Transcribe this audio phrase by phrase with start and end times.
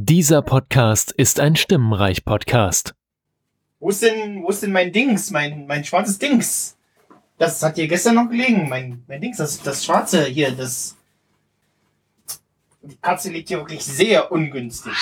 [0.00, 2.94] Dieser Podcast ist ein Stimmenreich-Podcast.
[3.80, 6.76] Wo ist denn, wo ist denn mein Dings, mein, mein schwarzes Dings?
[7.36, 10.96] Das hat hier gestern noch gelegen, mein, mein Dings, das, das schwarze hier, das.
[12.82, 14.92] Die Katze liegt hier wirklich sehr ungünstig.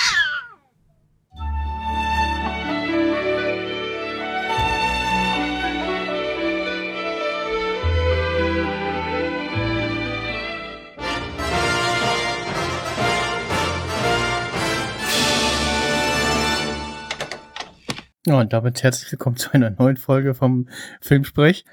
[18.27, 20.67] Ja, und damit herzlich willkommen zu einer neuen Folge vom
[20.99, 21.63] Filmsprech.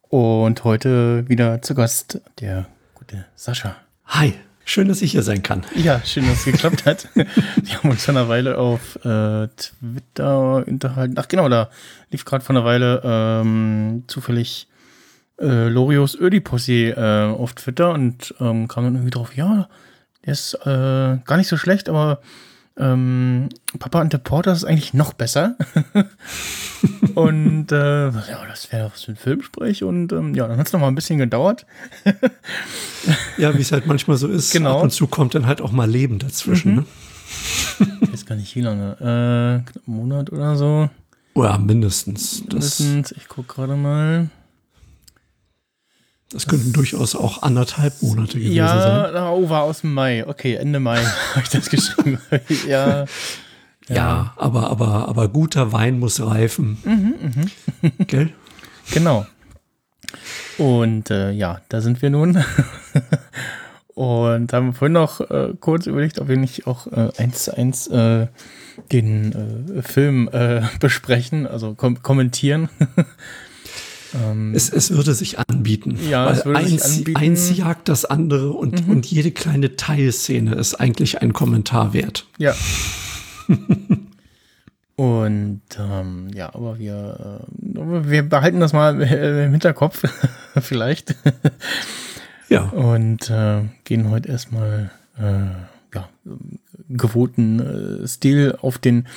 [0.00, 3.76] Und heute wieder zu Gast der gute Sascha.
[4.06, 4.32] Hi,
[4.64, 5.66] schön, dass ich hier sein kann.
[5.74, 7.08] Ja, schön, dass es geklappt hat.
[7.14, 11.16] Wir haben uns vor einer Weile auf äh, Twitter unterhalten.
[11.18, 11.68] Ach genau, da
[12.10, 14.68] lief gerade vor einer Weile ähm, zufällig
[15.42, 19.68] äh, Lorios Ödipussy äh, auf Twitter und ähm, kam dann irgendwie drauf, ja,
[20.24, 22.22] der ist äh, gar nicht so schlecht, aber
[22.76, 25.56] ähm, Papa und der Porter ist eigentlich noch besser.
[27.14, 29.84] und äh, ja, das wäre was für ein Filmsprech.
[29.84, 31.66] Und ähm, ja, dann hat es noch mal ein bisschen gedauert.
[33.38, 34.52] ja, wie es halt manchmal so ist.
[34.52, 34.78] Genau.
[34.78, 36.72] Ab und zu kommt dann halt auch mal Leben dazwischen.
[36.72, 36.76] Mhm.
[36.78, 36.86] Ne?
[38.02, 38.92] Ich weiß gar nicht, wie lange.
[39.00, 40.90] Äh, knapp einen Monat oder so.
[41.34, 42.44] Ja, mindestens.
[42.48, 43.12] Das, Mindestens.
[43.12, 44.28] Ich gucke gerade mal.
[46.32, 49.10] Das könnten durchaus auch anderthalb Monate gewesen Ja, sein.
[49.14, 50.26] na, oh, war aus dem Mai.
[50.26, 50.98] Okay, Ende Mai
[51.34, 52.18] habe ich das geschrieben.
[52.68, 53.04] ja.
[53.88, 56.78] Ja, aber, aber, aber guter Wein muss reifen.
[56.84, 57.50] Mhm,
[58.06, 58.30] Gell?
[58.92, 59.26] Genau.
[60.56, 62.42] Und äh, ja, da sind wir nun.
[63.94, 67.86] Und haben vorhin noch äh, kurz überlegt, ob wir nicht auch äh, eins zu eins
[67.88, 68.28] äh,
[68.90, 72.68] den äh, Film äh, besprechen, also kom kommentieren.
[74.14, 75.98] Ähm, Es, es würde sich anbieten.
[76.08, 77.10] Ja, es würde sich eins, anbieten.
[77.10, 77.16] Mhm.
[77.16, 82.26] eins jagt das andere und, und jede kleine Teilszene ist eigentlich ein Kommentar wert.
[82.38, 82.54] ja.
[84.94, 90.04] Und ähm, ja, aber wir, äh, wir behalten das mal äh, im Hinterkopf,
[90.60, 91.16] vielleicht.
[92.48, 92.64] Ja.
[92.64, 96.08] Und äh, gehen heute erstmal äh, ja,
[96.88, 99.08] gewohnten äh, Stil auf den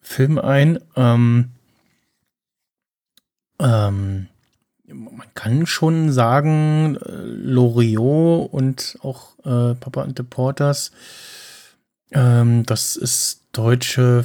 [0.00, 0.78] Film ein.
[0.96, 1.50] Ähm,
[3.60, 4.28] ähm,
[4.92, 10.92] man kann schon sagen, äh, Loriot und auch äh, Papa und the Porters,
[12.12, 14.24] ähm, das ist deutsche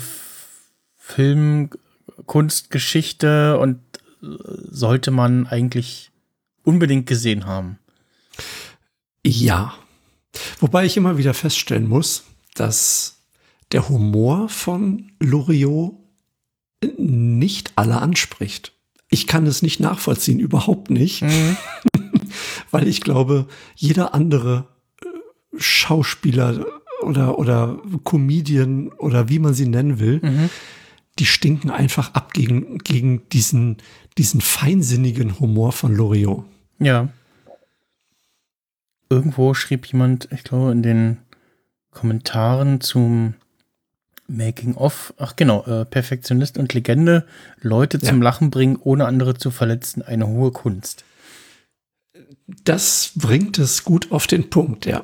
[0.97, 3.79] Filmkunstgeschichte und
[4.21, 4.27] äh,
[4.69, 6.11] sollte man eigentlich
[6.63, 7.79] unbedingt gesehen haben.
[9.25, 9.73] Ja.
[10.59, 12.25] Wobei ich immer wieder feststellen muss,
[12.55, 13.21] dass
[13.71, 15.95] der Humor von Loriot
[16.97, 18.72] nicht alle anspricht.
[19.13, 21.23] Ich kann es nicht nachvollziehen, überhaupt nicht,
[22.71, 24.65] weil ich glaube, jeder andere
[25.03, 25.07] äh,
[25.55, 26.65] Schauspieler
[27.03, 30.49] oder, oder Comedian oder wie man sie nennen will,
[31.19, 33.77] die stinken einfach ab gegen, gegen diesen,
[34.17, 36.43] diesen feinsinnigen Humor von Loriot.
[36.79, 37.09] Ja.
[39.11, 41.17] Irgendwo schrieb jemand, ich glaube, in den
[41.91, 43.35] Kommentaren zum
[44.27, 47.25] Making of, ach genau, äh, Perfektionist und Legende,
[47.61, 48.09] Leute Ja.
[48.09, 51.03] zum Lachen bringen, ohne andere zu verletzen, eine hohe Kunst.
[52.63, 55.03] Das bringt es gut auf den Punkt, ja.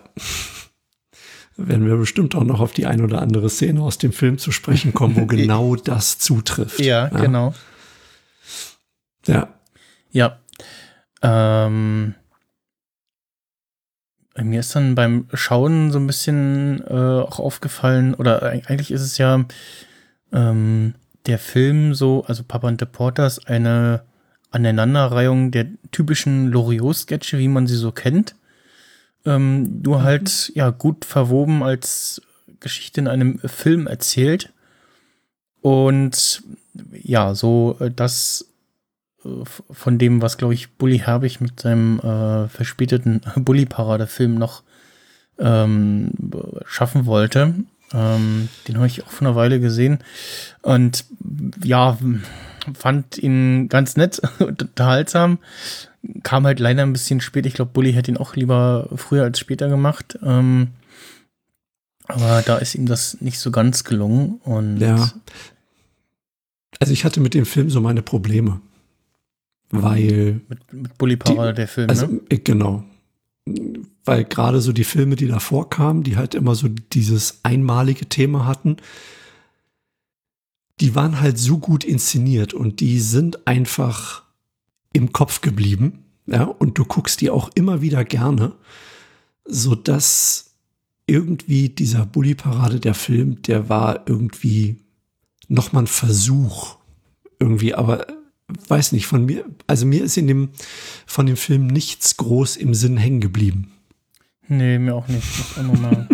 [1.57, 4.51] Werden wir bestimmt auch noch auf die ein oder andere Szene aus dem Film zu
[4.51, 6.79] sprechen kommen, wo genau das zutrifft.
[6.79, 7.53] Ja, genau.
[9.27, 9.53] Ja.
[10.11, 10.39] Ja.
[11.21, 12.15] Ähm,
[14.43, 19.01] mir ist dann beim Schauen so ein bisschen äh, auch aufgefallen, oder eig- eigentlich ist
[19.01, 19.45] es ja
[20.31, 20.93] ähm,
[21.25, 24.03] der Film so, also Papa und the Porters, eine
[24.51, 28.35] Aneinanderreihung der typischen Loriot-Sketche, wie man sie so kennt.
[29.25, 32.21] Ähm, nur halt, ja, gut verwoben als
[32.59, 34.51] Geschichte in einem Film erzählt.
[35.61, 36.41] Und
[36.93, 38.48] ja, so äh, das
[39.71, 44.63] von dem, was, glaube ich, Bully Herbig mit seinem äh, verspäteten Bully-Parade-Film noch
[45.37, 46.11] ähm,
[46.65, 47.53] schaffen wollte.
[47.93, 49.99] Ähm, den habe ich auch vor einer Weile gesehen.
[50.61, 51.05] Und
[51.63, 51.97] ja,
[52.73, 55.39] fand ihn ganz nett und unterhaltsam.
[56.23, 57.45] Kam halt leider ein bisschen spät.
[57.45, 60.17] Ich glaube, Bully hätte ihn auch lieber früher als später gemacht.
[60.23, 60.69] Ähm,
[62.07, 64.39] aber da ist ihm das nicht so ganz gelungen.
[64.43, 65.11] Und Ja.
[66.79, 68.61] Also ich hatte mit dem Film so meine Probleme.
[69.71, 72.21] Weil, mit, mit Bully Parade, der Film, also ne?
[72.29, 72.83] äh, genau.
[74.05, 78.45] Weil gerade so die Filme, die davor kamen, die halt immer so dieses einmalige Thema
[78.45, 78.77] hatten,
[80.79, 84.23] die waren halt so gut inszeniert und die sind einfach
[84.93, 86.05] im Kopf geblieben.
[86.25, 88.53] Ja, und du guckst die auch immer wieder gerne,
[89.45, 90.53] so dass
[91.07, 94.77] irgendwie dieser Bully-Parade, der Film, der war irgendwie
[95.47, 96.77] nochmal ein Versuch.
[97.39, 98.05] Irgendwie, aber
[98.67, 100.49] weiß nicht, von mir, also mir ist in dem,
[101.05, 103.71] von dem Film nichts groß im Sinn hängen geblieben.
[104.47, 105.25] Nee, mir auch nicht.
[105.37, 106.07] Muss auch noch mal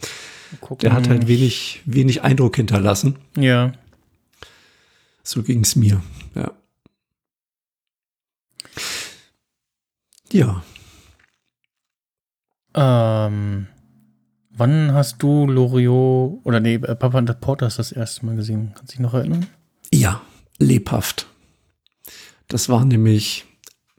[0.60, 0.78] gucken.
[0.82, 3.16] Der hat halt wenig, wenig Eindruck hinterlassen.
[3.36, 3.72] Ja.
[5.22, 6.02] So ging es mir,
[6.34, 6.52] ja.
[10.32, 10.62] Ja,
[12.74, 13.66] Ähm,
[14.50, 18.70] wann hast du Loriot oder nee, äh, Papa and the Porters das erste Mal gesehen?
[18.76, 19.46] Kannst du dich noch erinnern?
[19.92, 20.20] ja,
[20.58, 21.26] lebhaft.
[22.50, 23.44] Das war nämlich,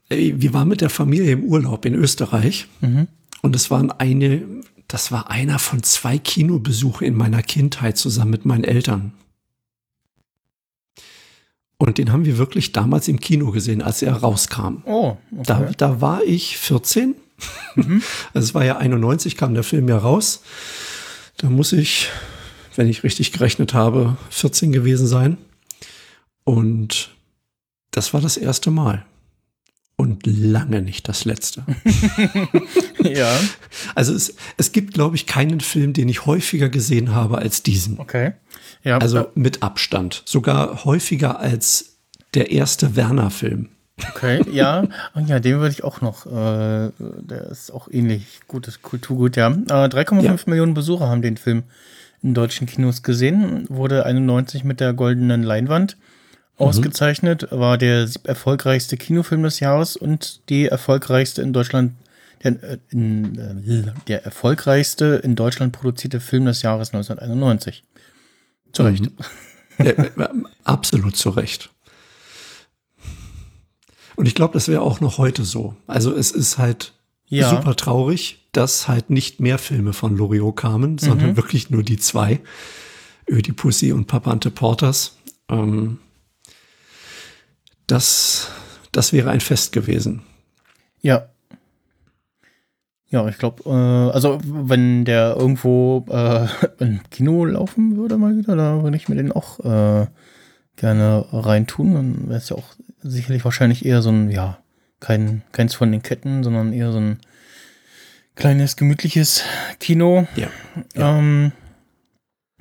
[0.08, 3.08] wir waren mit der Familie im Urlaub in Österreich Mhm.
[3.40, 4.42] und es waren eine,
[4.88, 9.12] das war einer von zwei Kinobesuchen in meiner Kindheit zusammen mit meinen Eltern.
[11.78, 14.82] Und den haben wir wirklich damals im Kino gesehen, als er rauskam.
[14.84, 15.42] Oh, okay.
[15.46, 17.16] Da, da war ich 14.
[17.74, 18.02] Mhm.
[18.34, 20.42] Also es war ja 91, kam der Film ja raus.
[21.38, 22.08] Da muss ich,
[22.76, 25.38] wenn ich richtig gerechnet habe, 14 gewesen sein.
[26.44, 27.10] Und
[27.92, 29.04] das war das erste Mal.
[29.96, 31.64] Und lange nicht das letzte.
[33.04, 33.38] ja,
[33.94, 38.00] Also es, es gibt, glaube ich, keinen Film, den ich häufiger gesehen habe als diesen.
[38.00, 38.32] okay.
[38.82, 40.22] Ja, Also mit Abstand.
[40.24, 41.98] Sogar häufiger als
[42.34, 43.68] der erste Werner-Film.
[44.10, 44.88] okay, ja.
[45.14, 49.48] Und ja, den würde ich auch noch, äh, der ist auch ähnlich gutes Kulturgut, ja.
[49.50, 50.36] Äh, 3,5 Ja.
[50.46, 51.62] Millionen Besucher haben den Film
[52.22, 55.96] in deutschen Kinos gesehen, wurde 91 mit der goldenen Leinwand
[56.62, 61.92] ausgezeichnet, war der erfolgreichste Kinofilm des Jahres und die erfolgreichste in Deutschland,
[62.42, 67.84] der, äh, in, äh, der erfolgreichste in Deutschland produzierte Film des Jahres 1991.
[68.72, 69.10] Zu Recht.
[69.78, 70.10] Ja, äh,
[70.64, 71.70] absolut zu Recht.
[74.16, 75.74] Und ich glaube, das wäre auch noch heute so.
[75.86, 76.92] Also es ist halt
[77.28, 77.48] Ja.
[77.50, 82.40] super traurig, dass halt nicht mehr Filme von Loriot kamen, sondern wirklich nur die zwei.
[83.30, 85.16] Ödipussy und Papa Ante Porters.
[85.48, 85.98] Ähm,
[87.86, 88.50] das,
[88.92, 90.22] das wäre ein Fest gewesen.
[91.00, 91.28] Ja.
[93.08, 96.46] Ja, ich glaube, äh, also wenn der irgendwo äh,
[96.78, 100.06] im Kino laufen würde mal wieder, da würde ich mir den auch äh,
[100.76, 101.94] gerne reintun.
[101.94, 104.58] Dann wäre es ja auch sicherlich wahrscheinlich eher so ein, ja,
[105.00, 107.18] kein, keins von den Ketten, sondern eher so ein
[108.34, 109.44] kleines, gemütliches
[109.78, 110.26] Kino.
[110.36, 110.48] Ja.
[110.94, 111.52] Ähm,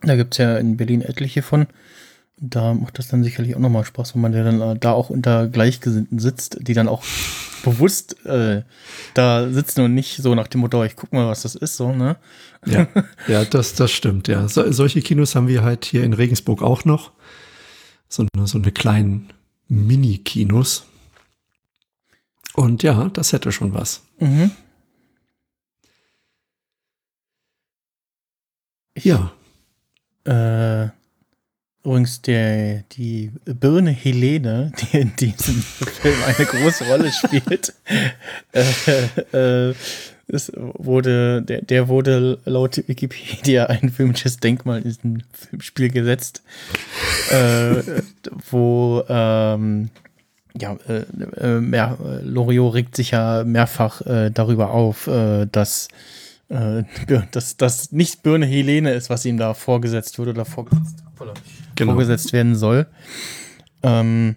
[0.02, 1.68] da gibt es ja in Berlin etliche von.
[2.44, 5.12] Da macht das dann sicherlich auch nochmal Spaß, wenn man ja dann äh, da auch
[5.12, 7.04] unter Gleichgesinnten sitzt, die dann auch
[7.64, 8.64] bewusst äh,
[9.14, 11.92] da sitzen und nicht so nach dem Motto, ich guck mal, was das ist, so,
[11.94, 12.18] ne?
[12.66, 12.88] Ja,
[13.28, 14.48] ja das, das stimmt, ja.
[14.48, 17.12] So, solche Kinos haben wir halt hier in Regensburg auch noch.
[18.10, 19.32] So, eine- so eine kleinen
[19.68, 20.86] Mini-Kinos.
[22.56, 24.02] Und ja, das hätte schon was.
[24.20, 24.50] Mhm.
[28.96, 29.32] Ich, Ja,
[30.26, 30.90] Äh,
[31.84, 35.56] übrigens, der, die Birne Helene, die in diesem
[36.02, 37.74] Film eine große Rolle spielt,
[38.52, 39.76] äh, äh,
[40.54, 46.42] wurde, der, der wurde laut Wikipedia ein filmisches Denkmal in diesem Filmspiel gesetzt,
[47.30, 48.02] äh,
[48.50, 49.90] wo ähm,
[50.60, 51.04] ja, äh,
[51.38, 54.02] äh, mehr, äh, Loriot regt sich ja mehrfach
[54.34, 55.10] darüber auf,
[55.52, 55.88] dass
[57.32, 61.34] dass das nicht Birne Helene ist, was ihm da vorgesetzt wird oder vorgesetzt, hoppala,
[61.76, 61.94] genau.
[61.94, 62.88] vorgesetzt werden soll.
[63.84, 64.36] Ähm,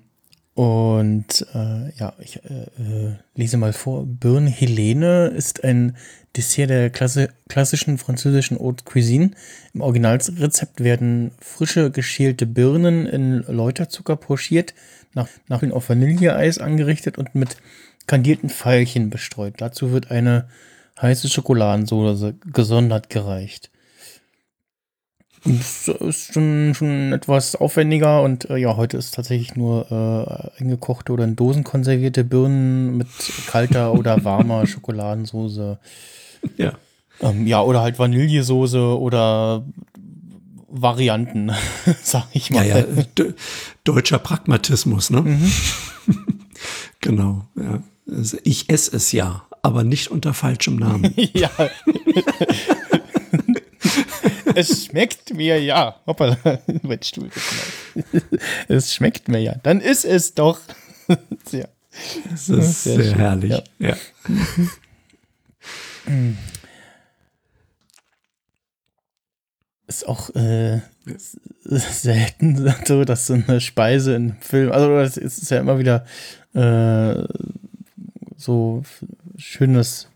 [0.55, 4.07] und äh, ja, ich äh, äh, lese mal vor.
[4.07, 5.97] Birne Helene ist ein
[6.37, 9.33] Dessert der Klasse, klassischen französischen Haute Cuisine.
[9.73, 14.75] Im Originalrezept werden frische geschälte Birnen in Läuterzucker pochiert,
[15.13, 17.57] nach, nach auf Vanilleeis angerichtet und mit
[18.07, 19.55] kandierten Veilchen bestreut.
[19.59, 20.49] Dazu wird eine
[21.01, 23.71] heiße Schokoladensoße gesondert gereicht.
[25.45, 29.91] Das ist schon, schon etwas aufwendiger und äh, ja, heute ist tatsächlich nur
[30.59, 33.09] äh, eingekochte oder in Dosen konservierte Birnen mit
[33.47, 35.79] kalter oder warmer Schokoladensoße.
[36.57, 36.73] Ja.
[37.21, 39.65] Ähm, ja, oder halt Vanillesoße oder
[40.69, 41.53] Varianten,
[42.03, 42.67] sag ich Ja, mal.
[42.69, 42.83] ja,
[43.19, 43.35] de-
[43.85, 45.21] deutscher Pragmatismus, ne?
[45.23, 45.53] Mhm.
[47.01, 47.83] genau, ja.
[48.45, 51.13] Ich esse es ja, aber nicht unter falschem Namen.
[51.17, 51.51] ja.
[54.55, 56.01] Es schmeckt mir ja.
[56.07, 56.37] Hoppala,
[56.83, 58.25] mein Stuhl geknallt.
[58.69, 59.55] Es schmeckt mir ja.
[59.63, 60.61] Dann ist es doch.
[61.53, 61.67] ja.
[62.31, 63.63] Das ist Sehr sehr, herrlich.
[63.79, 63.89] ja.
[63.89, 63.97] Ja.
[69.87, 70.81] Ist auch äh,
[71.65, 76.05] selten so, dass so eine Speise in einem Film, also es ist ja immer wieder
[76.55, 77.23] äh,
[78.37, 78.83] so
[79.37, 80.09] schönes,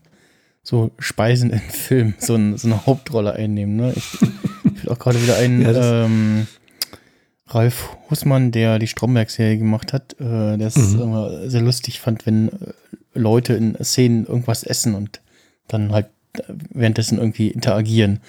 [0.69, 3.75] so Speisen in Filmen so, ein, so eine Hauptrolle einnehmen.
[3.75, 3.93] Ne?
[3.95, 4.13] Ich,
[4.75, 6.47] ich will auch gerade wieder einen Ja, ähm,
[7.47, 11.01] Ralf Hussmann, der die Stromberg-Serie gemacht hat, äh, der es Mhm.
[11.01, 12.73] immer sehr lustig fand, wenn äh,
[13.15, 15.21] Leute in Szenen irgendwas essen und
[15.67, 18.19] dann halt äh, währenddessen irgendwie interagieren.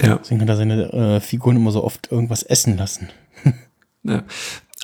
[0.00, 0.16] Ja.
[0.22, 3.08] Deswegen hat er seine äh, Figuren immer so oft irgendwas essen lassen.
[4.04, 4.24] Ja.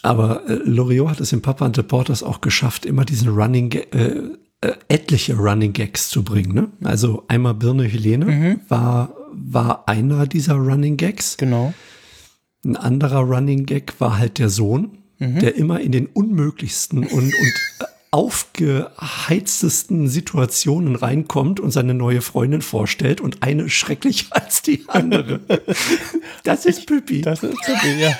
[0.05, 3.73] Aber äh, Loriot hat es in Papa and the Porters auch geschafft, immer diesen Running,
[3.73, 4.15] äh,
[4.61, 6.55] äh, etliche Running Gags zu bringen.
[6.55, 6.69] Ne?
[6.85, 11.37] Also einmal Birne Helene war, war einer dieser Running Gags.
[11.37, 11.75] Genau.
[12.65, 17.33] Ein anderer Running Gag war halt der Sohn, der immer in den unmöglichsten und, und
[17.81, 25.41] äh, aufgeheiztesten Situationen reinkommt und seine neue Freundin vorstellt und eine schrecklicher als die andere.
[26.45, 27.21] Das ist Püppi.
[27.21, 28.17] Das ist okay, ja.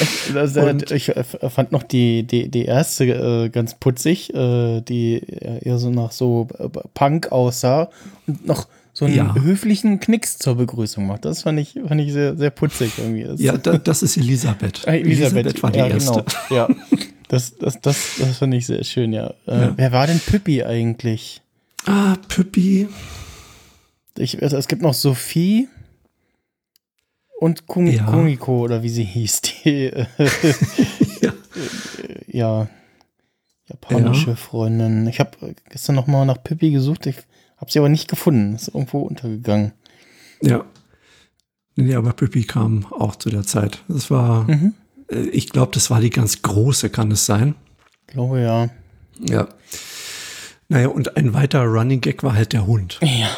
[0.00, 4.80] Ich, also, Und- ich äh, fand noch die, die, die erste äh, ganz putzig, äh,
[4.80, 5.20] die
[5.62, 7.90] eher so nach so äh, Punk aussah
[8.26, 9.34] und noch so einen Ja.
[9.34, 11.24] höflichen Knicks zur Begrüßung macht.
[11.24, 13.24] Das fand ich, fand ich sehr, sehr putzig irgendwie.
[13.24, 14.86] Das, Ja, da, das ist Elisabeth.
[14.86, 16.24] äh, Elisabeth, war die ja, erste.
[16.48, 16.68] Genau.
[16.68, 16.68] Ja,
[17.28, 19.34] das, das, das, das fand ich sehr schön, ja.
[19.46, 19.72] Äh, Ja.
[19.76, 21.42] Wer war denn Püppi eigentlich?
[21.86, 22.88] Ah, Püppi.
[24.16, 25.68] Ich, also, es gibt noch Sophie
[27.40, 28.04] und Kung, Ja.
[28.04, 29.40] Kumiko oder wie sie hieß.
[29.42, 30.06] Die, äh,
[31.20, 31.32] Ja.
[32.26, 32.68] ja,
[33.66, 34.36] japanische Ja.
[34.36, 35.06] Freundin.
[35.06, 37.06] Ich habe gestern noch mal nach Pippi gesucht.
[37.06, 37.16] Ich
[37.56, 38.54] habe sie aber nicht gefunden.
[38.54, 39.72] Ist irgendwo untergegangen.
[40.42, 40.64] Ja.
[41.76, 43.82] Nee, aber Püppi kam auch zu der Zeit.
[43.88, 44.74] Das war, Mhm.
[45.10, 47.54] äh, ich glaube, das war die ganz große, kann es sein?
[48.06, 48.68] Glaube ja.
[49.28, 49.48] Ja.
[50.68, 53.28] Naja, und ein weiterer Running Gag war halt der Hund, Ja.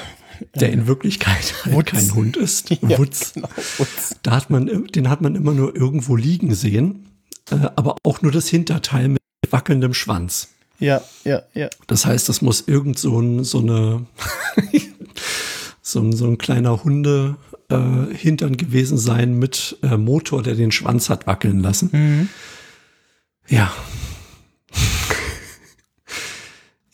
[0.55, 2.71] Der in Wirklichkeit halt kein Hund ist.
[2.83, 3.33] Ja, Wutz.
[3.35, 3.49] Genau.
[3.78, 4.16] Wutz.
[4.23, 7.07] Da hat man, den hat man immer nur irgendwo liegen sehen,
[7.50, 10.49] äh, aber auch nur das Hinterteil mit wackelndem Schwanz.
[10.78, 11.69] Ja, ja, ja.
[11.87, 14.07] Das heißt, das muss irgend so, ein, so eine
[15.83, 17.37] so, ein, so ein kleiner Hunde
[17.69, 21.90] äh, Hintern gewesen sein mit äh, Motor, der den Schwanz hat wackeln lassen.
[21.93, 22.28] Mhm.
[23.49, 23.73] Ja.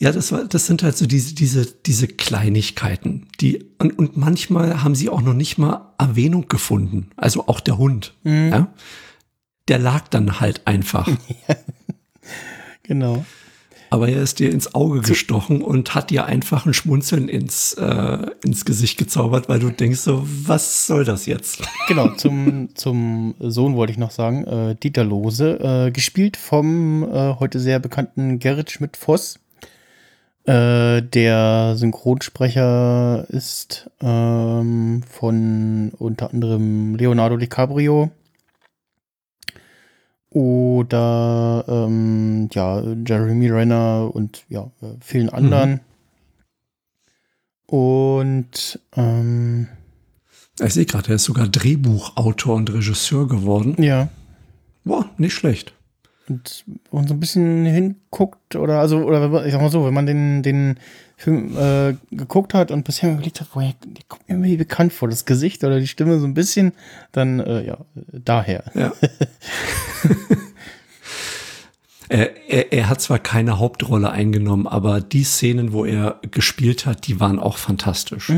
[0.03, 4.83] Ja, das war, das sind halt so diese, diese, diese Kleinigkeiten, die, und, und manchmal
[4.83, 7.11] haben sie auch noch nicht mal Erwähnung gefunden.
[7.17, 8.49] Also auch der Hund, Mhm.
[8.51, 8.75] ja.
[9.69, 11.09] Der lag dann halt einfach.
[12.83, 13.25] Genau.
[13.91, 18.19] Aber er ist dir ins Auge gestochen und hat dir einfach ein Schmunzeln ins, äh,
[18.43, 21.63] ins Gesicht gezaubert, weil du denkst so, was soll das jetzt?
[21.89, 27.35] Genau, zum, zum Sohn wollte ich noch sagen, äh, Dieter Lose, äh, gespielt vom äh,
[27.39, 29.39] heute sehr bekannten Gerrit Schmidt-Voss.
[30.45, 38.11] Äh, der Synchronsprecher ist ähm, von unter anderem Leonardo DiCaprio
[40.31, 45.81] oder ähm, ja, Jeremy Renner und ja, äh, vielen anderen.
[47.67, 49.69] Und ähm,
[50.61, 53.81] Ich sehe gerade, er ist sogar Drehbuchautor und Regisseur geworden.
[53.81, 54.09] ja,
[54.85, 55.73] Boah, nicht schlecht.
[56.29, 60.07] Und man so ein bisschen hinguckt, oder also, oder ich sag mal so, wenn man
[60.07, 60.79] den, den
[61.17, 65.09] Film äh, geguckt hat und bisher überlegt hat, woher, die kommt mir irgendwie bekannt vor,
[65.09, 66.73] das Gesicht oder die Stimme so ein bisschen,
[67.13, 68.65] dann, äh, ja, daher.
[68.75, 68.93] Ja.
[72.09, 77.07] er, er, er hat zwar keine Hauptrolle eingenommen, aber die Szenen, wo er gespielt hat,
[77.07, 78.33] die waren auch fantastisch.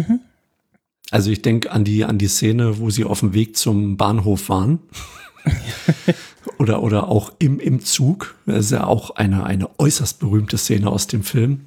[1.10, 4.48] Also ich denke an die, an die Szene, wo sie auf dem Weg zum Bahnhof
[4.48, 4.80] waren.
[6.58, 8.34] oder, oder auch im, im Zug.
[8.46, 11.62] Das ist ja auch eine, eine äußerst berühmte Szene aus dem Film.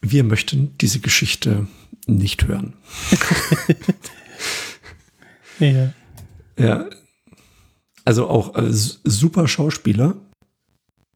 [0.00, 1.66] Wir möchten diese Geschichte
[2.06, 2.74] nicht hören.
[5.60, 5.92] Ja.
[6.58, 6.86] Ja.
[8.04, 10.16] Also auch äh, super Schauspieler,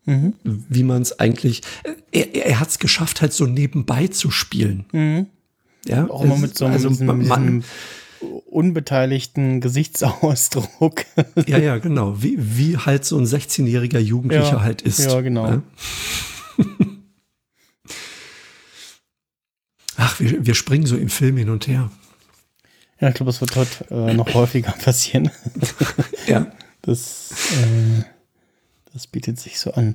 [0.07, 0.33] Mhm.
[0.45, 1.61] wie man es eigentlich.
[1.83, 4.87] äh, Er, er, hat es geschafft, halt so nebenbei zu spielen.
[4.93, 5.27] Mhm.
[5.87, 7.65] Ja, Auch immer mit so einem, also diesem, man, diesem
[8.21, 11.05] unbeteiligten Gesichtsausdruck.
[11.47, 12.23] ja, ja, genau.
[12.23, 14.99] Wie, wie halt so ein 16-jähriger Jugendlicher Ja, halt ist.
[15.01, 15.63] ja, genau.
[19.97, 21.91] Ach, wir, wir springen so im Film hin und her.
[23.01, 25.31] Ja, ich glaube, das wird heute äh, noch häufiger passieren.
[26.27, 26.51] Ja,
[26.83, 28.03] Das, äh,
[28.93, 29.95] das bietet sich so an.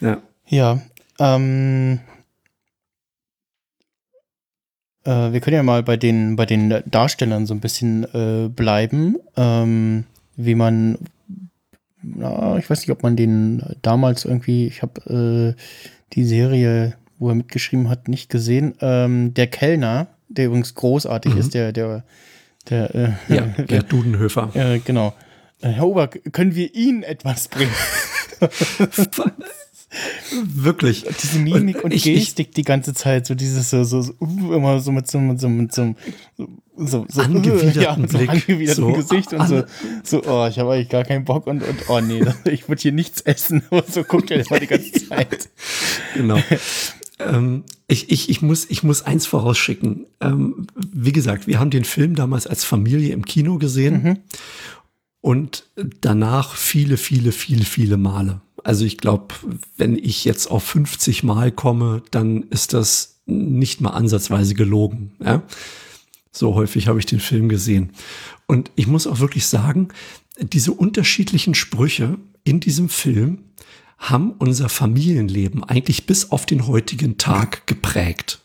[0.00, 0.20] ja.
[0.48, 0.80] Ja,
[1.18, 1.98] ähm,
[5.06, 9.16] äh, wir können ja mal bei den, bei den Darstellern so ein bisschen äh, bleiben,
[9.36, 10.04] ähm,
[10.36, 10.98] wie man,
[12.02, 15.60] na, ich weiß nicht, ob man den damals irgendwie, ich habe äh,
[16.12, 18.74] die Serie, wo er mitgeschrieben hat, nicht gesehen.
[18.80, 21.40] Ähm, der Kellner, der übrigens großartig Mhm.
[21.40, 22.04] ist, der, der,
[22.68, 24.50] der, äh, Ja, Gerd Dudenhöfer.
[24.54, 25.14] äh, genau.
[25.62, 27.72] Äh, Herr Ober, können wir Ihnen etwas bringen?
[30.54, 31.04] Wirklich.
[31.22, 34.80] Diese Mimik und, Und ich- Gestik die ganze Zeit, so dieses so, so, so immer
[34.80, 35.94] so mit so, mit so, mit so,
[36.76, 38.28] so, so Angewiderten ja, so Blick.
[38.30, 39.64] angewidertem So, Gesicht und so, an-
[40.04, 42.92] so, oh, ich habe eigentlich gar keinen Bock und, und oh nee, ich würde hier
[42.92, 43.62] nichts essen.
[43.70, 45.48] Aber so guckt er immer die ganze Zeit.
[46.14, 46.38] Genau.
[47.18, 50.06] ähm, ich, ich, ich, muss, ich muss eins vorausschicken.
[50.20, 54.18] Ähm, wie gesagt, wir haben den Film damals als Familie im Kino gesehen Mhm.
[55.20, 55.64] und
[56.00, 58.40] danach viele, viele, viele, viele Male.
[58.66, 59.32] Also ich glaube,
[59.76, 65.12] wenn ich jetzt auf 50 Mal komme, dann ist das nicht mal ansatzweise gelogen.
[65.24, 65.44] Ja?
[66.32, 67.92] So häufig habe ich den Film gesehen.
[68.48, 69.90] Und ich muss auch wirklich sagen,
[70.40, 73.44] diese unterschiedlichen Sprüche in diesem Film
[73.98, 78.40] haben unser Familienleben eigentlich bis auf den heutigen Tag geprägt.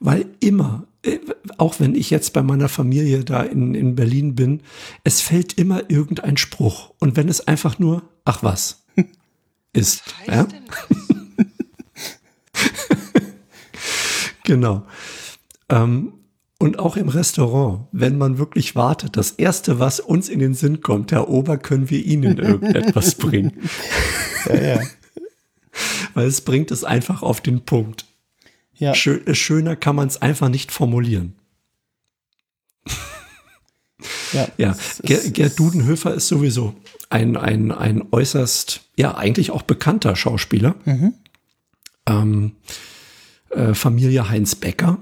[0.00, 1.18] Weil immer, äh,
[1.56, 4.60] auch wenn ich jetzt bei meiner Familie da in, in Berlin bin,
[5.02, 6.92] es fällt immer irgendein Spruch.
[6.98, 8.83] Und wenn es einfach nur, ach was,
[9.74, 10.02] ist.
[10.26, 10.46] Ja?
[14.44, 14.86] Genau.
[15.70, 16.12] Ähm,
[16.58, 20.80] und auch im Restaurant, wenn man wirklich wartet, das Erste, was uns in den Sinn
[20.82, 23.52] kommt, Herr Ober, können wir Ihnen irgendetwas bringen.
[24.46, 24.80] Ja, ja.
[26.14, 28.04] Weil es bringt es einfach auf den Punkt.
[28.74, 31.34] Ja, Schö schöner kann man es einfach nicht formulieren.
[34.32, 34.48] ja.
[34.58, 36.74] Ja, Es- Ger es- Gerd Dudenhöfer ist sowieso
[37.10, 40.74] ein, ein, ein äußerst, ja, eigentlich auch bekannter Schauspieler.
[40.84, 41.14] Mhm.
[42.06, 42.52] Ähm,
[43.50, 44.98] äh, Familie Heinz Becker.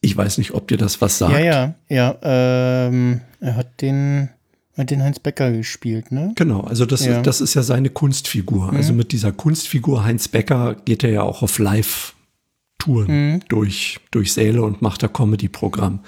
[0.00, 1.32] Ich weiß nicht, ob dir das was sagt.
[1.32, 2.18] Ja, ja, ja.
[2.22, 4.30] Ähm, er hat den,
[4.76, 6.32] hat den Heinz Becker gespielt, ne?
[6.34, 7.22] Genau, also das, Ja.
[7.22, 8.72] das ist ja seine Kunstfigur.
[8.72, 13.40] Also mit dieser Kunstfigur Heinz Becker geht er ja auch auf Live-Touren Mhm.
[13.48, 16.00] durch, durch Säle und macht da Comedy-Programm.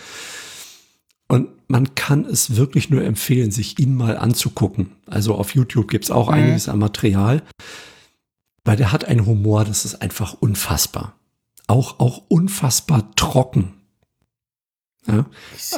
[1.29, 4.93] Und man kann es wirklich nur empfehlen, sich ihn mal anzugucken.
[5.07, 6.35] Also auf YouTube gibt es auch Mhm.
[6.35, 7.43] einiges an Material,
[8.65, 11.19] weil der hat einen Humor, das ist einfach unfassbar.
[11.67, 13.73] Auch, auch unfassbar trocken.
[15.07, 15.27] Ja?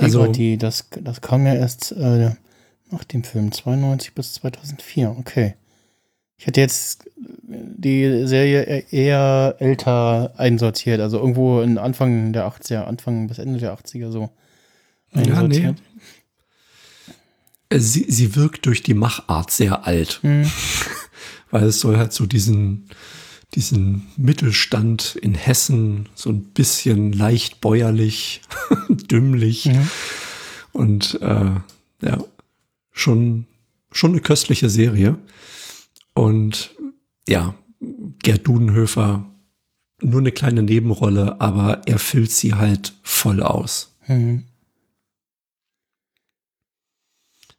[0.00, 2.30] Also- also, die, das, das kam ja erst äh,
[2.90, 5.54] nach dem Film, 92 bis 2004, okay.
[6.38, 7.08] Ich hatte jetzt
[7.46, 13.58] die Serie eher- eher älter einsortiert, also irgendwo in Anfang der 80er, Anfang bis Ende
[13.58, 14.30] der 80er so.
[15.14, 15.74] Ja, nee.
[17.74, 20.20] Sie, sie wirkt durch die Machart sehr alt.
[20.22, 20.50] Hm.
[21.50, 22.88] weil es soll halt so diesen,
[23.54, 28.40] diesen Mittelstand in Hessen so ein bisschen leicht bäuerlich,
[28.88, 29.90] dümmlich Mhm.
[30.72, 31.50] und äh,
[32.02, 32.24] ja,
[32.92, 33.46] schon,
[33.92, 35.18] schon eine köstliche Serie.
[36.14, 36.74] Und
[37.28, 37.54] ja,
[38.22, 39.24] Gerd Dudenhöfer,
[40.00, 43.96] nur eine kleine Nebenrolle, aber er füllt sie halt voll aus.
[44.06, 44.44] Mhm.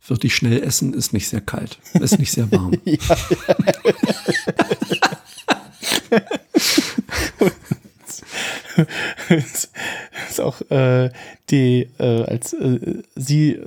[0.08, 2.74] Wirklich schnell essen ist nicht sehr kalt, ist nicht sehr warm.
[2.86, 2.98] Ja.
[9.30, 9.70] Es
[10.30, 11.10] ist auch äh,
[11.50, 13.60] die, äh, als äh, sie,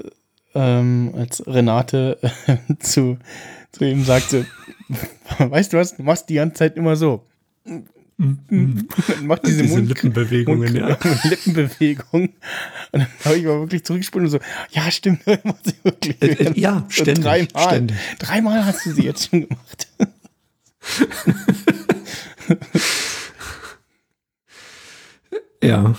[0.54, 3.18] ähm, als Renate äh, zu,
[3.72, 4.46] zu ihm sagte,
[5.38, 7.24] weißt du was, du machst die ganze Zeit immer so.
[9.22, 10.88] Macht diese, Diese Mund Lippenbewegungen, ja.
[11.02, 12.22] Mund Lippenbewegung.
[12.24, 12.32] Und
[12.92, 16.20] dann habe ich mal wirklich zurückgespult und so, ja, stimmt, macht sie wirklich.
[16.22, 17.68] Äh, äh, ja, ständig, Dreimal.
[17.68, 17.96] ständig.
[18.18, 19.88] Dreimal hast du sie jetzt schon gemacht.
[25.62, 25.94] Ja.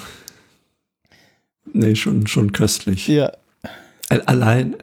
[1.73, 3.07] Nee, schon, schon köstlich.
[3.07, 3.31] Ja.
[4.09, 4.75] Al- Allein,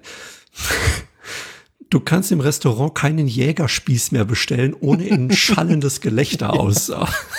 [1.91, 6.91] du kannst im Restaurant keinen Jägerspieß mehr bestellen, ohne in ein schallendes Gelächter aus,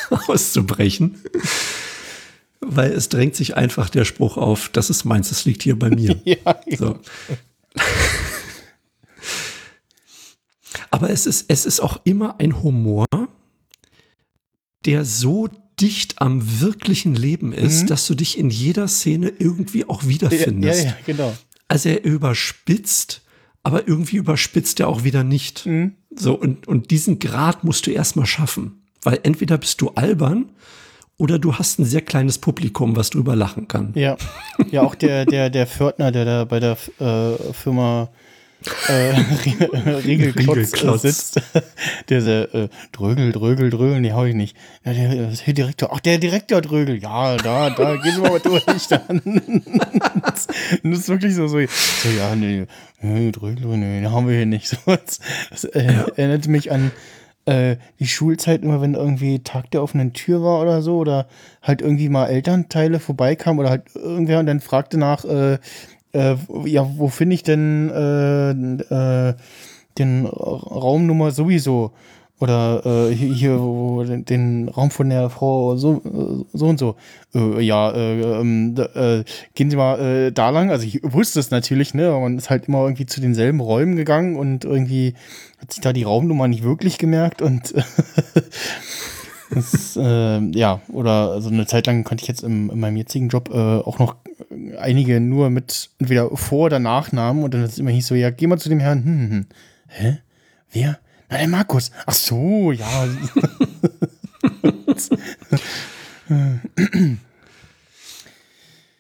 [0.10, 1.20] auszubrechen.
[2.62, 5.90] Weil es drängt sich einfach der Spruch auf, das ist meins, das liegt hier bei
[5.90, 6.20] mir.
[6.26, 7.00] Ja, So.
[10.92, 13.06] Aber es ist, es ist auch immer ein Humor,
[14.86, 15.48] der so
[15.80, 17.88] dicht am wirklichen Leben ist, Mhm.
[17.88, 20.84] dass du dich in jeder Szene irgendwie auch wiederfindest.
[20.84, 21.38] Ja, ja, genau.
[21.68, 23.22] Also er überspitzt,
[23.64, 25.66] aber irgendwie überspitzt er auch wieder nicht.
[25.66, 25.94] Mhm.
[26.16, 28.84] So, und, und diesen Grad musst du erstmal schaffen.
[29.04, 30.50] Weil entweder bist du albern
[31.18, 33.92] oder du hast ein sehr kleines Publikum, was drüber lachen kann.
[33.96, 34.18] Ja.
[34.72, 38.10] Ja, auch der, der, der Pförtner, der da bei der äh, Firma
[38.88, 41.04] äh, Rie- Riegelklotz, Riegelklotz.
[41.04, 41.42] Äh, sitzt,
[42.10, 44.56] der so, äh, Drögel, Drögel, Drögel, nee, hau ich nicht.
[44.86, 48.88] Ja, der, der Direktor, ach, der Direktor Drögel, ja, da, da, gehen Sie mal durch,
[48.90, 49.22] dann.
[50.24, 50.48] das,
[50.84, 52.66] das ist wirklich so, so, so ja, nee,
[53.02, 54.68] nee, Drögel, nee, haben wir hier nicht.
[54.70, 55.20] So, das
[55.50, 56.92] das äh, erinnert mich an
[57.46, 61.28] äh, die Schulzeit immer, wenn irgendwie Tag der offenen Tür war oder so, oder
[61.62, 65.58] halt irgendwie mal Elternteile vorbeikamen oder halt irgendwer und dann fragte nach, äh,
[66.14, 69.34] äh, ja, wo finde ich denn äh, äh,
[69.98, 71.92] den Raumnummer sowieso?
[72.40, 76.96] Oder äh, hier, wo, den, den Raum von der Frau so, äh, so und so.
[77.36, 79.24] Äh, ja, äh, ähm, äh,
[79.56, 80.72] gehen Sie mal äh, da lang.
[80.72, 82.08] Also ich wusste es natürlich, ne?
[82.08, 85.16] Aber man ist halt immer irgendwie zu denselben Räumen gegangen und irgendwie
[85.62, 87.74] hat sich da die Raumnummer nicht wirklich gemerkt und
[89.52, 93.30] das, äh, ja, oder also eine Zeit lang konnte ich jetzt im, in meinem jetzigen
[93.30, 94.16] Job äh, auch noch
[94.80, 98.30] einige nur mit entweder Vor- oder Nachnamen und dann ist es immer hieß so, ja,
[98.30, 99.04] geh mal zu dem Herrn.
[99.04, 99.46] Hm, hm, hm.
[99.88, 100.18] Hä?
[100.72, 101.00] Wer?
[101.30, 101.92] Na, der Markus.
[102.06, 103.08] Ach so, ja.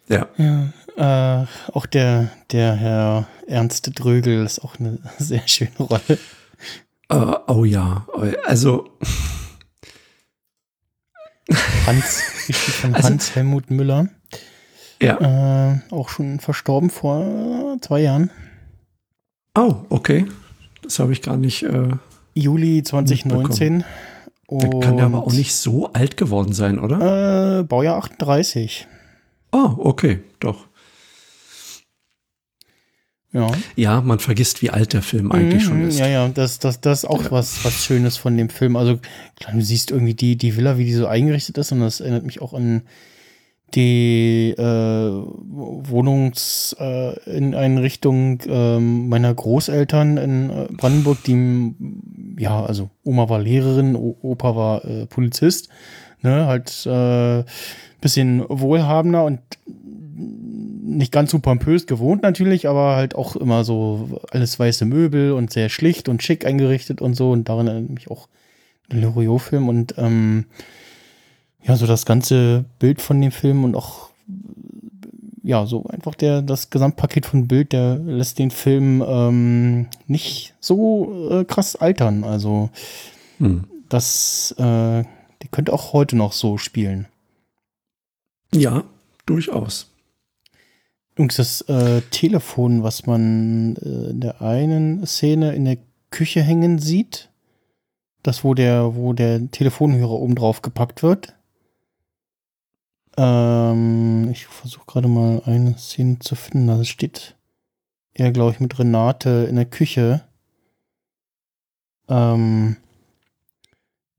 [0.09, 0.27] Ja.
[0.37, 6.17] ja äh, auch der, der Herr Ernst Drögel ist auch eine sehr schöne Rolle.
[7.09, 8.05] Äh, oh ja.
[8.45, 8.89] Also.
[11.85, 14.07] Hans, gespielt von Also- Hans Helmut Müller.
[15.01, 15.71] Ja.
[15.71, 18.31] Äh, auch schon verstorben vor zwei Jahren.
[19.55, 20.25] Oh, okay.
[20.83, 21.63] Das habe ich gar nicht.
[21.63, 21.89] Äh,
[22.33, 23.83] Juli 2019.
[24.51, 27.59] der kann ja aber auch Und, nicht so alt geworden sein, oder?
[27.59, 28.87] Äh, Baujahr 38.
[29.51, 30.67] Oh, okay, doch.
[33.31, 33.47] Ja.
[33.75, 35.99] Ja, man vergisst, wie alt der Film eigentlich schon Mhm, ist.
[35.99, 37.31] Ja, ja, das, das, das ist auch Ja.
[37.31, 38.75] was, was Schönes von dem Film.
[38.75, 38.97] Also,
[39.39, 42.25] klar, du siehst irgendwie die, die Villa, wie die so eingerichtet ist, und das erinnert
[42.25, 42.81] mich auch an
[43.75, 44.63] die äh,
[46.99, 51.75] Wohnungseinrichtung äh, ähm, meiner Großeltern in äh, Brandenburg, die,
[52.37, 55.69] ja, also Oma war Lehrerin, o Opa war äh, Polizist,
[56.21, 57.43] ne, halt äh,
[58.01, 59.39] bisschen wohlhabender und
[60.89, 65.51] nicht ganz so pompös gewohnt natürlich, aber halt auch immer so alles weiße Möbel und
[65.51, 67.31] sehr schlicht und schick eingerichtet und so.
[67.31, 68.27] Und daran erinnert mich auch
[68.91, 70.45] der Loriot-Film und ähm,
[71.63, 74.09] ja, so das ganze Bild von dem Film und auch
[75.43, 81.29] ja, so einfach der, das Gesamtpaket von Bild, der lässt den Film ähm, nicht so
[81.31, 82.23] äh, krass altern.
[82.23, 82.69] Also
[83.39, 83.65] Hm.
[83.87, 87.07] das, äh, der könnte auch heute noch so spielen.
[88.53, 88.83] Ja,
[89.25, 89.88] durchaus.
[91.19, 95.77] Übrigens das äh, Telefon, was man äh, in der einen Szene in der
[96.11, 97.29] Küche hängen sieht,
[98.23, 101.35] das wo der, wo der Telefonhörer oben drauf gepackt wird.
[103.17, 106.67] Ähm, ich versuche gerade mal eine Szene zu finden.
[106.67, 107.35] Da steht
[108.13, 110.23] er, glaube ich, mit Renate in der Küche.
[112.07, 112.77] Ähm,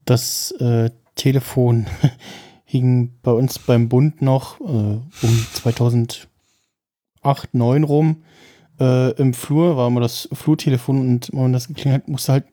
[0.04, 1.86] das äh, Telefon
[2.66, 4.64] hing bei uns beim Bund noch äh,
[5.22, 5.46] um
[7.22, 8.22] 2008, 9 rum
[8.78, 12.44] äh, im Flur, war immer das Flurtelefon und wenn man das geklingelt hat, musste halt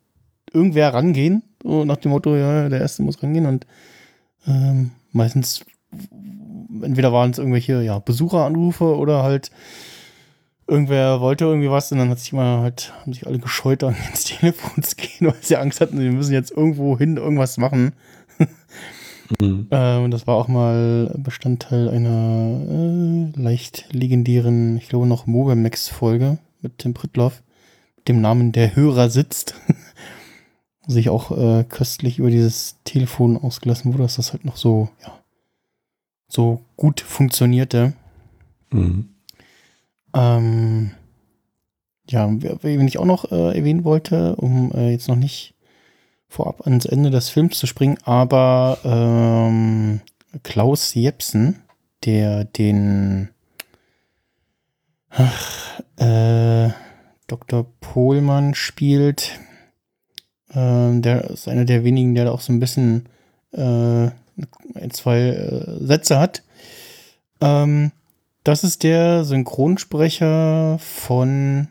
[0.53, 3.65] irgendwer rangehen, so nach dem Motto, ja, der Erste muss rangehen und
[4.45, 5.65] ähm, meistens
[6.81, 9.51] entweder waren es irgendwelche ja, Besucheranrufe oder halt
[10.67, 13.95] irgendwer wollte irgendwie was und dann hat sich mal halt, haben sich alle gescheut, dann
[14.09, 17.93] ins Telefon zu gehen, weil sie Angst hatten, sie müssen jetzt irgendwo hin irgendwas machen.
[19.41, 19.67] Hm.
[19.69, 26.37] Äh, und das war auch mal Bestandteil einer äh, leicht legendären, ich glaube noch Mobemex-Folge
[26.61, 27.43] mit Tim Pritloff,
[27.97, 29.55] mit dem Namen Der Hörer sitzt.
[30.87, 35.11] Sich auch äh, köstlich über dieses Telefon ausgelassen wurde, dass das halt noch so, ja,
[36.29, 37.91] so gut funktionierte.
[38.71, 39.09] Hm.
[40.13, 40.91] Ähm,
[42.09, 45.55] ja, wer- wen ich auch noch äh, erwähnen wollte, um äh, jetzt noch nicht
[46.27, 50.01] vorab ans Ende des Films zu springen, aber ähm,
[50.43, 51.61] Klaus Jepsen,
[52.05, 53.29] der den
[55.09, 56.69] ach, äh,
[57.27, 57.65] Dr.
[57.81, 59.39] Pohlmann spielt,
[60.53, 63.07] ähm, der ist einer der wenigen, der da auch so ein bisschen
[63.51, 64.09] äh,
[64.91, 66.43] zwei äh, Sätze hat.
[67.41, 67.91] Ähm,
[68.43, 71.67] das ist der Synchronsprecher von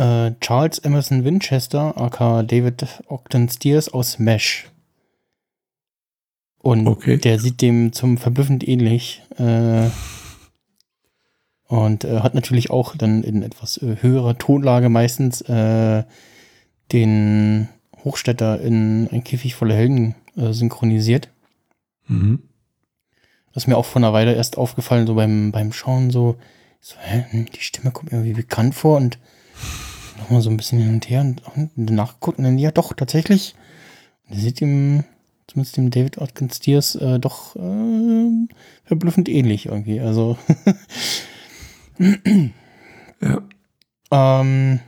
[0.00, 4.70] äh, Charles Emerson Winchester, aka David Ogden Steers aus Mesh.
[6.58, 7.18] Und Okay.
[7.18, 9.22] der sieht dem zum verblüffend ähnlich.
[9.36, 9.88] Äh,
[11.66, 16.04] und äh, hat natürlich auch dann in etwas äh, höherer Tonlage meistens äh,
[16.92, 17.68] den
[18.04, 21.28] Hochstädter in Ein Käfig voller Helden synchronisiert.
[22.06, 22.42] Mhm.
[23.52, 26.36] Das ist mir auch vor einer Weile erst aufgefallen, so beim, beim Schauen, so,
[26.80, 29.18] so hä, hm, die Stimme kommt mir irgendwie bekannt vor und
[30.20, 31.42] nochmal so ein bisschen hin und her und,
[31.76, 33.54] und nachgeguckt und dann, ja doch, tatsächlich.
[34.28, 35.04] Und seht ihm,
[35.46, 38.48] zumindest dem David Atkin Steers, äh, doch äh,
[38.84, 40.00] verblüffend ähnlich irgendwie.
[40.00, 40.38] Also,
[43.22, 43.42] Ja.
[44.10, 44.80] ähm,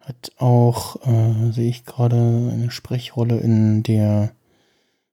[0.00, 4.32] hat auch, äh, sehe ich gerade, eine Sprechrolle in der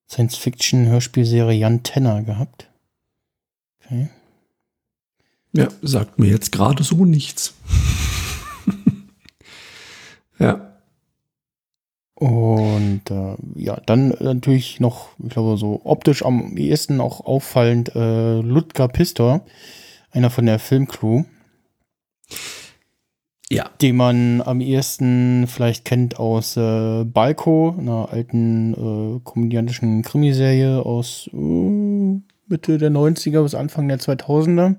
[0.10, 2.70] Science-Fiction-Hörspielserie Jan Tenner gehabt.
[3.84, 4.10] Okay.
[5.52, 7.54] Ja, sagt mir jetzt gerade so nichts.
[12.16, 18.40] Und äh, ja, dann natürlich noch, ich glaube, so optisch am ehesten auch auffallend äh,
[18.40, 19.46] Ludger Pistor,
[20.12, 21.24] einer von der Filmcrew.
[23.52, 23.70] Ja.
[23.82, 31.30] Den man am ehesten vielleicht kennt aus äh, Balko, einer alten äh, komödiantischen Krimiserie aus
[31.34, 34.76] äh, Mitte der 90er bis Anfang der 2000er.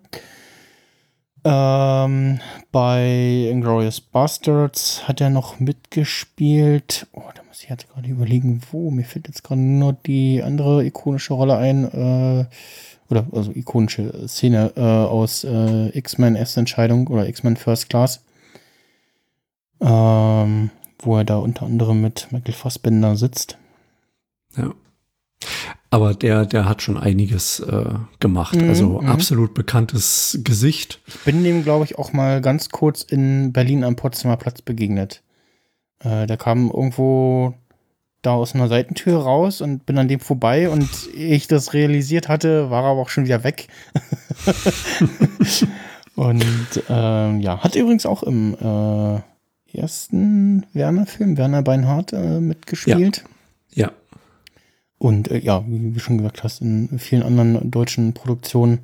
[1.49, 2.41] Ähm,
[2.73, 7.07] bei Inglourious Bastards hat er noch mitgespielt.
[7.13, 8.91] Oh, da muss ich jetzt gerade überlegen, wo.
[8.91, 11.85] Mir fällt jetzt gerade nur die andere ikonische Rolle ein.
[11.85, 12.47] Äh,
[13.09, 18.25] oder also ikonische Szene äh, aus äh, X-Men Erste Entscheidung oder X-Men First Class.
[19.81, 23.57] Ähm, wo er da unter anderem mit Michael Fassbender sitzt.
[24.57, 24.75] Ja.
[25.97, 28.55] Aber der, der hat schon einiges äh, gemacht.
[28.55, 29.09] Mhm, also mhm.
[29.09, 31.01] absolut bekanntes Gesicht.
[31.07, 35.23] Ich bin dem, glaube ich, auch mal ganz kurz in Berlin am Potsdamer Platz begegnet.
[36.01, 37.55] Äh, der kam irgendwo
[38.21, 42.69] da aus einer Seitentür raus und bin an dem vorbei und ich das realisiert hatte,
[42.69, 43.69] war er aber auch schon wieder weg.
[46.15, 46.45] und
[46.91, 53.25] ähm, ja, hat übrigens auch im äh, ersten Werner-Film, Werner Beinhardt, äh, mitgespielt.
[53.73, 53.93] Ja.
[54.99, 58.81] Und äh, ja, wie du schon gesagt hast, in vielen anderen deutschen Produktionen.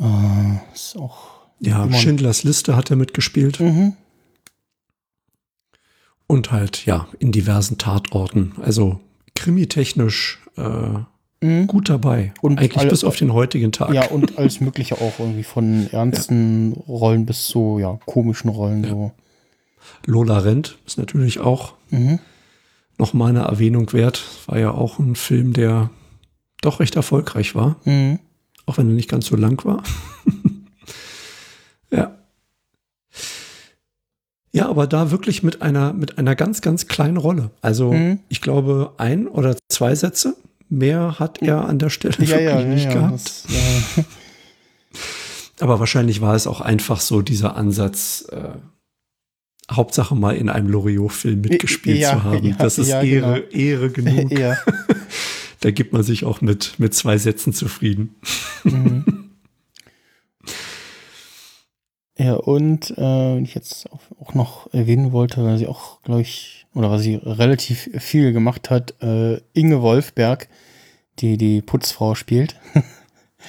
[0.00, 1.28] Äh, ist auch.
[1.60, 3.60] Ja, Schindlers Liste hat er mitgespielt.
[3.60, 3.94] Mhm.
[6.26, 8.52] Und halt, ja, in diversen Tatorten.
[8.62, 9.00] Also
[9.34, 10.98] krimitechnisch äh,
[11.40, 11.66] Mhm.
[11.66, 12.32] gut dabei.
[12.40, 13.92] Und Eigentlich alle- bis auf den heutigen Tag.
[13.92, 18.82] Ja, und alles Mögliche auch irgendwie von ernsten Rollen bis zu ja, komischen Rollen.
[18.84, 18.90] Ja.
[18.90, 19.12] So.
[20.06, 22.18] Lola Rent ist natürlich auch Mhm.
[22.98, 24.24] Noch mal eine Erwähnung wert.
[24.46, 25.90] War ja auch ein Film, der
[26.60, 28.18] doch recht erfolgreich war, Mhm.
[28.66, 29.82] auch wenn er nicht ganz so lang war.
[31.90, 32.14] ja.
[34.52, 37.50] Ja, aber da wirklich mit einer, mit einer ganz, ganz kleinen Rolle.
[37.60, 38.20] Also, Mhm.
[38.28, 40.36] ich glaube, ein oder zwei Sätze.
[40.68, 43.14] Mehr hat er an der Stelle Ja, wirklich ja, ja, nicht gehabt.
[43.14, 43.44] das,
[45.60, 48.48] Aber wahrscheinlich war es auch einfach so dieser Ansatz, äh,
[49.70, 52.46] Hauptsache mal in einem Loriot-Film mitgespielt ja, zu haben.
[52.46, 53.64] ja, das ist ja, Ehre, genau.
[53.64, 54.30] Ehre genug.
[54.38, 54.56] ja.
[55.60, 58.14] Da gibt man sich auch mit, mit zwei Sätzen zufrieden.
[58.64, 59.04] Mhm.
[62.16, 66.64] Ja, und äh, wenn ich jetzt auch, noch erwähnen wollte, weil sie auch, glaube ich,
[66.72, 70.48] oder was sie relativ viel gemacht hat, äh, Inge Wolfberg,
[71.18, 72.54] die die Putzfrau spielt.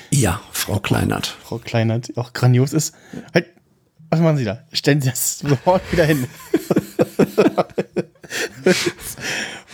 [0.09, 1.27] Ja, Frau Kleinert.
[1.27, 2.95] Frau Kleinert, die auch grandios ist.
[3.33, 3.47] Halt,
[4.09, 4.63] was machen Sie da?
[4.71, 6.27] Stellen Sie das sofort wieder hin.
[8.67, 8.75] Und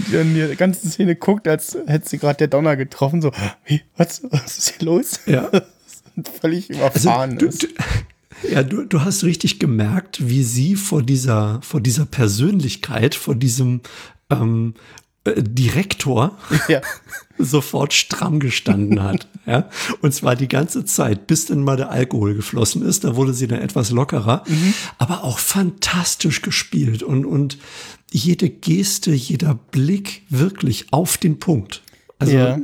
[0.08, 3.22] die dann die ganze Szene guckt, als hätte sie gerade der Donner getroffen.
[3.22, 3.32] So,
[3.66, 5.20] wie, was, was ist hier los?
[5.26, 5.50] Ja.
[6.42, 7.64] Völlig Also, überfahren du, ist.
[7.64, 7.68] du,
[8.52, 13.82] ja, du, du hast richtig gemerkt, wie sie vor dieser, vor dieser Persönlichkeit, vor diesem
[14.30, 14.74] ähm,
[15.24, 16.82] äh, Direktor Ja.
[17.38, 19.28] sofort stramm gestanden hat.
[19.46, 19.70] ja?
[20.02, 23.04] Und zwar die ganze Zeit, bis dann mal der Alkohol geflossen ist.
[23.04, 24.44] Da wurde sie dann etwas lockerer,
[24.98, 27.58] aber auch fantastisch gespielt und, und
[28.12, 31.82] jede Geste, jeder Blick wirklich auf den Punkt.
[32.20, 32.60] Also, ja.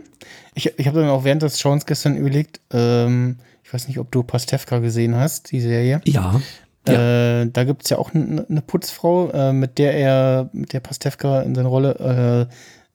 [0.54, 4.12] Ich, ich habe dann auch während des Schauens gestern überlegt, ähm, ich weiß nicht, ob
[4.12, 6.02] du Pastewka gesehen hast, die Serie.
[6.06, 6.42] ja.
[6.94, 10.80] Äh, da gibt es ja auch eine ne Putzfrau, äh, mit der er, mit der
[10.80, 12.48] Pastewka in seiner Rolle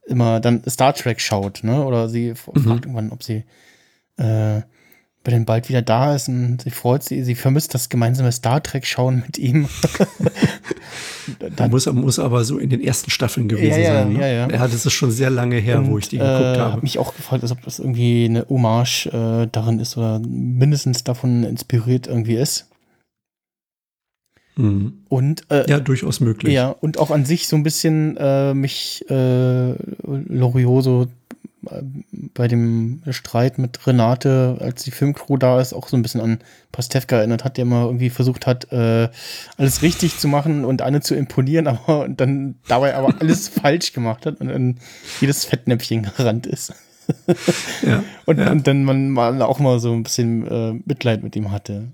[0.07, 1.85] äh, immer dann Star Trek schaut, ne?
[1.85, 2.35] Oder sie Mhm.
[2.63, 3.45] fragt irgendwann, ob sie
[4.19, 4.63] äh,
[5.25, 8.61] bei dem bald wieder da ist und sie freut sie, sie vermisst das gemeinsame Star
[8.63, 9.69] Trek schauen mit ihm.
[11.57, 14.13] Da muss, muss aber so in den ersten Staffeln gewesen Ja, ja, sein.
[14.13, 14.21] Ne?
[14.21, 14.49] ja, ja.
[14.51, 16.73] ja, das ist schon sehr lange her, wo ich die geguckt äh, habe.
[16.73, 21.45] Hab mich auch gefragt, ob das irgendwie eine Hommage äh, darin ist oder mindestens davon
[21.45, 22.67] inspiriert irgendwie ist.
[24.57, 24.95] Mhm.
[25.09, 26.53] Und äh, Ja, durchaus möglich.
[26.53, 31.07] Ja, und auch an sich so ein bisschen äh, mich äh, Loriot so
[31.71, 31.83] äh,
[32.35, 36.39] bei dem Streit mit Renate, als die Filmcrew da ist, auch so ein bisschen an
[36.71, 39.09] Pastewka erinnert hat, der immer irgendwie versucht hat, äh,
[39.57, 43.93] alles richtig zu machen und alle zu imponieren, aber und dann dabei aber alles falsch
[43.93, 44.79] gemacht hat und dann
[45.21, 46.75] jedes Fettnäpfchen gerannt ist.
[47.85, 48.51] Ja, Und, ja.
[48.53, 51.89] und dann man mal auch mal so ein bisschen äh, Mitleid mit ihm hatte.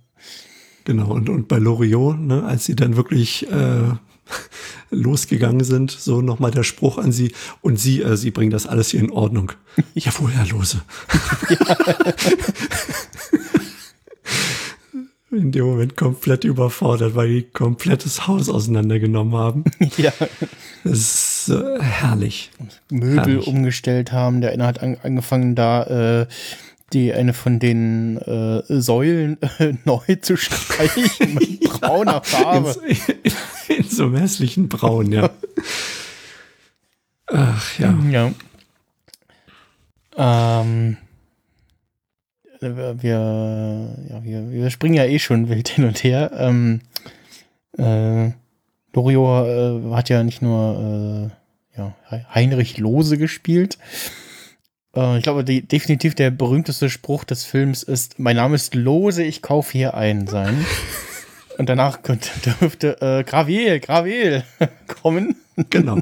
[0.85, 3.93] Genau, und, und bei Loriot, ne, als sie dann wirklich äh,
[4.91, 8.91] losgegangen sind, so nochmal der Spruch an sie, und sie, äh, sie bringen das alles
[8.91, 9.53] hier in Ordnung.
[9.95, 10.83] Ja, woher lose?
[15.31, 19.64] In dem Moment komplett überfordert, weil die komplettes Haus auseinandergenommen haben.
[19.99, 20.12] ja.
[20.85, 22.51] Das ist äh, herrlich.
[22.91, 23.47] Möbel Herrlich.
[23.47, 24.41] umgestellt haben.
[24.41, 26.27] Der eine hat an, angefangen, da äh,
[26.92, 32.74] die eine von den äh, Säulen äh, neu zu streichen mit brauner Farbe.
[32.87, 35.31] In, so- in so hässlichen Braun, ja.
[37.27, 37.94] Ach ja.
[38.11, 38.33] Ja.
[40.16, 40.96] Ähm,
[42.61, 46.33] wir, ja, wir, wir springen ja eh schon wild hin und her.
[46.37, 46.81] Ähm,
[47.77, 48.31] äh,
[48.94, 49.44] Lorio
[49.92, 51.31] äh, hat ja nicht nur
[51.74, 51.94] äh, ja,
[52.35, 53.79] Heinrich Lose gespielt.
[54.99, 59.23] Äh, ich glaube, die, definitiv der berühmteste Spruch des Films ist: Mein Name ist Lose,
[59.23, 60.65] ich kaufe hier ein sein.
[61.59, 62.29] Und danach könnte,
[62.61, 64.45] dürfte äh, Graviel, Graviel
[64.87, 65.37] kommen.
[65.71, 66.01] Genau.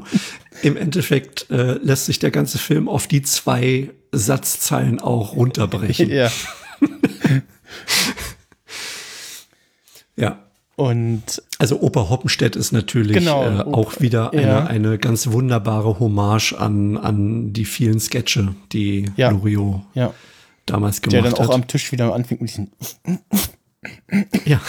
[0.62, 6.10] Im Endeffekt äh, lässt sich der ganze Film auf die zwei Satzzeilen auch runterbrechen.
[6.10, 6.30] Ja.
[10.16, 10.45] ja.
[10.76, 14.66] Und also Oper Hoppenstedt ist natürlich Genau, äh, auch wieder eine, ja.
[14.66, 19.30] eine ganz wunderbare Hommage an, an die vielen Sketche, die Ja.
[19.30, 20.12] Loriot ja,
[20.66, 21.54] damals der gemacht dann auch hat.
[21.54, 22.70] am Tisch wieder anfängt mit diesen
[24.44, 24.60] ja,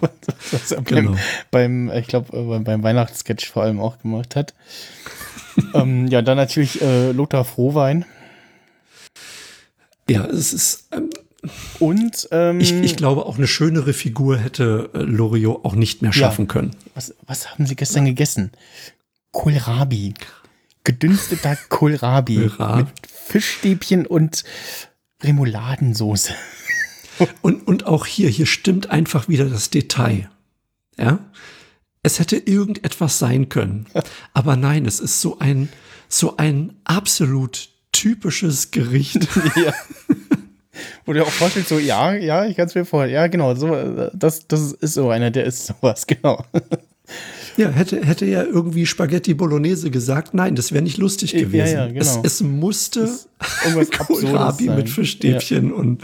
[0.50, 1.12] was er Genau.
[1.50, 4.52] beim, beim, ich glaube, beim, beim Weihnachtssketch vor allem auch gemacht hat.
[5.74, 8.04] ähm, ja, dann natürlich äh, Lothar Frohwein.
[10.10, 11.08] ja, es ist, ähm,
[11.78, 16.10] Und ähm, ich, ich glaube, auch eine schönere Figur hätte äh, Loriot auch nicht mehr
[16.10, 16.16] Ja.
[16.18, 16.70] schaffen können.
[16.94, 18.52] was, was haben Sie gestern gegessen?
[19.32, 20.14] Kohlrabi.
[20.84, 22.38] Gedünsteter Kohlrabi.
[22.76, 24.44] Mit Fischstäbchen und
[25.22, 26.34] Remouladensoße.
[27.42, 30.28] Und, und auch hier, hier stimmt einfach wieder das Detail.
[30.98, 31.20] Ja.
[32.02, 33.86] Es hätte irgendetwas sein können.
[34.32, 35.68] Aber nein, es ist so ein,
[36.08, 39.28] so ein absolut typisches Gericht.
[39.56, 39.72] ja.
[41.04, 43.14] Wo du auch vorstellst, so, ja, ja, ich kann es mir vorstellen.
[43.14, 46.44] Ja, genau, so, äh, das, das ist so einer, der ist sowas, genau.
[47.56, 51.74] Ja, hätte, hätte ja irgendwie Spaghetti Bolognese gesagt, nein, das wäre nicht lustig Ja, gewesen.
[51.76, 52.00] ja, genau.
[52.00, 53.00] es, es musste
[53.64, 56.02] Irgendwas Absurdes Kohlrabi mit Fischstäbchen und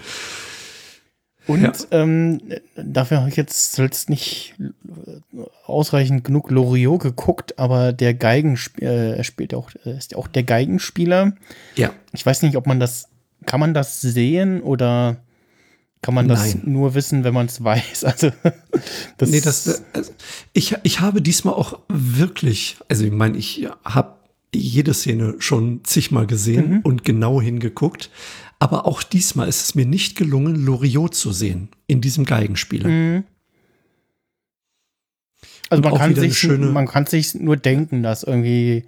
[1.47, 1.73] Und Ja.
[1.91, 2.41] ähm,
[2.77, 4.55] dafür habe ich jetzt zuletzt nicht
[5.67, 11.33] ausreichend genug Loriot geguckt, aber der Geigenspieler äh, spielt auch, ist ja auch der Geigenspieler.
[11.77, 13.09] ja, Ich weiß nicht, ob man das,
[13.47, 15.17] kann man das sehen oder
[16.03, 16.63] kann man das Nein.
[16.65, 18.05] nur wissen, wenn man es weiß?
[18.13, 18.31] Also
[19.19, 20.13] das, Nee, das, also
[20.55, 24.15] ich, ich habe diesmal auch wirklich, also ich meine, ich habe
[24.55, 26.81] jede Szene schon zigmal gesehen Mhm.
[26.83, 28.11] und genau hingeguckt.
[28.59, 32.89] Aber auch diesmal ist es mir nicht gelungen, Loriot zu sehen in diesem Geigenspieler.
[32.89, 33.25] Mhm.
[35.71, 38.85] Also man kann sich man kann sich nur denken, dass irgendwie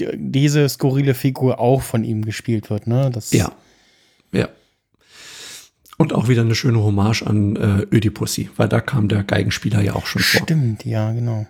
[0.00, 3.10] die- diese skurrile Figur auch von ihm gespielt wird, ne?
[3.12, 3.52] Das, Ja.
[4.34, 4.48] Ja.
[5.96, 9.94] Und auch wieder eine schöne Hommage an äh, Ödipussy, weil da kam der Geigenspieler ja
[9.94, 10.42] auch schon vor.
[10.42, 11.46] Stimmt, ja, genau.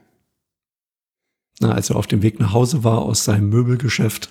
[1.60, 4.28] Na, als er auf dem Weg nach Hause war aus seinem Möbelgeschäft,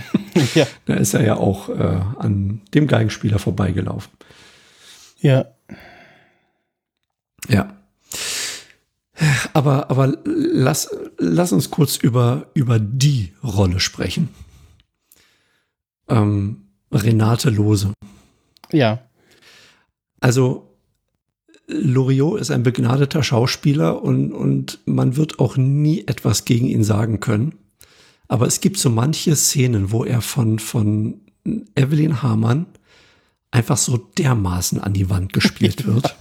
[0.54, 0.66] ja.
[0.86, 4.10] da ist er ja auch äh, an dem Geigenspieler vorbeigelaufen.
[5.20, 5.46] Ja.
[7.48, 7.76] Ja.
[9.52, 14.28] Aber, aber lass, lass uns kurz über, über die Rolle sprechen.
[16.08, 17.92] Ähm, Renate Lose.
[18.72, 19.02] Ja.
[20.20, 20.76] Also,
[21.66, 27.20] Loriot ist ein begnadeter Schauspieler und, und man wird auch nie etwas gegen ihn sagen
[27.20, 27.54] können.
[28.28, 31.20] Aber es gibt so manche Szenen, wo er von, von
[31.74, 32.66] Evelyn Hamann
[33.50, 36.16] einfach so dermaßen an die Wand gespielt wird.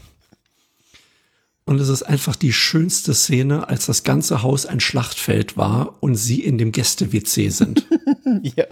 [1.65, 6.15] Und es ist einfach die schönste Szene, als das ganze Haus ein Schlachtfeld war und
[6.15, 7.87] sie in dem Gäste-WC sind.
[8.43, 8.65] Ja.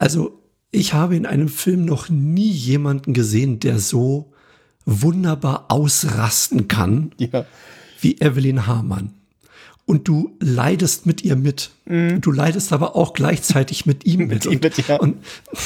[0.00, 4.32] Also, ich habe in einem Film noch nie jemanden gesehen, der so
[4.86, 7.44] wunderbar ausrasten kann Ja.
[8.00, 9.12] wie Evelyn Hamann.
[9.84, 11.70] Und du leidest mit ihr mit.
[11.84, 14.46] Du leidest aber auch gleichzeitig mit ihm mit.
[14.46, 14.96] ihm mit, ja.
[15.00, 15.16] und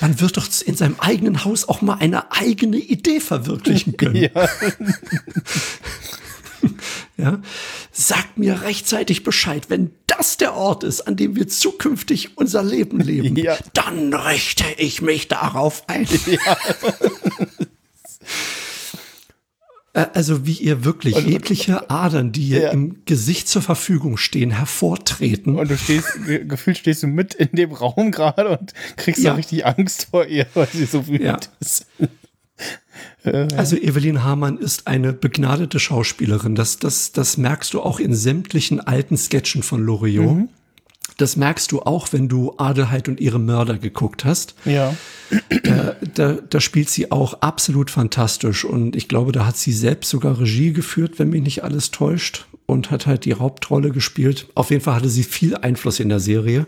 [0.00, 4.16] man wird doch in seinem eigenen Haus auch mal eine eigene Idee verwirklichen können.
[4.16, 4.30] Ja.
[7.16, 7.40] Ja?
[7.92, 13.00] Sagt mir rechtzeitig Bescheid, wenn das der Ort ist, an dem wir zukünftig unser Leben
[13.00, 13.56] leben, Ja.
[13.72, 16.06] dann richte ich mich darauf ein.
[19.92, 22.70] Äh, Also wie ihr wirklich jegliche Adern, die ihr Ja.
[22.70, 25.56] im Gesicht zur Verfügung stehen, hervortreten.
[25.58, 29.30] Und du stehst, ge- gefühlt stehst du mit in dem Raum gerade und kriegst Ja.
[29.30, 31.38] da richtig Angst vor ihr, weil sie so wütend Ja.
[31.60, 31.86] ist.
[33.56, 36.54] Also Evelyn Hamann ist eine begnadete Schauspielerin.
[36.54, 40.48] Das, das, das merkst du auch in sämtlichen alten Sketchen von Loriot.
[41.18, 44.54] Das merkst du auch, wenn du Adelheid und ihre Mörder geguckt hast.
[44.64, 44.94] Ja.
[46.14, 48.64] Da, da spielt sie auch absolut fantastisch.
[48.64, 52.46] Und ich glaube, da hat sie selbst sogar Regie geführt, wenn mich nicht alles täuscht.
[52.66, 54.48] Und hat halt die Hauptrolle gespielt.
[54.54, 56.66] Auf jeden Fall hatte sie viel Einfluss in der Serie.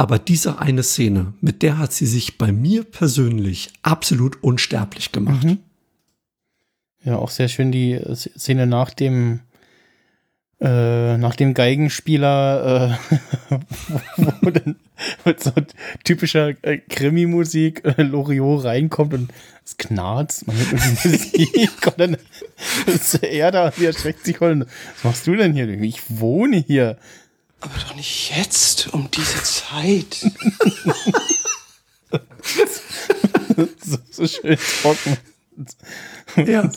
[0.00, 5.46] Aber diese eine Szene, mit der hat sie sich bei mir persönlich absolut unsterblich gemacht.
[7.04, 9.40] Ja, auch sehr schön die äh, Szene nach dem
[10.58, 12.98] äh, nach dem Geigenspieler,
[13.50, 13.56] äh,
[14.40, 14.76] wo, dann
[15.26, 15.52] mit so
[16.02, 19.30] typischer äh, Krimi-Musik äh, Loriot reinkommt und
[19.66, 22.16] es knarzt, man hört irgendwie Musik und dann
[22.86, 24.60] ist er da und er erschreckt sich voll.
[24.60, 25.68] Was machst du denn hier?
[25.68, 26.96] Ich wohne hier.
[27.60, 30.24] Aber doch nicht jetzt, um diese Zeit.
[33.84, 35.16] so, so schön trocken.
[36.36, 36.70] Ja.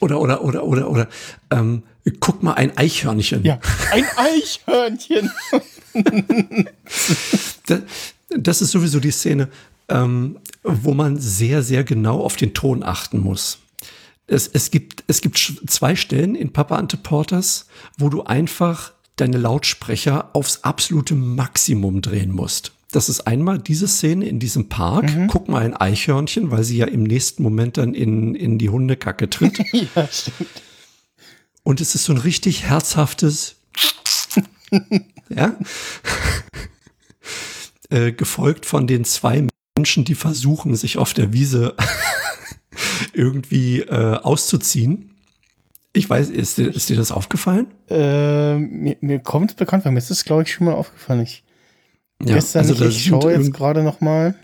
[0.00, 1.08] oder, oder, oder, oder, oder,
[1.50, 1.82] ähm,
[2.20, 3.44] guck mal, ein Eichhörnchen.
[3.44, 3.60] Ja,
[3.92, 5.30] ein Eichhörnchen.
[7.66, 7.80] das,
[8.28, 9.48] das ist sowieso die Szene,
[9.88, 13.58] ähm, wo man sehr, sehr genau auf den Ton achten muss.
[14.30, 17.66] Es, es, gibt, es gibt zwei Stellen in Papa Ante Porters,
[17.98, 22.72] wo du einfach deine Lautsprecher aufs absolute Maximum drehen musst.
[22.92, 25.12] Das ist einmal diese Szene in diesem Park.
[25.12, 25.26] Mhm.
[25.26, 29.28] Guck mal ein Eichhörnchen, weil sie ja im nächsten Moment dann in, in die Hundekacke
[29.28, 29.58] tritt.
[29.96, 30.48] ja, stimmt.
[31.64, 33.56] Und es ist so ein richtig herzhaftes,
[35.28, 35.56] ja,
[37.90, 41.74] äh, gefolgt von den zwei Menschen, die versuchen, sich auf der Wiese
[43.20, 45.10] irgendwie äh, auszuziehen.
[45.92, 47.66] Ich weiß, ist dir, ist dir das aufgefallen?
[47.88, 49.92] Äh, mir, mir kommt es bekannt vor.
[49.92, 51.20] Mir ist das, glaube ich, schon mal aufgefallen.
[51.20, 51.44] Ich,
[52.22, 54.34] ja, gestern also nicht, ich schaue jetzt gerade noch mal.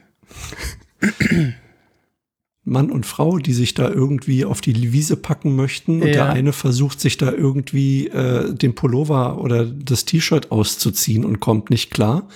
[2.64, 6.02] Mann und Frau, die sich da irgendwie auf die Wiese packen möchten.
[6.02, 11.40] Und der eine versucht sich da irgendwie äh, den Pullover oder das T-Shirt auszuziehen und
[11.40, 12.28] kommt nicht klar.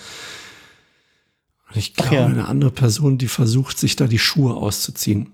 [1.69, 2.27] Und ich glaube, ja.
[2.27, 5.33] eine andere Person, die versucht sich da die Schuhe auszuziehen.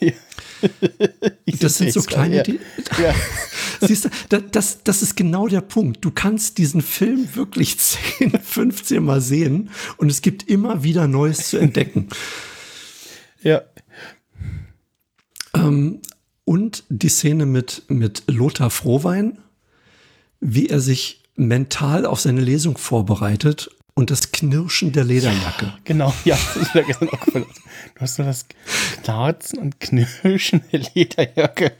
[0.62, 1.54] Ja.
[1.60, 2.36] das sind so kleine.
[2.46, 2.54] Ja.
[3.02, 3.14] ja.
[3.80, 4.10] Siehst du,
[4.50, 6.04] das, das ist genau der Punkt.
[6.04, 7.78] Du kannst diesen Film wirklich
[8.18, 12.08] 10, 15 Mal sehen und es gibt immer wieder Neues zu entdecken.
[13.42, 13.62] Ja.
[15.54, 16.00] Ähm,
[16.44, 19.38] und die Szene mit, mit Lothar Frohwein,
[20.40, 25.66] wie er sich mental auf seine Lesung vorbereitet und das Knirschen der Lederjacke.
[25.66, 28.46] Ja, genau, ja, das ist mir gestern auch Du hast so das
[29.02, 31.72] Knarzen und Knirschen der Lederjacke.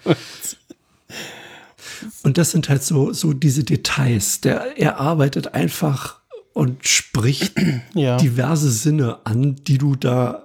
[2.23, 4.41] Und das sind halt so, so diese Details.
[4.41, 6.21] Der, er arbeitet einfach
[6.53, 7.55] und spricht
[7.95, 8.17] ja.
[8.17, 10.45] diverse Sinne an, die du da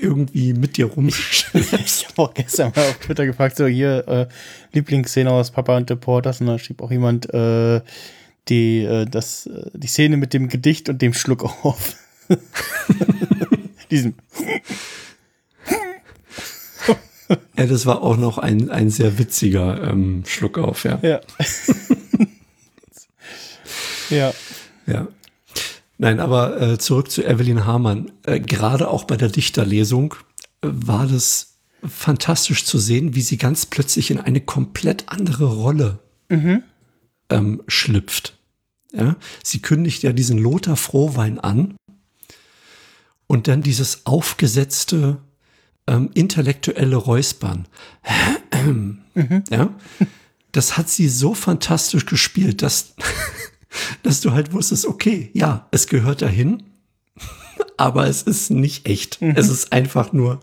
[0.00, 2.02] irgendwie mit dir rumschleppst.
[2.02, 4.26] ich habe auch gestern mal auf Twitter gefragt, so hier äh,
[4.72, 7.80] Lieblingsszene aus Papa und Deporters und da schrieb auch jemand äh,
[8.48, 11.94] die, äh, das, äh, die Szene mit dem Gedicht und dem Schluck auf.
[13.90, 14.14] Diesen.
[17.56, 20.98] ja, das war auch noch ein, ein sehr witziger ähm, Schluck auf, ja.
[21.02, 21.20] Ja.
[24.10, 24.32] ja.
[24.86, 25.08] Ja.
[25.98, 28.12] Nein, aber äh, zurück zu Evelyn Hamann.
[28.24, 30.14] Äh, Gerade auch bei der Dichterlesung
[30.62, 35.98] äh, war das fantastisch zu sehen, wie sie ganz plötzlich in eine komplett andere Rolle
[36.28, 36.62] mhm.
[37.30, 38.37] ähm, schlüpft.
[38.92, 39.16] Ja?
[39.42, 41.76] Sie kündigt ja diesen Lothar Frohwein an
[43.26, 45.18] und dann dieses aufgesetzte
[45.86, 47.66] ähm, intellektuelle Räuspern.
[48.54, 49.04] Mhm.
[49.50, 49.74] Ja?
[50.52, 52.94] Das hat sie so fantastisch gespielt, dass
[54.02, 56.62] dass du halt wusstest, okay, ja, es gehört dahin,
[57.76, 59.20] aber es ist nicht echt.
[59.20, 59.34] Mhm.
[59.36, 60.40] Es ist einfach nur,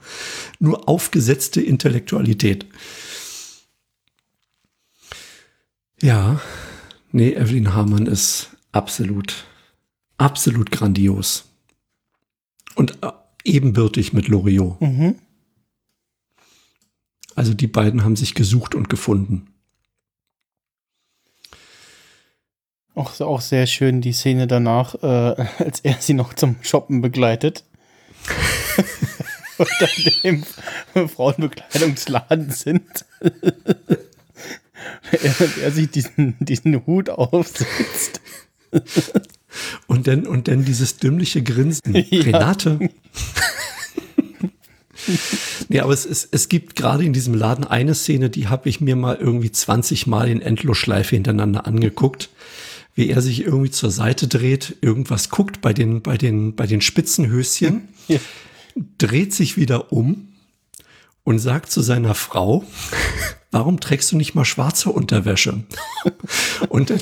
[0.59, 2.65] nur aufgesetzte Intellektualität.
[6.01, 6.41] Ja,
[7.16, 9.45] nee, Evelyn Hamann ist absolut,
[10.18, 11.45] absolut grandios.
[12.76, 13.11] Und äh,
[13.45, 14.80] ebenbürtig mit Loriot.
[14.82, 15.16] Mhm.
[17.34, 19.47] Also die beiden haben sich gesucht und gefunden.
[22.93, 27.63] Auch, auch sehr schön die Szene danach, äh, als er sie noch zum Shoppen begleitet.
[29.57, 29.88] Unter
[30.24, 30.43] dem
[31.07, 33.05] Frauenbekleidungsladen sind.
[35.11, 38.21] er, er sich diesen, diesen Hut aufsetzt.
[39.88, 41.95] Und dann, und dann dieses dümmliche Grinsen.
[42.09, 42.21] Ja.
[42.23, 42.89] Renate.
[45.69, 48.81] ja, aber es, es, es gibt gerade in diesem Laden eine Szene, die habe ich
[48.81, 52.29] mir mal irgendwie 20 Mal in Endlosschleife hintereinander angeguckt
[52.95, 56.79] wie er sich irgendwie zur Seite dreht, irgendwas guckt bei den, bei den, bei den
[56.79, 58.19] Spitzenhöschen, ja.
[58.97, 60.29] dreht sich wieder um
[61.26, 62.63] und sagt zu seiner Frau,
[63.51, 65.63] warum trägst du nicht mal schwarze Unterwäsche?
[66.69, 67.01] und, dann,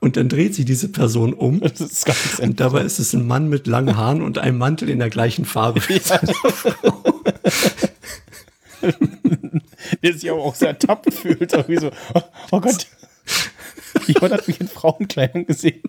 [0.00, 1.62] und dann dreht sich diese Person um.
[1.62, 5.46] und dabei ist es ein Mann mit langen Haaren und einem Mantel in der gleichen
[5.46, 5.80] Farbe.
[5.88, 6.20] Ja.
[10.02, 11.52] Der sich aber auch sehr ertappt fühlt.
[11.52, 12.20] Irgendwie so, oh,
[12.52, 12.86] oh Gott,
[14.06, 15.82] Jemand hat mich in Frauenkleidung gesehen.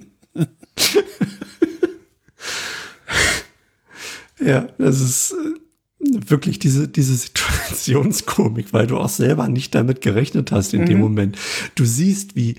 [4.40, 5.60] ja, das ist äh,
[6.00, 11.04] wirklich diese, diese Situationskomik, weil du auch selber nicht damit gerechnet hast in dem Mhm.
[11.04, 11.38] Moment.
[11.76, 12.56] Du siehst, wie,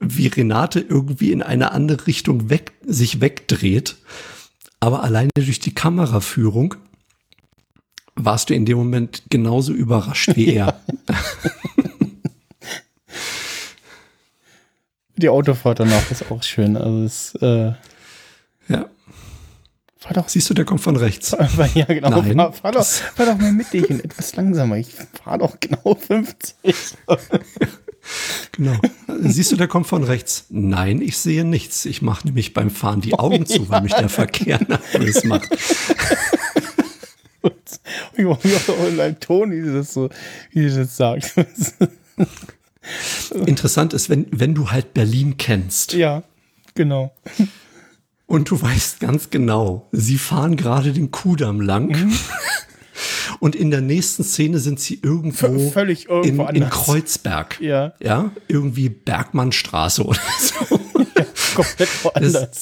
[0.00, 3.96] wie Renate irgendwie in eine andere Richtung weg, sich wegdreht,
[4.80, 6.74] aber alleine durch die Kameraführung
[8.16, 10.80] warst du in dem Moment genauso überrascht wie er.
[15.16, 16.76] Die Autofahrt danach ist auch schön.
[16.76, 17.72] Also es äh,
[18.68, 18.86] Ja.
[20.00, 21.36] Fahr doch, Siehst du, der kommt von rechts.
[21.74, 22.36] ja genau, Nein.
[22.36, 24.76] fahr, fahr, doch, fahr doch mal mit dich und etwas langsamer.
[24.76, 24.88] Ich
[25.22, 26.54] fahr doch genau 50.
[28.52, 28.76] Genau.
[29.20, 30.46] Siehst du, der kommt von rechts.
[30.48, 31.84] Nein, ich sehe nichts.
[31.84, 35.50] Ich mache nämlich beim Fahren die Augen zu, weil mich der Verkehr nervös macht.
[38.16, 40.08] Ich war auch in einem Ton, wie sie das so,
[40.50, 41.34] wie sie das sagt.
[43.46, 46.22] Interessant ist, wenn, wenn du halt Berlin kennst ja,
[46.74, 47.12] genau.
[48.30, 52.12] Und du weißt ganz genau, sie fahren gerade den Kudamm lang Mhm.
[53.40, 56.70] und in der nächsten Szene sind sie irgendwo völlig irgendwo in, in.
[56.70, 57.60] Kreuzberg.
[57.60, 60.78] Ja, Ja, irgendwie Bergmannstraße oder so.
[61.56, 62.60] komplett woanders.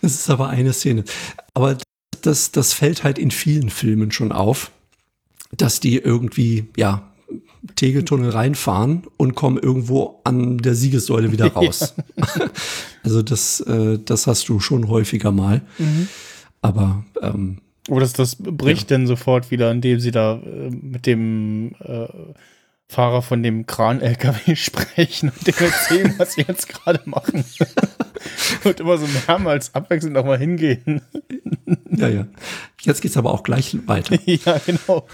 [0.00, 1.04] Das ist aber eine Szene.
[1.52, 1.76] Aber
[2.22, 4.70] das, das fällt halt in vielen Filmen schon auf,
[5.56, 7.12] dass die irgendwie, ja,
[7.74, 11.94] Tegeltunnel reinfahren und kommen irgendwo an der Siegessäule wieder raus.
[13.02, 15.62] also das, äh, das hast du schon häufiger mal.
[16.62, 21.74] Aber ähm, Oder das, das bricht dann sofort wieder, indem sie da äh, mit dem
[21.80, 22.06] äh,
[22.88, 27.44] Fahrer von dem Kran-LKW sprechen und dem erzählen, was sie jetzt gerade machen.
[28.64, 31.02] und immer so mehrmals abwechselnd nochmal hingehen.
[31.90, 32.26] ja, ja.
[32.82, 34.16] Jetzt geht's aber auch gleich weiter.
[34.24, 35.06] ja, genau.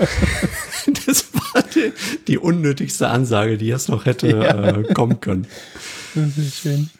[1.06, 1.92] Das war die,
[2.28, 4.68] die unnötigste Ansage, die jetzt noch hätte Ja.
[4.68, 5.46] äh, kommen können.
[6.14, 6.90] Das ist schön.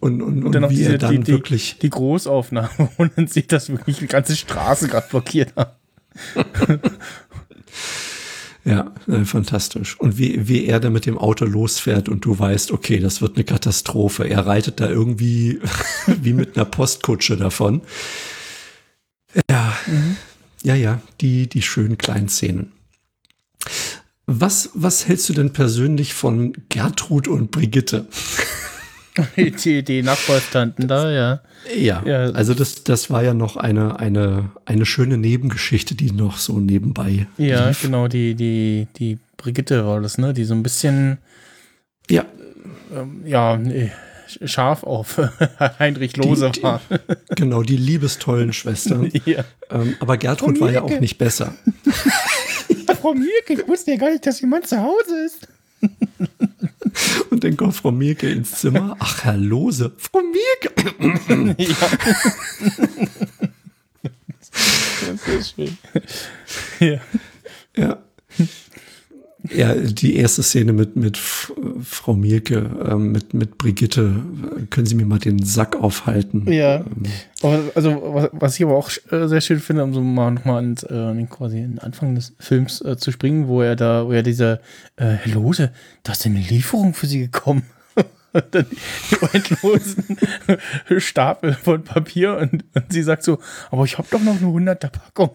[0.00, 1.78] Und, und, und, Und dann wie diese, er dann die, wirklich.
[1.80, 5.76] die Großaufnahme, wo man sieht, dass wirklich die ganze Straße gerade blockiert hat.
[8.66, 9.98] Ja, äh, fantastisch.
[10.00, 13.36] Und wie, wie er da mit dem Auto losfährt und du weißt, okay, das wird
[13.36, 14.28] eine Katastrophe.
[14.28, 15.60] Er reitet da irgendwie
[16.08, 17.82] wie mit einer Postkutsche davon.
[19.48, 19.72] Ja,
[20.64, 22.72] ja, ja, die, die schönen kleinen Szenen.
[24.26, 28.08] Was, was hältst du denn persönlich von Gertrud und Brigitte?
[29.64, 31.40] Die, die Nachbarstanten da, ja.
[31.76, 32.16] Ja, Ja.
[32.32, 37.26] also das, das war ja noch eine, eine, eine schöne Nebengeschichte, die noch so nebenbei
[37.38, 37.82] Ja, lief.
[37.82, 40.32] genau, die, die, die Brigitte war das, ne?
[40.34, 41.18] Die so ein bisschen,
[42.10, 42.24] Ja,
[42.94, 43.90] ähm, ja, nee,
[44.44, 45.18] scharf auf
[45.78, 46.80] Heinrich Lose die- war.
[47.34, 49.10] genau, die liebestollen Schwestern.
[49.24, 49.44] ja.
[49.70, 51.54] ähm, aber Gertrud war ja auch nicht besser.
[53.00, 55.48] Frau Mirke, ich wusste ja gar nicht, dass jemand zu Hause ist.
[57.30, 58.96] Und dann kommt Frau Mirke ins Zimmer.
[58.98, 59.92] Ach, Herr Lose.
[59.96, 61.54] Frau Mirke.
[61.62, 61.76] ja.
[65.06, 65.78] das ist schön.
[66.80, 67.00] ja.
[67.76, 68.05] Ja.
[69.54, 74.16] Ja, die erste Szene mit, mit Frau Mirke, ähm, mit, mit Brigitte.
[74.70, 76.50] Können Sie mir mal den Sack aufhalten?
[76.50, 76.84] Ja.
[77.42, 80.64] Ähm, also, was, was ich aber auch äh, sehr schön finde, um so mal nochmal
[80.64, 83.76] ins, äh, an den quasi in den Anfang des Films äh, zu springen, wo er
[83.76, 84.60] da, wo er dieser,
[84.96, 85.72] äh, Herr Lose,
[86.02, 87.62] da ist eine Lieferung für Sie gekommen.
[88.50, 88.66] Dann
[89.10, 90.04] die endlosen
[90.98, 93.38] Stapel von Papier und, und sie sagt so,
[93.70, 95.30] aber ich habe doch noch eine 100er Packung.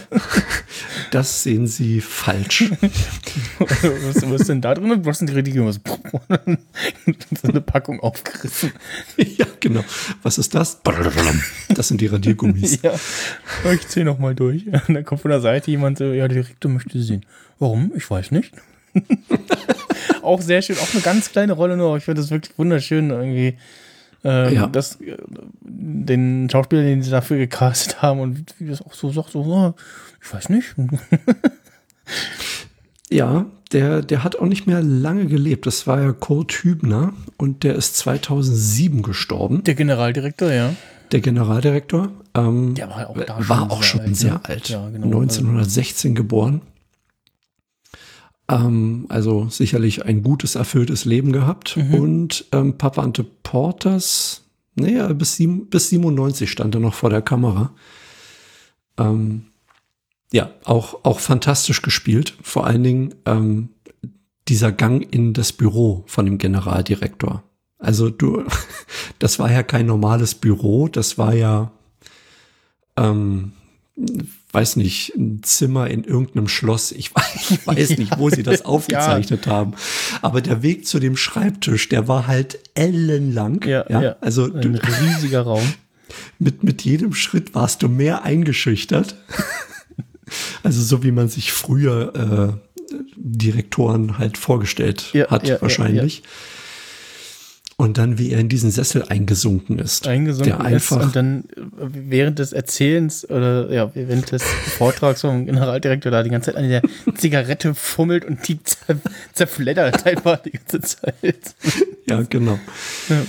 [1.10, 2.64] Das sehen Sie falsch.
[3.58, 5.04] was, was ist denn da drin?
[5.04, 5.64] Was sind die?
[5.64, 5.76] Was,
[7.42, 8.72] so eine Packung aufgerissen.
[9.16, 9.84] ja, genau.
[10.24, 10.80] Was ist das?
[11.68, 12.82] Das sind die Radiergummis.
[12.82, 12.94] Ja,
[13.72, 14.66] ich zähle nochmal durch.
[14.66, 17.26] Und dann kommt von der Seite jemand so, ja, der Direktor möchte sie sehen.
[17.60, 17.92] Warum?
[17.94, 18.52] Ich weiß nicht.
[20.22, 23.56] auch sehr schön, auch eine ganz kleine Rolle nur, ich finde das wirklich wunderschön irgendwie.
[24.24, 24.66] Ähm, Ja.
[24.66, 25.16] das, äh,
[25.60, 29.74] den Schauspieler, den sie dafür gecastet haben und wie das auch so sagt, so, oh,
[30.22, 30.74] ich weiß nicht.
[33.10, 35.66] Ja, der, der hat auch nicht mehr lange gelebt.
[35.66, 40.70] Das war ja Kurt Hübner und der ist 2007 gestorben, Der Generaldirektor, ja.
[41.12, 42.10] der Generaldirektor.
[42.34, 44.40] Ähm, Der war auch da war schon auch sehr schon alt, sehr ne?
[44.44, 44.68] alt.
[44.68, 45.06] Ja, genau.
[45.20, 46.62] 1916 geboren.
[48.48, 51.76] Ähm, also sicherlich ein gutes, erfülltes Leben gehabt.
[51.76, 51.94] Mhm.
[51.94, 54.42] Und ähm, Papa Ante Porters,
[54.74, 57.74] naja, bis, sieben, bis 97 stand er noch vor der Kamera.
[58.98, 59.46] Ähm,
[60.32, 62.36] ja, auch, auch fantastisch gespielt.
[62.42, 63.68] Vor allen Dingen ähm,
[64.48, 67.44] dieser Gang in das Büro von dem Generaldirektor.
[67.78, 68.44] Also du,
[69.18, 71.70] das war ja kein normales Büro, das war ja,
[72.96, 73.52] ähm,
[74.54, 76.92] weiß nicht, ein Zimmer in irgendeinem Schloss.
[76.92, 79.74] Ich weiß, ich weiß nicht, wo sie das aufgezeichnet haben.
[80.22, 83.64] Aber der Weg zu dem Schreibtisch, der war halt ellenlang.
[83.64, 84.16] Ja, ja.
[84.20, 85.64] Also Ein riesiger Raum.
[86.38, 89.16] mit, mit jedem Schritt warst du mehr eingeschüchtert.
[90.62, 92.74] Also so wie man sich früher äh,
[93.16, 96.22] Direktoren halt vorgestellt Ja, hat, ja, ja, wahrscheinlich.
[97.76, 100.06] Und dann, wie er in diesen Sessel eingesunken ist.
[100.06, 105.22] eingesunken der einfach, ist und dann äh, während des Erzählens oder ja, während des Vortrags
[105.22, 106.82] vom Generaldirektor da die ganze Zeit an der
[107.16, 108.96] Zigarette fummelt und die zer
[109.32, 111.54] zerfleddert einfach die ganze Zeit.
[112.06, 112.60] ja, genau.
[113.08, 113.24] Ja,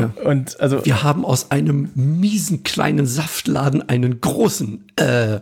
[0.00, 0.12] Ja.
[0.24, 5.40] und also Wir haben aus einem miesen kleinen Saftladen einen großen, äh,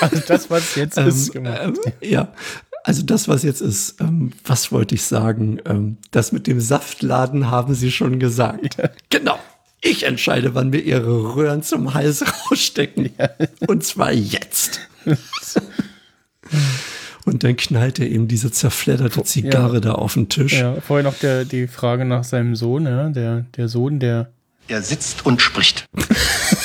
[0.00, 1.60] Also das, was jetzt ist, gemacht.
[1.62, 2.32] ähm, ja,
[2.86, 5.58] also das, was jetzt ist, ähm, was wollte ich sagen?
[5.64, 8.76] Ähm, das mit dem Saftladen haben Sie schon gesagt.
[9.10, 9.40] Genau.
[9.80, 13.10] Ich entscheide, wann wir Ihre Röhren zum Hals rausstecken.
[13.66, 14.78] Und zwar jetzt.
[17.24, 20.52] Und dann knallt er eben diese zerfledderte Zigarre da auf den Tisch.
[20.52, 24.30] Ja, vorher noch der, die Frage nach seinem Sohn, ja, der, der Sohn, der
[24.68, 25.88] Er sitzt und spricht.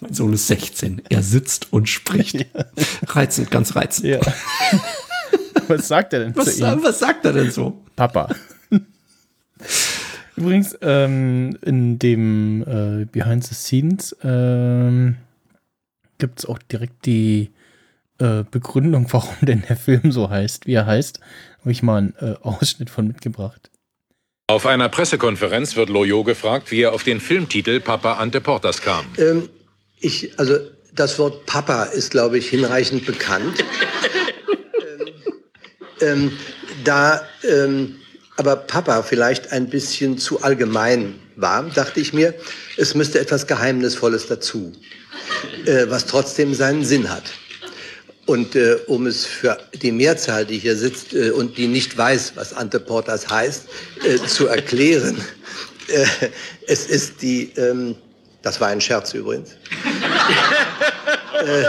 [0.00, 1.02] Mein Sohn ist 16.
[1.08, 2.46] Er sitzt und spricht.
[3.06, 4.06] Reizend, ganz reizend.
[4.06, 4.20] ja.
[5.68, 6.82] Was sagt er denn Was, zu ihm?
[6.82, 7.84] was sagt er denn so?
[7.94, 8.34] Papa.
[10.36, 15.16] Übrigens, ähm, in dem äh, Behind the Scenes ähm,
[16.16, 17.50] gibt es auch direkt die
[18.18, 21.20] äh, Begründung, warum denn der Film so heißt, wie er heißt.
[21.60, 23.70] Habe ich mal einen äh, Ausschnitt von mitgebracht.
[24.46, 29.04] Auf einer Pressekonferenz wird Loyo gefragt, wie er auf den Filmtitel Papa Ante Portas kam.
[29.18, 29.50] Ähm,
[30.00, 30.58] ich, also
[30.94, 33.64] das Wort Papa ist, glaube ich, hinreichend bekannt.
[36.00, 36.32] ähm, ähm,
[36.84, 37.96] da ähm,
[38.38, 42.34] aber Papa vielleicht ein bisschen zu allgemein war, dachte ich mir,
[42.76, 44.72] es müsste etwas Geheimnisvolles dazu,
[45.66, 47.24] äh, was trotzdem seinen Sinn hat.
[48.26, 52.34] Und äh, um es für die Mehrzahl, die hier sitzt äh, und die nicht weiß,
[52.36, 53.64] was Ante Portas heißt,
[54.04, 55.16] äh, zu erklären,
[55.88, 56.06] äh,
[56.68, 57.96] es ist die, ähm,
[58.48, 59.50] das war ein Scherz übrigens,
[61.44, 61.64] äh,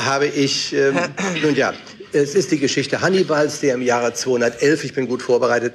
[0.00, 0.98] habe ich, ähm,
[1.42, 1.74] nun ja,
[2.12, 5.74] es ist die Geschichte Hannibals, der im Jahre 211, ich bin gut vorbereitet,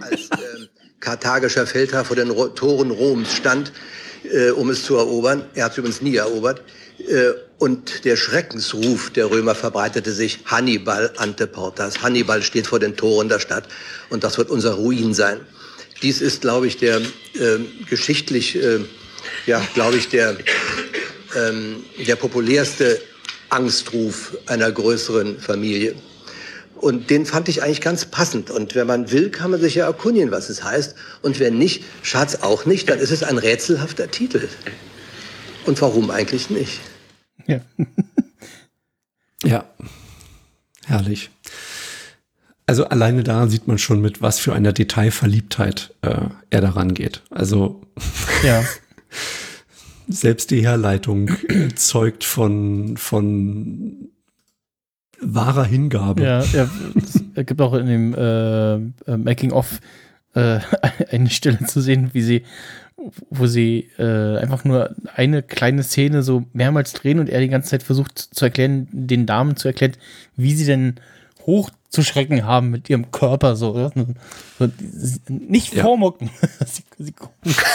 [0.00, 0.68] als ähm,
[1.00, 3.72] karthagischer Feldherr vor den Ro Toren Roms stand,
[4.32, 5.44] äh, um es zu erobern.
[5.54, 6.62] Er hat es übrigens nie erobert.
[6.98, 12.00] Äh, und der Schreckensruf der Römer verbreitete sich, Hannibal ante portas.
[12.02, 13.66] Hannibal steht vor den Toren der Stadt
[14.08, 15.40] und das wird unser Ruin sein.
[16.02, 17.58] Dies ist, glaube ich, der äh,
[17.88, 18.80] geschichtlich, äh,
[19.46, 20.36] ja, glaube ich, der,
[21.36, 23.00] ähm, der populärste
[23.48, 25.94] Angstruf einer größeren Familie.
[26.76, 28.50] Und den fand ich eigentlich ganz passend.
[28.50, 30.94] Und wenn man will, kann man sich ja erkundigen, was es heißt.
[31.22, 34.48] Und wenn nicht, Schatz auch nicht, dann ist es ein rätselhafter Titel.
[35.64, 36.80] Und warum eigentlich nicht?
[37.46, 37.60] Ja.
[39.44, 39.64] Ja,
[40.86, 41.30] herrlich.
[42.66, 46.16] Also alleine da sieht man schon mit was für einer Detailverliebtheit äh,
[46.50, 47.22] er daran geht.
[47.30, 47.82] Also
[48.42, 48.64] ja.
[50.08, 54.08] selbst die Herleitung äh, zeugt von, von
[55.20, 56.22] wahrer Hingabe.
[56.22, 56.70] Ja, ja,
[57.34, 59.80] es gibt auch in dem äh, äh, Making of
[60.34, 60.60] äh,
[61.10, 62.42] eine Stelle zu sehen, wie sie,
[63.30, 67.70] wo sie äh, einfach nur eine kleine Szene so mehrmals drehen und er die ganze
[67.70, 69.96] Zeit versucht zu erklären, den Damen zu erklären,
[70.36, 70.96] wie sie denn
[71.86, 73.72] hochzuschrecken haben mit ihrem Körper so.
[73.72, 73.92] oder?
[74.58, 74.68] so
[75.28, 75.82] nicht Ja.
[75.82, 76.30] vormucken.
[76.66, 77.14] sie, sie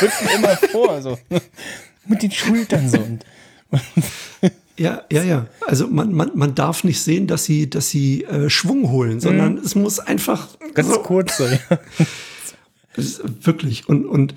[0.02, 1.18] rücken immer vor, so.
[2.08, 2.98] mit den Schultern so.
[2.98, 3.26] Und,
[4.78, 5.48] Ja, ja, ja.
[5.68, 9.58] Also man, man, man darf nicht sehen, dass sie, dass sie äh, Schwung holen, sondern
[9.58, 11.60] es muss einfach ganz so, kurz so, ja.
[12.96, 14.34] Wirklich und und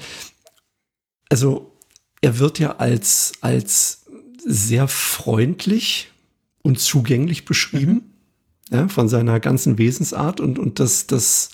[1.29, 1.73] also
[2.21, 4.05] er wird ja als als
[4.45, 6.13] sehr freundlich
[6.63, 8.14] und zugänglich beschrieben,
[8.71, 11.51] ja, von seiner ganzen Wesensart und und das das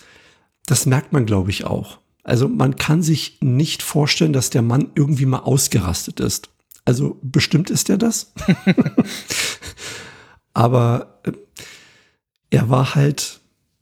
[0.65, 1.99] das merkt man glaube ich auch.
[2.23, 6.49] Also man kann sich nicht vorstellen, dass der Mann irgendwie mal ausgerastet ist.
[6.85, 8.33] Also bestimmt ist er das.
[10.53, 11.31] Aber äh,
[12.49, 13.39] er war halt,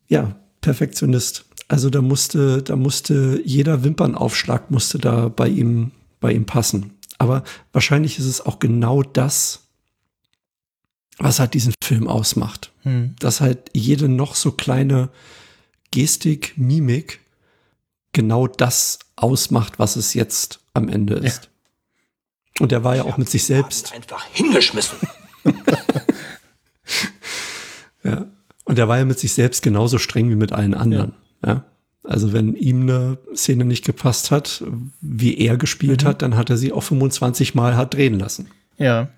[0.07, 1.45] ja, Perfektionist.
[1.67, 6.93] Also da musste, da musste jeder Wimpernaufschlag musste da bei ihm, bei ihm passen.
[7.17, 9.67] Aber wahrscheinlich ist es auch genau das,
[11.17, 12.71] was halt diesen Film ausmacht.
[12.83, 13.15] Hm.
[13.19, 15.09] Dass halt jede noch so kleine
[15.91, 17.19] Gestik, Mimik
[18.13, 21.49] genau das ausmacht, was es jetzt am Ende ist.
[22.59, 23.93] Und er war ja auch mit sich selbst.
[23.93, 24.97] Einfach hingeschmissen.
[28.03, 28.27] Ja.
[28.63, 31.13] Und er war ja mit sich selbst genauso streng wie mit allen anderen.
[31.45, 31.65] Ja.
[32.03, 34.63] Also wenn ihm eine Szene nicht gepasst hat,
[35.01, 38.49] wie er gespielt hat, dann hat er sie auch 25 Mal hat drehen lassen.
[38.77, 39.09] Ja.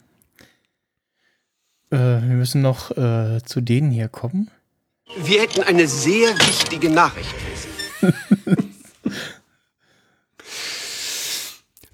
[1.92, 4.50] Äh, wir müssen noch äh, zu denen hier kommen.
[5.24, 8.82] Wir hätten eine sehr wichtige Nachricht für Sie.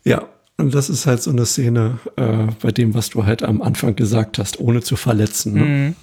[0.04, 0.30] Ja.
[0.60, 3.96] Und das ist halt so eine Szene äh, bei dem, was du halt am Anfang
[3.96, 5.54] gesagt hast, ohne zu verletzen.
[5.54, 5.60] Ne?
[5.60, 5.96] Mhm.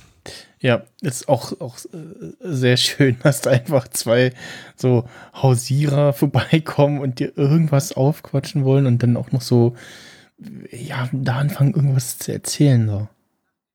[0.60, 4.32] Ja, ist auch, auch äh, sehr schön, dass da einfach zwei
[4.76, 9.74] so Hausierer vorbeikommen und dir irgendwas aufquatschen wollen und dann auch noch so,
[10.70, 12.86] ja, da anfangen, irgendwas zu erzählen.
[12.86, 13.08] So.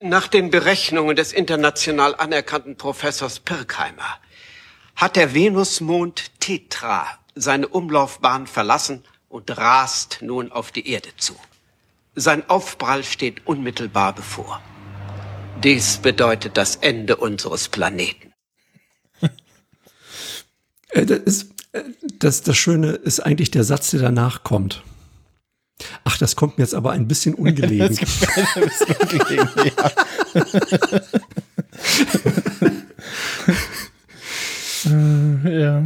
[0.01, 4.17] Nach den Berechnungen des international anerkannten Professors Pirkheimer
[4.95, 11.35] hat der Venusmond Tetra seine Umlaufbahn verlassen und rast nun auf die Erde zu.
[12.15, 14.61] Sein Aufprall steht unmittelbar bevor.
[15.61, 18.33] Dies bedeutet das Ende unseres Planeten.
[20.91, 21.83] Äh, das, ist, äh,
[22.17, 24.81] das, das Schöne ist eigentlich der Satz, der danach kommt.
[26.03, 27.97] Ach, das kommt mir jetzt aber ein bisschen ungelegen.
[34.85, 35.83] Äh, ja.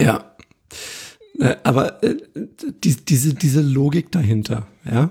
[0.00, 0.36] Ja.
[1.38, 2.16] Äh, Aber äh,
[2.84, 5.10] die, diese, diese Logik dahinter, ja.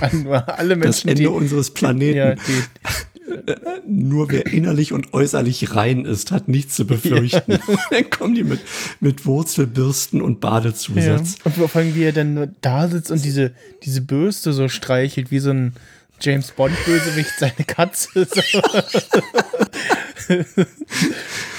[0.46, 2.16] Alle Menschen, das Ende die, unseres Planeten.
[2.16, 2.62] Ja, die,
[3.86, 7.58] Nur wer innerlich und äußerlich rein ist, hat nichts zu befürchten.
[7.90, 8.60] Dann kommen die mit,
[9.00, 10.50] mit Wurzelbürsten und ja.
[10.50, 11.36] Badezusatz.
[11.44, 13.52] Und vor allem, wie er dann nur da sitzt und diese,
[13.82, 15.74] diese Bürste so streichelt, wie so ein
[16.20, 18.08] James Bond-Bösewicht seine Katze.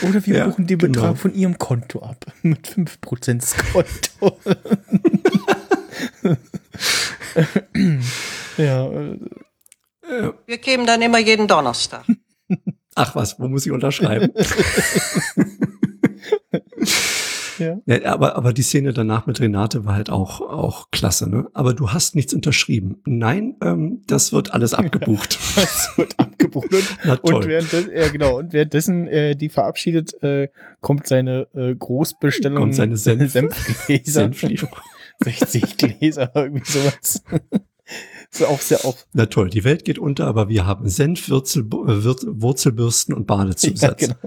[0.01, 1.15] Oder wir Ja, buchen den Betrag genau.
[1.15, 2.25] von ihrem Konto ab.
[2.43, 4.39] Mit 5% des Konto.
[10.21, 12.05] Ja, Wir kämen dann immer jeden Donnerstag.
[12.95, 14.31] Ach was, wo muss ich unterschreiben?
[17.59, 17.79] ja.
[17.85, 21.47] ja, aber, aber die Szene danach mit Renate war halt auch, auch klasse, ne?
[21.53, 23.01] Aber du hast nichts unterschrieben.
[23.05, 25.39] Nein, ähm, das wird alles abgebucht.
[25.55, 26.71] Das wird abgebucht.
[26.73, 27.35] Und, Na toll.
[27.35, 30.49] und währenddessen, ja, genau, und währenddessen äh, die verabschiedet, äh,
[30.81, 32.59] kommt seine äh, Großbestellung.
[32.59, 34.11] Kommt seine Senf- Senfgläser.
[34.21, 34.77] Senflieferung.
[35.23, 37.23] 60 Gläser, irgendwie sowas.
[38.33, 39.05] Ist auch sehr auf.
[39.13, 44.09] Na toll, die Welt geht unter, aber wir haben Senf, äh, Wurzelbürsten und Badezusatz.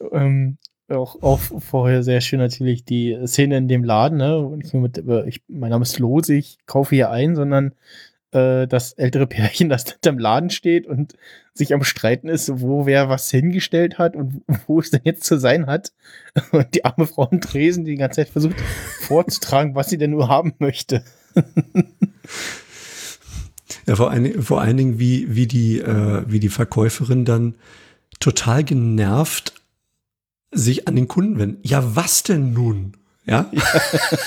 [0.00, 0.14] genau.
[0.14, 0.58] ähm,
[0.88, 4.38] auch, auch vorher sehr schön natürlich die Szene in dem Laden, ne?
[4.38, 7.72] Und ich, mit, äh, ich, mein Name ist Lose, ich kaufe hier ein, sondern
[8.32, 11.14] äh, das ältere Pärchen, das da im Laden steht und
[11.54, 15.38] sich am Streiten ist, wo wer was hingestellt hat und wo es denn jetzt zu
[15.38, 15.92] sein hat.
[16.52, 18.60] Und die arme Frau im Tresen, die die ganze Zeit versucht
[19.00, 21.02] vorzutragen, was sie denn nur haben möchte.
[23.88, 27.54] Ja, vor, allen, vor allen Dingen, wie, wie, die, äh, wie die Verkäuferin dann
[28.20, 29.54] total genervt
[30.50, 31.66] sich an den Kunden wendet.
[31.66, 32.98] Ja, was denn nun?
[33.24, 33.50] Ja.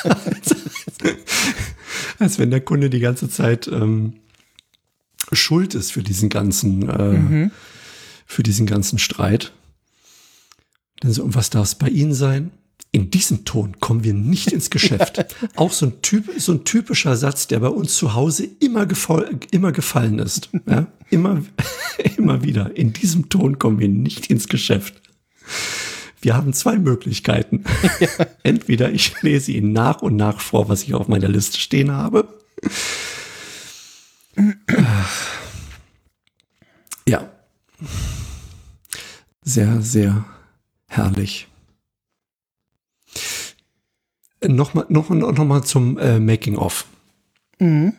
[0.03, 0.55] als,
[2.17, 4.13] als wenn der Kunde die ganze Zeit ähm,
[5.31, 7.51] schuld ist für diesen ganzen, äh,
[8.25, 9.53] für diesen ganzen Streit.
[11.01, 12.49] Dann so, und was darf es bei Ihnen sein?
[12.93, 15.35] In diesem Ton kommen wir nicht ins Geschäft.
[15.55, 18.85] Auch so ein, typ, so ein typischer Satz, der bei uns zu Hause immer,
[19.51, 20.49] immer gefallen ist.
[20.67, 20.87] Ja?
[21.09, 21.41] Immer,
[22.17, 22.75] immer wieder.
[22.75, 25.01] In diesem Ton kommen wir nicht ins Geschäft.
[26.21, 27.63] Wir haben zwei Möglichkeiten.
[28.43, 32.27] Entweder ich lese Ihnen nach und nach vor, was ich auf meiner Liste stehen habe.
[37.07, 37.29] Ja.
[39.43, 40.25] Sehr, sehr
[40.87, 41.47] herrlich.
[44.45, 46.85] Nochmal noch, noch mal zum äh, Making-of.
[47.59, 47.93] Mhm.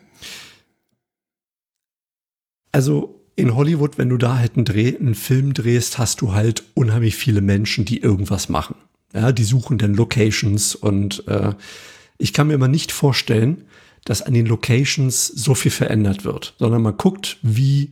[2.71, 6.63] Also in Hollywood, wenn du da halt einen, Dreh, einen Film drehst, hast du halt
[6.73, 8.75] unheimlich viele Menschen, die irgendwas machen.
[9.13, 11.53] Ja, die suchen dann Locations und äh,
[12.17, 13.65] ich kann mir immer nicht vorstellen,
[14.05, 17.91] dass an den Locations so viel verändert wird, sondern man guckt, wie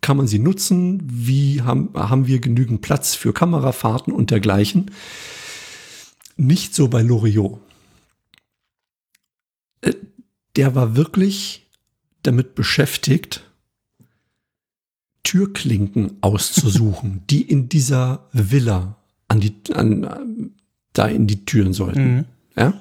[0.00, 4.90] kann man sie nutzen, wie haben, haben wir genügend Platz für Kamerafahrten und dergleichen.
[6.36, 7.60] Nicht so bei Loriot.
[9.80, 9.94] Äh,
[10.56, 11.66] Der war wirklich
[12.22, 13.42] damit beschäftigt,
[15.22, 18.96] Türklinken auszusuchen, die in dieser Villa
[19.28, 20.52] an die, an,
[20.92, 22.14] da in die Türen sollten.
[22.16, 22.24] Mhm.
[22.56, 22.80] Ja.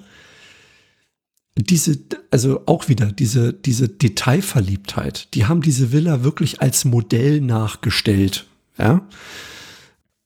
[1.57, 1.97] Diese,
[2.31, 8.45] also auch wieder diese, diese Detailverliebtheit, die haben diese Villa wirklich als Modell nachgestellt.
[8.77, 9.07] Ja.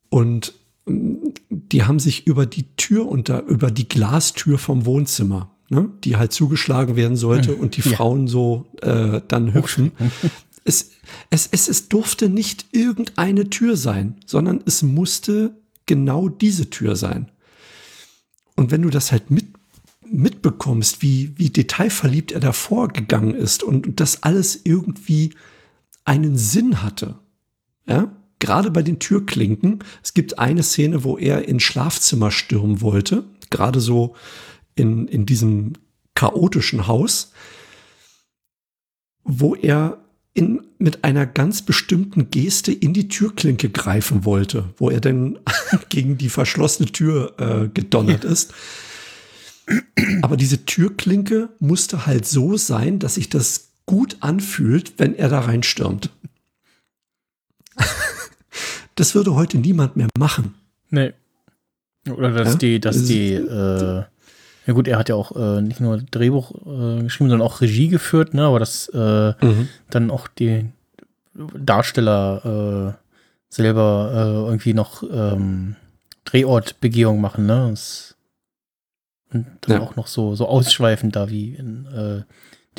[0.09, 0.53] Und
[0.89, 6.33] die haben sich über die Tür unter, über die Glastür vom Wohnzimmer, ne, die halt
[6.33, 7.95] zugeschlagen werden sollte und die Ja.
[7.95, 9.91] Frauen so äh, dann hüpfen.
[10.63, 10.91] es,
[11.29, 17.31] es, es, es durfte nicht irgendeine Tür sein, sondern es musste genau diese Tür sein.
[18.55, 19.47] Und wenn du das halt mit,
[20.05, 25.33] mitbekommst, wie, wie detailverliebt er davor gegangen ist und das alles irgendwie
[26.03, 27.19] einen Sinn hatte,
[27.87, 33.25] ja, gerade bei den Türklinken, es gibt eine Szene, wo er ins Schlafzimmer stürmen wollte,
[33.49, 34.15] gerade so
[34.75, 35.73] in, in diesem
[36.15, 37.31] chaotischen Haus.
[39.31, 39.99] wo er
[40.33, 45.37] in, mit einer ganz bestimmten Geste in die Türklinke greifen wollte, wo er dann
[45.89, 48.53] gegen die verschlossene Tür äh, gedonnert ist.
[50.21, 55.41] Aber diese Türklinke musste halt so sein, dass sich das gut anfühlt, wenn er da
[55.41, 56.09] reinstürmt.
[58.99, 60.55] das würde heute niemand mehr machen.
[60.89, 61.13] Nee.
[62.09, 62.57] Oder dass Ja?
[62.57, 64.03] die, dass die, äh,
[64.65, 67.87] ja gut, er hat ja auch äh, nicht nur Drehbuch äh, geschrieben, sondern auch Regie
[67.87, 68.43] geführt, ne?
[68.45, 69.33] Aber dass äh,
[69.89, 70.69] dann auch die
[71.35, 75.75] Darsteller äh, selber äh, irgendwie noch ähm,
[76.25, 77.67] Drehortbegehung machen, ne?
[77.71, 78.15] Das,
[79.31, 79.81] und dann Ja.
[79.81, 82.23] auch noch so, so ausschweifend da wie in äh,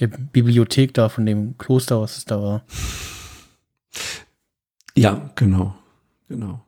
[0.01, 2.63] der Bibliothek da von dem Kloster, was es da war.
[4.97, 5.77] Ja, genau.
[6.31, 6.65] Genau.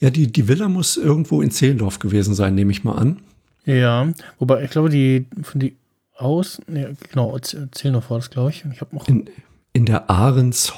[0.00, 3.20] Ja, die, die Villa muss irgendwo in Zehlendorf gewesen sein, nehme ich mal an.
[3.64, 5.76] Ja, wobei ich glaube, die von die
[6.16, 8.64] aus, ne, genau, Zählendorf war das, glaube ich.
[8.72, 9.28] Ich habe noch In,
[9.72, 10.72] in der Ahrens,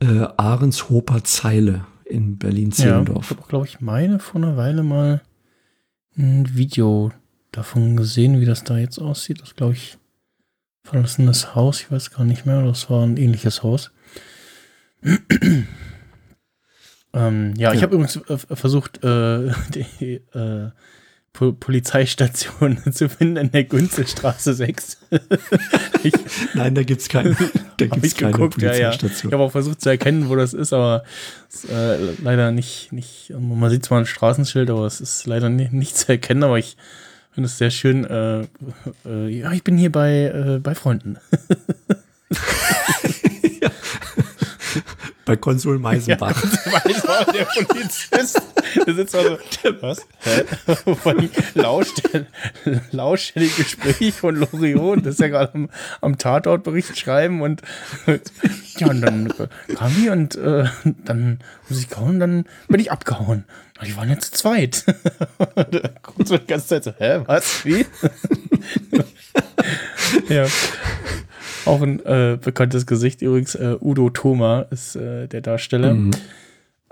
[0.00, 3.30] äh, Ahrenshoper Zeile in Ja, Berlin-Zehlendorf.
[3.30, 5.22] ich habe, glaube ich, meine vor einer Weile mal
[6.18, 7.12] ein Video
[7.52, 9.40] davon gesehen, wie das da jetzt aussieht.
[9.40, 9.96] Das glaube ich
[10.82, 13.90] verlassenes Haus, ich weiß gar nicht mehr, das war ein ähnliches Haus.
[17.14, 17.82] Ähm, ja, ich Ja.
[17.82, 20.70] habe übrigens äh, versucht, äh, die äh,
[21.32, 24.98] Po- Polizeistation zu finden in der Günzelstraße 6.
[26.02, 26.12] ich,
[26.54, 27.36] Nein, da gibt's keine,
[27.76, 28.88] da gibt's ich keine geguckt, ja, ja.
[28.90, 29.30] Polizeistation.
[29.30, 31.04] Ich habe auch versucht zu erkennen, wo das ist, aber
[31.48, 33.32] ist, äh, leider nicht, nicht.
[33.38, 36.76] Man sieht zwar ein Straßenschild, aber es ist leider nicht, nicht zu erkennen, aber ich
[37.32, 38.04] finde es sehr schön.
[38.04, 38.46] Äh,
[39.28, 41.16] ja, ich bin hier bei, bei Freunden.
[45.30, 46.34] Bei Konsul Meisenbach.
[46.42, 48.42] weiß auch der Polizist.
[48.84, 49.38] Der sitzt also,
[49.80, 50.04] was?
[50.24, 50.42] Hä?
[51.54, 52.02] Lauscht,
[52.90, 55.70] lauscht die Gespräche von Loriot, das ist ja gerade am,
[56.00, 57.62] am Tatortbericht schreiben und
[58.78, 59.32] ja, und dann
[59.76, 60.64] kam die und äh,
[61.04, 63.44] dann muss ich kauen, dann bin ich abgehauen.
[63.76, 64.84] Aber Die waren ja zu zweit.
[66.02, 67.86] Guckt so die ganze Zeit so, hä, was, wie?
[70.28, 70.46] ja.
[71.70, 73.54] Auch ein äh, bekanntes Gesicht übrigens.
[73.54, 75.94] Äh, Udo Thoma ist äh, der Darsteller.
[75.94, 76.10] Mhm.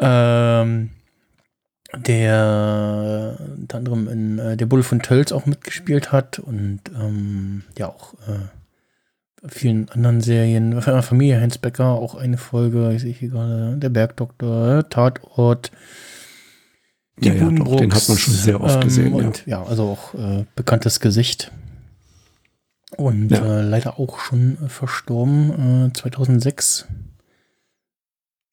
[0.01, 0.91] Ähm,
[1.97, 7.89] der unter anderem in äh, Der Bulle von Tölz auch mitgespielt hat und ähm, ja
[7.89, 10.83] auch äh, vielen anderen Serien.
[10.83, 15.71] Familie Heinz Becker auch eine Folge, ich sehe hier gerade, Der Bergdoktor, Tatort.
[17.21, 19.27] Ja, ja, doch, den hat man schon sehr oft gesehen, ja.
[19.27, 21.51] Und ja, also auch äh, bekanntes Gesicht.
[22.97, 23.45] Und Ja.
[23.45, 26.87] äh, leider auch schon äh, verstorben, äh, 2006.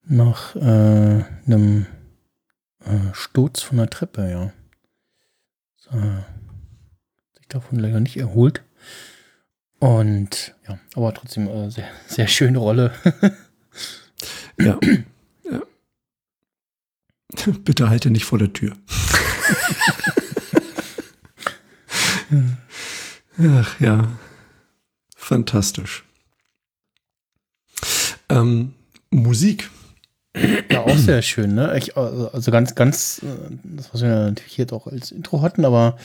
[0.08, 0.60] Nach äh,
[1.48, 1.86] einem
[2.84, 4.52] äh, Sturz von der Treppe, ja.
[5.78, 5.92] So,
[7.38, 8.62] sich davon leider nicht erholt.
[9.80, 12.92] Und ja, aber trotzdem äh, sehr, sehr schöne Rolle.
[14.60, 14.80] Ja.
[15.52, 15.62] ja.
[17.64, 18.76] Bitte halte nicht vor der Tür.
[23.38, 24.08] Ach ja.
[25.26, 26.04] Fantastisch.
[28.30, 28.76] Ähm,
[29.10, 29.72] Musik.
[30.70, 31.76] Ja, auch sehr schön, ne?
[31.80, 35.66] Ich, also also ganz, ganz, äh, das, was wir natürlich jetzt auch als Intro hatten,
[35.66, 35.98] aber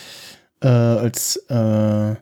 [0.62, 2.16] äh, als äh, äh,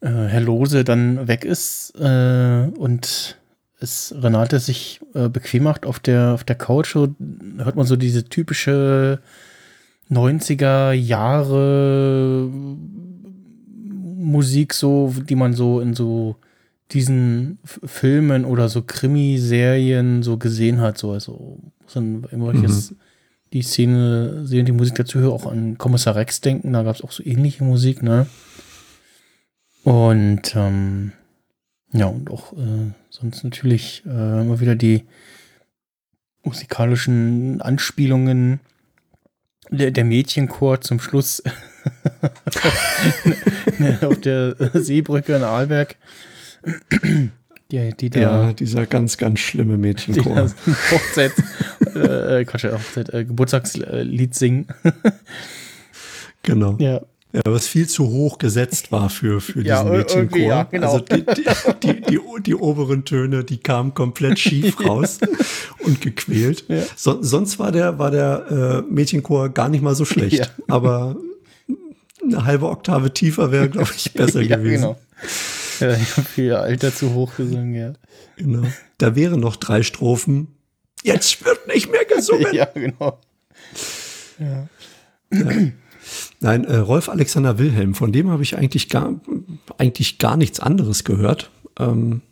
[0.00, 3.38] Herr Lose dann weg ist äh, und
[3.78, 7.14] es Renate sich äh, bequem macht auf der, auf der Couch, so,
[7.56, 9.22] hört man so diese typische
[10.10, 12.50] 90er Jahre
[14.20, 16.36] Musik, so, die man so in so
[16.92, 22.96] diesen Filmen oder so Krimiserien so gesehen hat, so also muss dann immer Mhm.
[23.52, 27.02] die Szene sehen, die Musik dazu höre, auch an Kommissar Rex denken, da gab es
[27.02, 28.26] auch so ähnliche Musik, ne?
[29.82, 31.12] Und ähm,
[31.92, 35.04] ja, und auch äh, sonst natürlich äh, immer wieder die
[36.42, 38.60] musikalischen Anspielungen
[39.70, 41.42] der, der Mädchenchor zum Schluss
[44.02, 45.96] auf der Seebrücke in Arlberg.
[47.70, 50.50] Die, die da Ja, dieser ganz, ganz schlimme Mädchenchor.
[50.90, 51.32] Hochzeit,
[51.94, 54.66] äh, Quatsch, Hochzeit, äh, Geburtstagslied singen.
[56.42, 56.76] Genau.
[56.78, 57.00] ja.
[57.32, 60.20] Ja, was viel zu hoch gesetzt war für, für Ja, diesen ir- Mädchenchor.
[60.36, 60.92] irgendwie, ja, genau.
[60.94, 65.20] Also die, die, die, die, oberen Töne, die kamen komplett schief raus
[65.84, 66.64] und gequält.
[66.96, 70.52] So, sonst war der, war der äh, Mädchenchor gar nicht mal so schlecht.
[70.66, 71.14] Aber
[72.22, 74.82] eine halbe Oktave tiefer wäre, glaube ich, besser ja, gewesen.
[74.82, 74.98] genau.
[75.80, 77.92] Ja, ich habe ihr Alter zu hoch gesungen, ja.
[78.36, 78.66] Genau.
[78.98, 80.48] Da wären noch drei Strophen.
[81.02, 82.46] Jetzt wird nicht mehr gesungen.
[82.52, 83.18] Ja, genau.
[84.38, 84.68] Ja.
[86.40, 89.20] Nein, äh, Rolf Alexander Wilhelm, von dem habe ich eigentlich gar,
[89.78, 91.50] eigentlich gar nichts anderes gehört.
[91.78, 92.22] Ähm,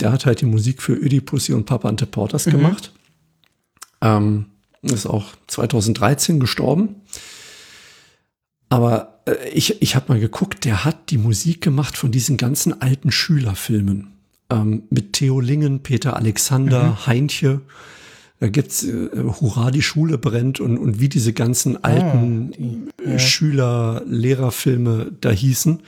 [0.00, 2.50] der hat halt die Musik für Ödipussy und Papa Ante Porters Mhm.
[2.52, 2.92] gemacht.
[4.00, 4.46] Ähm,
[4.82, 6.96] ist auch 2013 gestorben.
[8.76, 12.82] Aber äh, ich, ich habe mal geguckt, der hat die Musik gemacht von diesen ganzen
[12.82, 14.08] alten Schülerfilmen.
[14.50, 17.62] Ähm, mit Theo Lingen, Peter Alexander, Heintje.
[18.38, 19.08] Da gibt's äh,
[19.40, 23.18] Hurra, die Schule brennt und, und wie diese ganzen alten die, äh, ja.
[23.18, 25.80] Schüler-Lehrerfilme da hießen.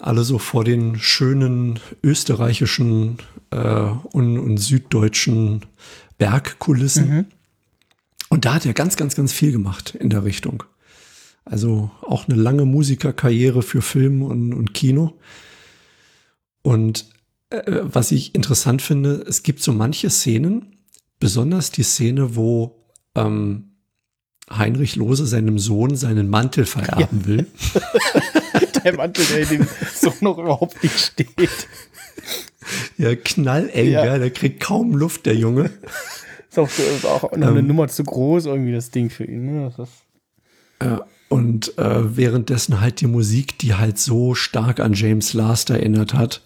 [0.00, 3.18] Alle so vor den schönen österreichischen
[3.50, 5.62] äh, und, und süddeutschen
[6.18, 7.08] Bergkulissen.
[7.08, 7.26] Mhm.
[8.30, 10.64] Und da hat er ganz, ganz, ganz viel gemacht in der Richtung.
[11.50, 15.14] Also auch eine lange Musikerkarriere für Film und, und Kino.
[16.62, 17.06] Und
[17.50, 20.76] äh, was ich interessant finde, es gibt so manche Szenen,
[21.18, 22.84] besonders die Szene, wo
[23.14, 23.72] ähm,
[24.50, 27.46] Heinrich Lose seinem Sohn seinen Mantel vererben will.
[28.84, 31.68] Der Mantel, der dem so noch überhaupt nicht steht.
[32.96, 34.04] Ja, knalleng, Ja.
[34.04, 34.18] ja.
[34.18, 35.70] der kriegt kaum Luft, der Junge.
[36.48, 37.66] Ist auch, ist auch noch eine Ähm.
[37.66, 39.46] Nummer zu groß, irgendwie das Ding für ihn.
[39.46, 39.72] Ne?
[39.76, 39.94] Das ist,
[40.82, 46.14] Ja, und äh, währenddessen halt die Musik, die halt so stark an James Last erinnert
[46.14, 46.42] hat.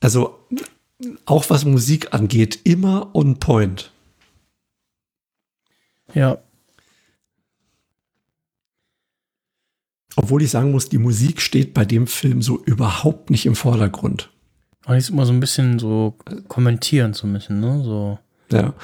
[0.00, 0.38] Also
[1.26, 3.90] auch was Musik angeht, immer on point.
[6.14, 6.38] ja,
[10.16, 14.30] Obwohl ich sagen muss, die Musik steht bei dem Film so überhaupt nicht im Vordergrund.
[14.84, 16.16] aber ist immer so ein bisschen so
[16.48, 17.82] kommentieren zu müssen, ne?
[17.82, 18.18] So.
[18.50, 18.74] Ja.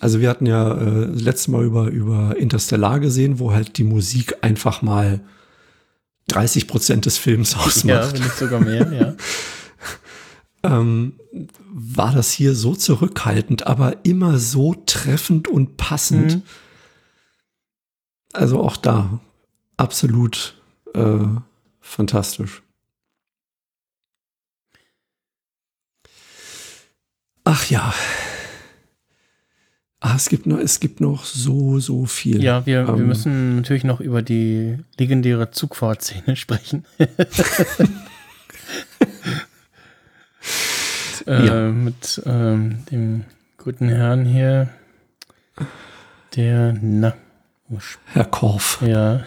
[0.00, 4.36] Also wir hatten ja äh, letztes Mal über, über Interstellar gesehen, wo halt die Musik
[4.42, 5.20] einfach mal
[6.28, 8.14] 30 Prozent des Films Ja, ausmacht.
[8.14, 9.16] wenn nicht sogar mehr, ja.
[10.62, 11.14] ähm,
[11.72, 16.36] war das hier so zurückhaltend, aber immer so treffend und passend.
[16.36, 16.42] Mhm.
[18.34, 19.20] Also auch da
[19.78, 20.54] absolut
[20.94, 21.18] äh,
[21.80, 22.62] fantastisch.
[27.44, 27.94] Ach ja.
[30.00, 32.40] Ah, es gibt noch, es gibt noch so, so viel.
[32.42, 36.84] Ja, wir, wir Ähm, müssen natürlich noch über die legendäre Zugfahrtszene sprechen.
[41.26, 41.68] äh, Ja.
[41.70, 43.24] Mit ähm, dem
[43.56, 44.68] guten Herrn hier,
[46.36, 47.14] der, na,
[48.06, 49.24] Herr Korf, ja,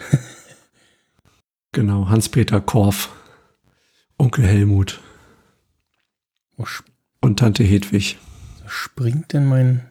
[1.72, 3.10] genau, Hans-Peter Korf,
[4.18, 5.00] Onkel Helmut
[7.20, 8.18] und Tante Hedwig.
[8.66, 9.82] springt denn mein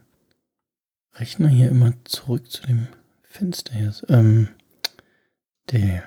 [1.15, 2.87] Rechner hier immer zurück zu dem
[3.23, 3.93] Fenster hier?
[4.09, 4.49] Ähm,
[5.71, 6.03] der.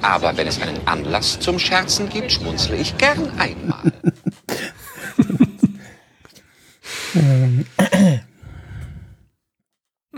[0.00, 3.92] Aber wenn es einen Anlass zum Scherzen gibt, schmunzle ich gern einmal.
[7.14, 7.64] Ähm,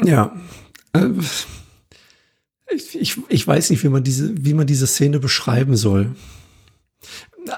[0.05, 0.37] Ja.
[0.93, 1.09] Äh,
[2.73, 6.15] ich, ich, ich weiß nicht, wie man diese, wie man diese Szene beschreiben soll.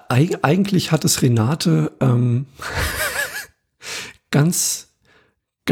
[0.09, 2.47] Eig eigentlich hat es Renate ähm,
[4.31, 4.89] ganz,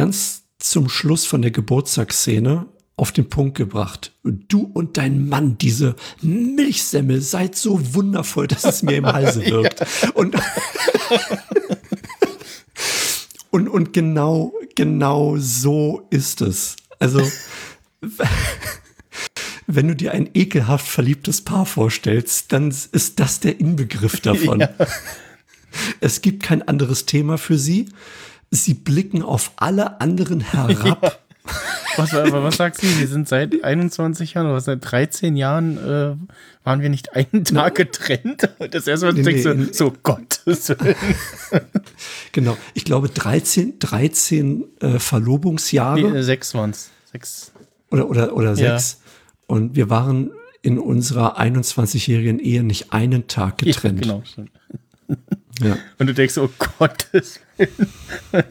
[0.01, 4.15] ganz zum Schluss von der Geburtstagsszene auf den Punkt gebracht.
[4.23, 9.85] Du und dein Mann, diese Milchsemmel, seid so wundervoll, dass es mir im Halse wirkt.
[10.15, 10.37] Und,
[13.51, 16.77] und, und genau, genau so ist es.
[16.99, 17.21] Also,
[19.67, 24.61] wenn du dir ein ekelhaft verliebtes Paar vorstellst, dann ist das der Inbegriff davon.
[24.61, 24.71] Ja.
[26.01, 27.91] Es gibt kein anderes Thema für sie.
[28.51, 31.21] Sie blicken auf alle anderen herab.
[31.97, 32.87] Was, aber was sagst du?
[32.87, 36.15] Wir sind seit 21 Jahren oder seit 13 Jahren äh,
[36.65, 38.49] waren wir nicht einen Tag getrennt.
[38.71, 40.95] Das erste Mal Nee, denkst du, nee, so Gottes Willen.
[42.33, 42.57] Genau.
[42.75, 46.91] Ich glaube, 13, 13 äh, Verlobungsjahre Nee, sechs waren's.
[47.11, 47.53] Sechs.
[47.91, 48.79] oder, oder, oder Ja.
[48.79, 49.01] sechs.
[49.49, 50.31] Und wir waren
[50.63, 54.07] in unserer 21-jährigen Ehe nicht einen Tag getrennt.
[54.07, 54.23] Ja, genau.
[55.63, 55.77] Ja.
[55.99, 56.49] Und du denkst, oh
[56.79, 58.45] Gottes Willen.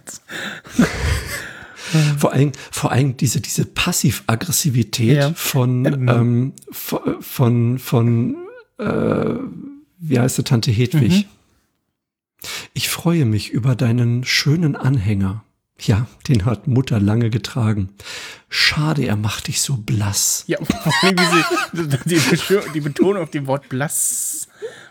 [2.19, 5.33] Vor allem, vor allem diese, diese Passiv-Aggressivität Ja.
[5.33, 6.07] von, Ähm.
[6.07, 8.35] ähm, von, von, von
[8.77, 9.33] äh,
[9.99, 11.11] wie heißt sie, Tante Hedwig.
[11.11, 11.25] Mhm.
[12.73, 15.43] Ich freue mich über deinen schönen Anhänger.
[15.81, 17.89] Ja, den hat Mutter lange getragen.
[18.49, 20.43] Schade, er macht dich so blass.
[20.47, 20.57] Ja,
[21.73, 22.19] diese, die,
[22.73, 24.47] die Betonung auf dem Wort blass.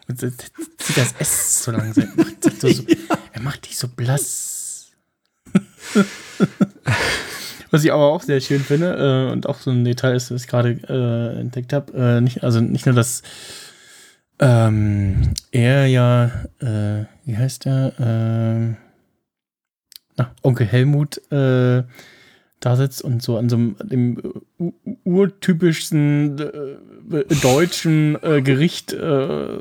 [0.09, 2.83] Und zieht das S so sagt so, so,
[3.33, 4.93] Er macht dich so blass.
[7.71, 10.43] Was ich aber auch sehr schön finde, äh, und auch so ein Detail ist, das
[10.43, 13.23] ich gerade äh, entdeckt habe, äh, nicht, also nicht nur, dass
[14.39, 16.27] ähm, er ja,
[16.61, 18.77] äh, wie heißt der, ähm,
[20.19, 21.83] na, Onkel Helmut äh,
[22.61, 24.21] da sitzt und so an so einem dem
[24.59, 24.73] u-
[25.05, 29.61] urtypischsten äh, deutschen äh, Gericht, äh, äh,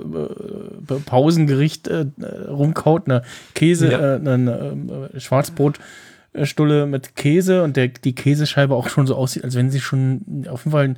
[1.05, 3.03] Pausengericht äh, äh, rumkaut.
[3.07, 3.21] Eine
[3.53, 4.15] Käse, Ja.
[4.15, 9.55] äh, eine äh, Schwarzbrotstulle mit Käse und der, die Käsescheibe auch schon so aussieht, als
[9.55, 10.95] wenn sie schon auf jeden Fall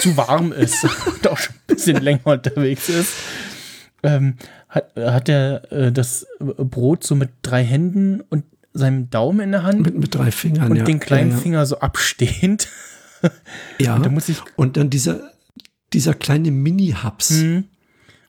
[0.00, 3.12] zu warm ist und auch schon ein bisschen länger unterwegs ist.
[4.02, 4.34] Ähm,
[4.68, 8.44] hat, hat er äh, das Brot so mit drei Händen und
[8.78, 10.84] seinem Daumen in der Hand Mit, mit drei Fingern, und ja.
[10.84, 11.42] den kleinen ja, ja.
[11.42, 12.68] Finger so abstehend.
[13.80, 15.32] Ja, Und da muss ich, und dann dieser,
[15.92, 17.30] dieser kleine Mini-Hubs.
[17.30, 17.56] hm,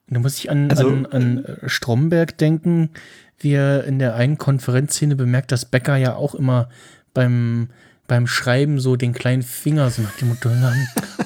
[0.08, 2.90] und da muss ich an, Also, an, an äh, Stromberg denken,
[3.38, 6.70] wie er in der einen Konferenzszene bemerkt, dass Becker ja auch immer
[7.14, 7.70] beim,
[8.08, 10.74] beim Schreiben so den kleinen Finger so nach dem Motto, "Na,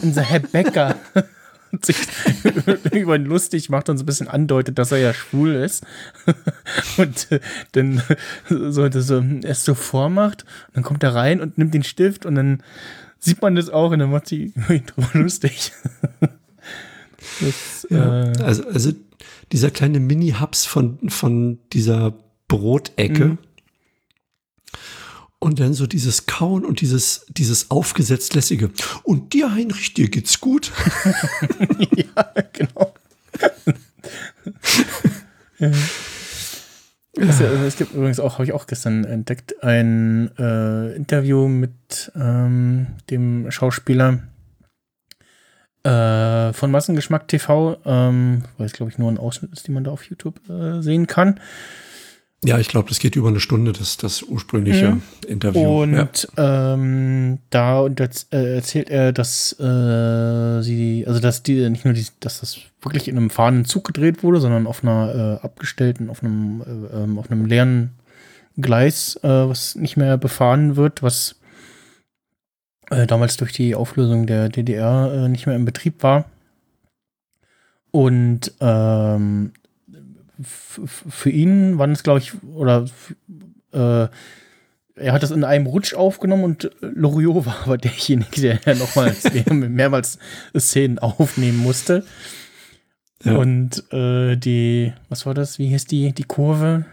[0.01, 0.95] unser Herr Becker
[1.74, 1.97] und sich
[2.91, 5.84] über ihn lustig macht und so ein bisschen andeutet, dass er ja schwul ist.
[6.97, 7.39] und äh,
[7.74, 8.01] dann
[8.47, 12.36] so, so, es so vormacht und dann kommt er rein und nimmt den Stift und
[12.36, 12.63] dann
[13.19, 15.74] sieht man das auch und dann macht sie ihn drüber lustig.
[17.41, 18.91] das, Ja, äh, also, also
[19.51, 22.13] dieser kleine Mini-Hubs von, von dieser
[22.47, 23.26] Brotecke.
[23.26, 23.38] Mhm.
[25.44, 28.72] Und dann so dieses Kauen und dieses, dieses aufgesetzt lässige.
[29.04, 30.72] Und dir, Heinrich, dir geht's gut.
[31.98, 32.94] ja, genau.
[35.60, 35.72] ja.
[37.20, 42.88] Also es gibt übrigens auch, habe ich auch gestern entdeckt, ein äh, Interview mit ähm,
[43.10, 44.20] dem Schauspieler
[45.84, 49.84] äh, von Massengeschmack TV, ähm, weil es glaube ich nur ein Ausschnitt ist, den man
[49.84, 51.41] da auf YouTube äh, sehen kann.
[52.44, 55.02] Ja, ich glaube, das geht über eine Stunde, das, das ursprüngliche Mhm.
[55.28, 55.82] Interview.
[55.84, 61.86] Und ähm, da und das, äh, erzählt er, dass äh, sie, also dass die nicht
[61.86, 65.46] nur die, dass das wirklich in einem fahrenden Zug gedreht wurde, sondern auf einer äh,
[65.46, 67.91] abgestellten, auf einem, äh, ähm, auf einem leeren
[68.58, 71.36] Gleis, äh, was nicht mehr befahren wird, was
[72.89, 76.26] äh, damals durch die Auflösung der DDR nicht mehr in Betrieb war.
[77.91, 79.54] Und ähm,
[80.41, 82.86] für ihn waren es, glaube ich, oder
[83.71, 84.07] äh,
[84.95, 90.19] er hat das in einem Rutsch aufgenommen und Loriot war aber derjenige, der nochmals mehrmals
[90.57, 92.05] Szenen aufnehmen musste.
[93.23, 93.38] Ja.
[93.38, 95.57] Und äh, die, was war das?
[95.57, 96.86] Wie hieß die, die Kurve?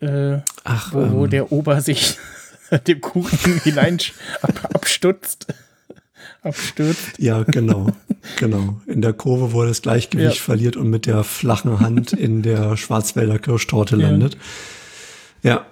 [0.00, 2.18] Äh, Ach, wo, wo ähm, der Ober sich
[2.86, 3.98] dem Kuchen hinein
[4.40, 5.46] ab, abstutzt.
[6.42, 7.18] Abstürzt.
[7.18, 7.88] Ja, genau,
[8.38, 8.80] genau.
[8.86, 10.42] In der Kurve, wo er das Gleichgewicht Ja.
[10.42, 14.08] verliert und mit der flachen Hand in der Schwarzwälder Kirschtorte Ja.
[14.10, 14.36] landet.
[15.42, 15.66] Ja,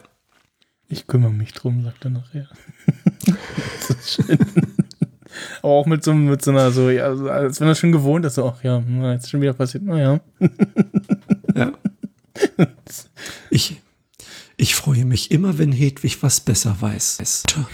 [0.89, 2.49] Ich kümmere mich drum, sagt er nachher.
[3.27, 4.39] das ist schön.
[5.63, 8.35] Aber auch mit so, mit so einer, so, ja, als wenn er schon gewohnt ist,
[8.35, 10.21] so, ach ja, jetzt ist schon wieder passiert, naja.
[11.55, 11.73] ja.
[13.51, 13.81] Ich,
[14.57, 17.19] ich freue mich immer, wenn Hedwig was besser weiß.
[17.47, 17.67] Tja.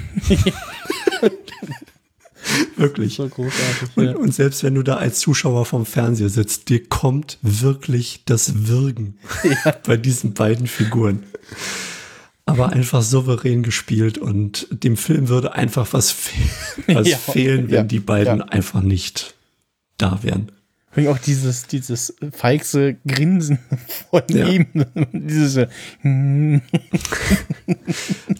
[2.77, 3.17] Wirklich.
[3.17, 3.89] So großartig.
[3.97, 4.17] Und, Ja.
[4.17, 9.19] und selbst wenn du da als Zuschauer vom Fernseher sitzt, dir kommt wirklich das Würgen
[9.87, 11.23] bei diesen beiden Figuren.
[12.45, 16.33] Aber einfach souverän gespielt und dem Film würde einfach was, fe
[16.87, 18.45] was Ja, fehlen, wenn ja, die beiden ja.
[18.47, 19.35] einfach nicht
[19.99, 20.53] da wären.
[20.95, 23.59] Allem auch dieses, dieses feigse Grinsen
[24.11, 24.47] von Ja.
[24.49, 24.67] ihm.
[25.13, 25.67] dieses, äh,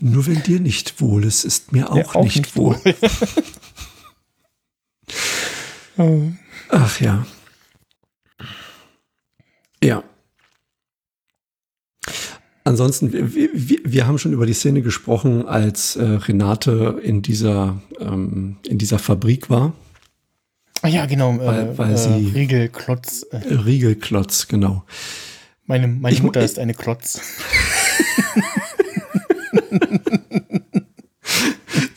[0.01, 2.79] Nur wenn dir nicht wohl ist, ist mir auch, ja, nicht, wohl.
[5.99, 6.23] Oh.
[6.69, 7.27] Ach ja.
[9.83, 10.03] Ja.
[12.65, 17.81] Ansonsten, wir, wir, wir haben schon über die Szene gesprochen, als äh, Renate in dieser,
[18.01, 19.73] ähm, in dieser Fabrik war.
[20.83, 21.39] Ah ja, genau.
[21.39, 23.25] Weil- äh, weil äh, sie- Riegelklotz.
[23.31, 24.85] Äh, Riegelklotz, genau.
[25.65, 27.21] meine meine Ich mu- Mutter ist eine Klotz.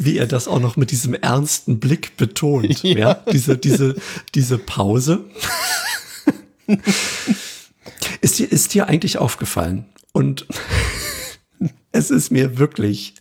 [0.09, 2.83] Wie er das auch noch mit diesem ernsten Blick betont.
[2.83, 2.97] ja.
[2.97, 3.13] Ja.
[3.31, 3.95] Diese, diese,
[4.35, 5.25] diese Pause.
[8.21, 9.85] ist, dir, ist dir eigentlich aufgefallen?
[10.11, 10.45] Und
[11.91, 13.13] es ist mir wirklich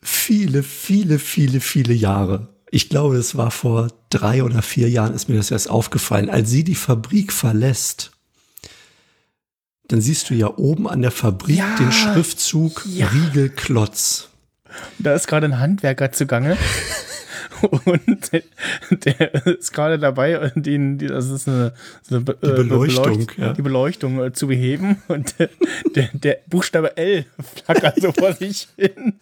[0.00, 2.48] viele, viele, viele, viele Jahre.
[2.70, 6.28] Ich glaube, es war vor drei oder vier Jahren, ist mir das erst aufgefallen.
[6.30, 8.12] Als sie die Fabrik verlässt,
[9.88, 11.76] dann siehst du ja oben an der Fabrik Ja.
[11.76, 13.06] den Schriftzug Ja.
[13.08, 14.28] Riegelklotz.
[14.98, 16.56] Da ist gerade ein Handwerker zugange.
[17.62, 18.30] Und
[19.06, 21.72] der, ist gerade dabei, den, die, das ist eine,
[22.10, 23.52] eine Be- Die äh, Beleuchtung, Beleucht- ja.
[23.54, 25.02] die Beleuchtung äh, zu beheben.
[25.08, 25.48] Und der,
[25.94, 27.24] der, der Buchstabe L
[27.64, 29.14] flackert so vor sich hin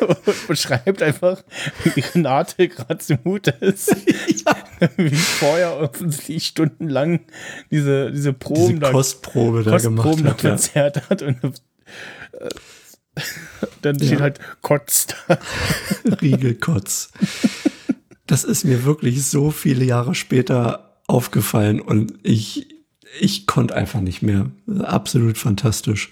[0.00, 1.44] und beschreibt einfach,
[1.84, 3.94] wie Renate gerade zumute ist.
[4.96, 7.20] Wie vorher offensichtlich stundenlang
[7.70, 10.42] diese, diese Proben Diese da Kostprobe da gemacht Kostproben hat.
[10.42, 10.48] Ja.
[10.50, 11.36] verzerrt hat und
[13.82, 15.38] Dann steht halt Kotz da.
[16.20, 17.10] Riegelkotz.
[18.26, 22.68] Das ist mir wirklich so viele Jahre später aufgefallen und ich,
[23.20, 24.50] ich konnte einfach nicht mehr.
[24.80, 26.10] Absolut fantastisch.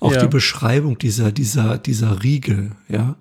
[0.00, 0.22] Auch Ja.
[0.22, 3.16] die Beschreibung dieser, dieser, dieser Riegel, ja.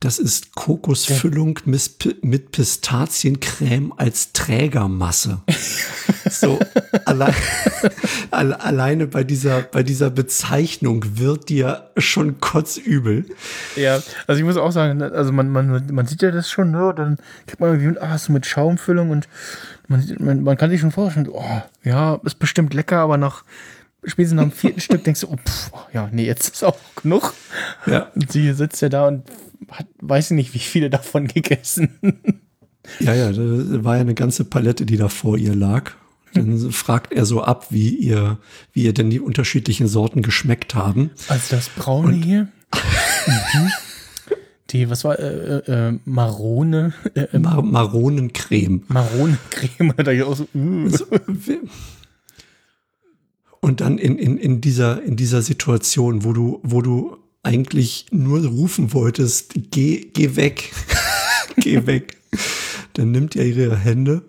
[0.00, 5.40] Das ist Kokosfüllung mit, Pistaziencreme als Trägermasse.
[6.30, 6.58] so,
[7.06, 7.34] allein,
[8.30, 13.24] alle, alleine bei dieser, bei dieser Bezeichnung wird dir schon kotzübel.
[13.74, 16.92] Ja, also ich muss auch sagen, also man, man, man sieht ja das schon, ne?
[16.94, 17.16] Dann
[17.46, 19.28] kriegt man irgendwie mit, ah, so mit Schaumfüllung und
[19.88, 23.44] man, man, man kann sich schon vorstellen, oh, ja, ist bestimmt lecker, aber nach
[24.04, 27.32] spätestens nach dem vierten Stück denkst du, oh, pff, ja, nee, jetzt ist auch genug.
[27.86, 28.10] Ja.
[28.14, 29.24] Und sie sitzt ja da und
[29.70, 31.98] hat, weiß ich nicht, wie viele davon gegessen.
[33.00, 35.92] Ja, ja, da war ja eine ganze Palette, die da vor ihr lag.
[36.34, 38.38] Dann fragt er so ab, wie ihr,
[38.72, 41.10] wie ihr denn die unterschiedlichen Sorten geschmeckt haben.
[41.28, 42.48] Also das Braune hier.
[43.26, 43.70] mhm.
[44.70, 45.58] Die, was war, äh,
[45.90, 48.82] äh, Marone, äh, Mar Maronencreme.
[48.88, 50.46] Maronencreme, da ich auch so.
[50.52, 51.60] So, wie-
[53.60, 57.16] Und dann in, in, in, dieser, in dieser Situation, wo du, wo du
[57.46, 60.72] eigentlich nur rufen wolltest, geh, geh weg,
[61.56, 62.20] geh weg.
[62.94, 64.22] Dann nimmt er ihre Hände,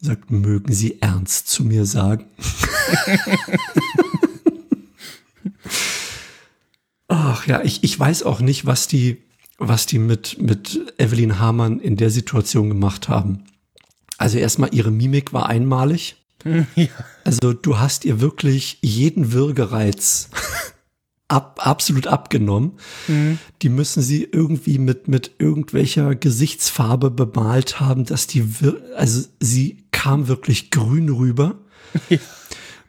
[0.00, 2.26] sagt, mögen Sie ernst zu mir sagen.
[7.08, 9.22] Ach ja, ich, ich weiß auch nicht, was die,
[9.58, 13.44] was die mit, mit Evelyn Hamann in der Situation gemacht haben.
[14.18, 16.16] Also erstmal ihre Mimik war einmalig.
[16.74, 16.88] ja.
[17.22, 20.30] Also du hast ihr wirklich jeden Würgereiz
[21.28, 22.72] ab, absolut abgenommen.
[23.62, 29.84] Die müssen sie irgendwie mit, mit irgendwelcher Gesichtsfarbe bemalt haben, dass die, wir also sie
[29.90, 31.56] kam wirklich grün rüber.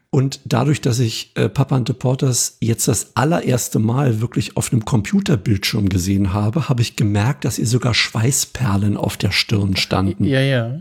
[0.10, 4.72] Und dadurch, dass ich äh, Papa and the Porters jetzt das allererste Mal wirklich auf
[4.72, 10.24] einem Computerbildschirm gesehen habe, habe ich gemerkt, dass ihr sogar Schweißperlen auf der Stirn standen.
[10.24, 10.80] Ja, ja.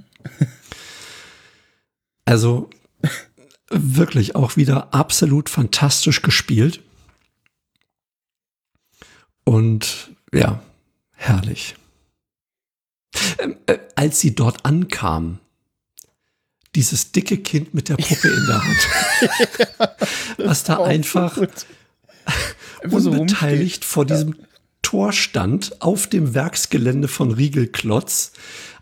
[2.25, 2.71] Also
[3.71, 6.83] wirklich auch wieder absolut fantastisch gespielt.
[9.47, 10.61] Und ja,
[11.13, 11.77] herrlich.
[13.39, 15.39] Ähm, äh, als sie dort ankam,
[16.75, 19.99] dieses dicke Kind mit der Puppe in der Hand,
[20.39, 21.39] was da so einfach
[22.91, 24.35] unbeteiligt vor diesem
[24.83, 28.33] Tor stand, auf dem Werksgelände von Riegelklotz.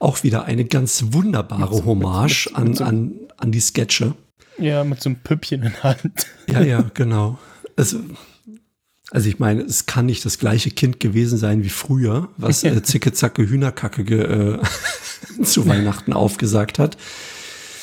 [0.01, 4.15] Auch wieder eine ganz wunderbare Hommage mit- an, mit an, an die Sketche.
[4.59, 6.27] Ja, mit so einem Püppchen in der Hand.
[6.49, 7.39] Ja, ja, genau.
[7.77, 8.01] Also,
[9.15, 12.82] also ich meine, es kann nicht das gleiche Kind gewesen sein wie früher, was äh,
[12.82, 14.59] Zicke Zacke Hühnerkacke ge, äh,
[15.45, 16.97] zu Weihnachten aufgesagt hat.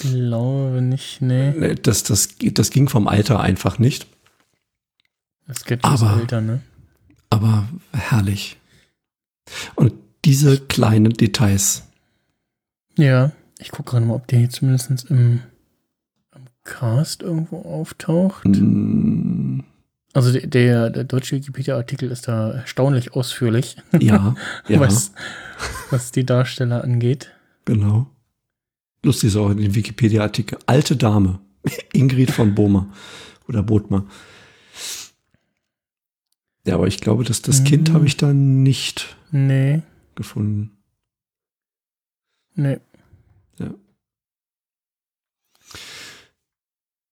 [0.02, 1.76] Glaube nicht, nee.
[1.76, 4.08] Das, das, das ging vom Alter einfach nicht.
[5.48, 6.62] Das geht ist Aber- älter, ne?
[7.30, 8.58] Aber herrlich.
[9.76, 9.94] Und
[10.26, 11.84] diese kleinen Details.
[12.98, 15.40] Ja, ich gucke gerade mal, ob der hier zumindest im, im
[16.66, 18.45] Cast irgendwo auftaucht.
[18.45, 19.62] Mm,
[20.13, 24.35] Also der, der, deutsche Wikipedia-Artikel ist da erstaunlich ausführlich, Ja,
[24.67, 25.13] ja, was,
[25.89, 27.31] was die Darsteller angeht.
[27.65, 28.07] genau.
[29.03, 30.59] Lustig ist auch in dem Wikipedia-Artikel.
[30.67, 31.39] Alte Dame.
[31.93, 32.91] Ingrid von Bohmer.
[33.47, 34.05] Oder Bodmer.
[36.67, 37.93] Ja, aber ich glaube, dass das Kind Mhm.
[37.95, 39.81] habe ich da nicht Nee,
[40.13, 40.77] gefunden.
[42.53, 42.77] nee.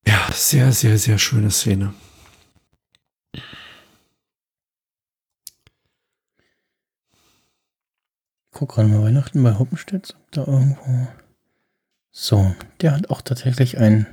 [0.05, 1.93] Ja, sehr, sehr, sehr schöne Szene.
[8.59, 11.07] Guck gerade mal Weihnachten bei Hoppenstedt, ob da irgendwo.
[12.11, 14.05] So, der hat auch tatsächlich einen,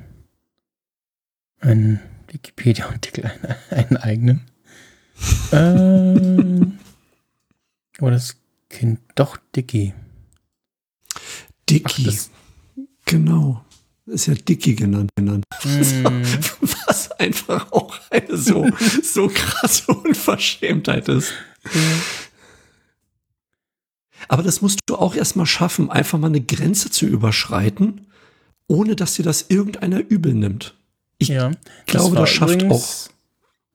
[1.58, 2.00] einen
[2.30, 3.24] Wikipedia-Artikel,
[3.70, 4.42] einen, einen eigenen.
[5.50, 6.78] ähm,
[7.98, 8.36] aber das
[8.68, 9.94] Kind doch Dicky.
[11.68, 12.16] Dicky.
[13.04, 13.64] Genau.
[14.06, 15.10] Ist ja Dicky genannt.
[15.16, 15.44] genannt.
[15.64, 16.22] Mm.
[16.86, 18.68] Was einfach auch eine so,
[19.02, 21.32] so krasse Unverschämtheit ist.
[24.28, 28.06] Aber das musst du auch erstmal schaffen, einfach mal eine Grenze zu überschreiten,
[28.68, 30.74] ohne dass dir das irgendeiner übel nimmt.
[31.18, 31.52] Ich Ja,
[31.86, 33.10] glaube, das schafft übrigens,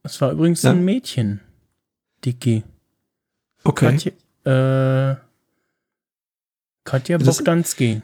[0.03, 0.71] Das war übrigens Ja.
[0.71, 1.39] ein Mädchen.
[2.25, 2.63] Dicky.
[3.63, 4.11] Okay.
[4.45, 5.15] Katja, äh,
[6.83, 8.01] Katja Bogdanski.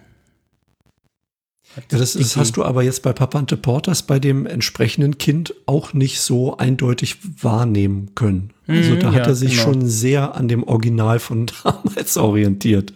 [1.92, 5.18] Ja, das, das hast du aber jetzt bei Papa and the Porters bei dem entsprechenden
[5.18, 8.52] Kind auch nicht so eindeutig wahrnehmen können.
[8.68, 9.64] Also Mhm, da hat ja, er sich genau.
[9.64, 12.94] schon sehr an dem Original von damals orientiert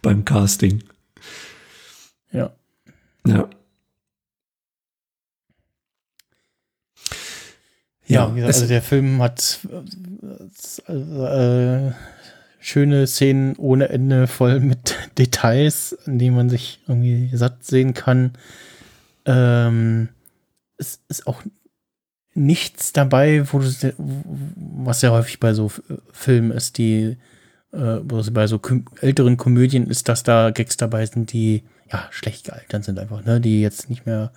[0.00, 0.82] beim Casting.
[2.32, 2.50] Ja.
[3.26, 3.48] Ja.
[8.06, 9.60] Ja, Ja, wie gesagt, es- also der Film hat
[10.88, 11.92] äh, äh,
[12.66, 18.32] schöne Szenen ohne Ende, voll mit Details, an denen man sich irgendwie satt sehen kann.
[19.26, 20.08] Ähm,
[20.78, 21.42] es ist auch
[22.34, 25.70] nichts dabei, wo du, was ja häufig bei so
[26.12, 27.16] Filmen ist, die
[27.72, 28.60] äh, bei so
[29.00, 31.62] älteren Komödien ist, dass da Gags dabei sind, die
[31.92, 34.32] ja schlecht gealtert sind einfach, ne, die jetzt nicht mehr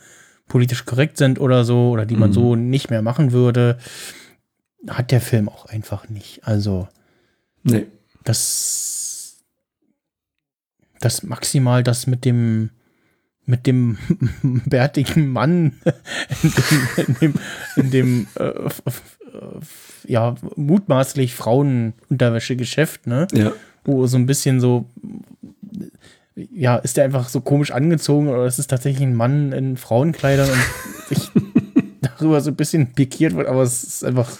[0.47, 2.33] politisch korrekt sind oder so oder die man Mhm.
[2.33, 3.77] so nicht mehr machen würde,
[4.87, 6.41] hat der Film auch einfach nicht.
[6.45, 6.87] Also
[7.63, 7.87] Nee.
[8.27, 9.37] Das
[10.99, 12.69] das maximal das mit dem
[13.45, 13.97] mit dem
[14.65, 15.79] bärtigen Mann
[16.43, 17.33] in dem, in dem,
[17.77, 18.49] in dem äh,
[18.85, 19.19] f-
[20.05, 23.27] ja mutmaßlich Frauenunterwäschegeschäft, ne?
[23.33, 23.53] Ja.
[23.85, 24.89] Wo so ein bisschen so
[26.35, 30.49] ja, ist der einfach so komisch angezogen oder ist es tatsächlich ein Mann in Frauenkleidern
[30.49, 31.31] und sich
[32.01, 34.37] darüber so ein bisschen pikiert wird, aber es ist einfach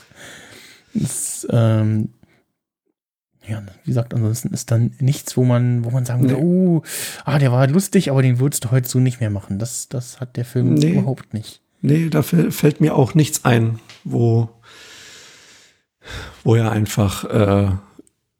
[0.93, 2.09] es, ähm,
[3.47, 6.41] ja, wie gesagt, ansonsten ist dann nichts, wo man, wo man sagen würde, Nee.
[6.43, 6.83] oh,
[7.25, 9.59] ah, der war lustig, aber den würdest du heute so nicht mehr machen.
[9.59, 10.91] Das, das hat der Film Nee.
[10.91, 11.61] überhaupt nicht.
[11.81, 14.49] Nee, da fäll- fällt mir auch nichts ein, wo,
[16.43, 17.71] wo er einfach äh,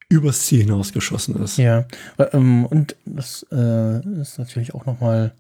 [0.10, 1.58] übers Ziel hinausgeschossen ist.
[1.58, 1.86] Ja,
[2.34, 5.34] ähm, und das äh, ist natürlich auch noch mal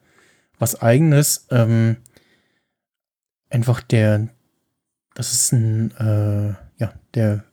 [0.59, 1.47] was Eigenes.
[1.51, 1.97] Ähm,
[3.49, 4.27] einfach der,
[5.15, 6.49] das ist ein, äh,
[6.79, 7.43] ja, der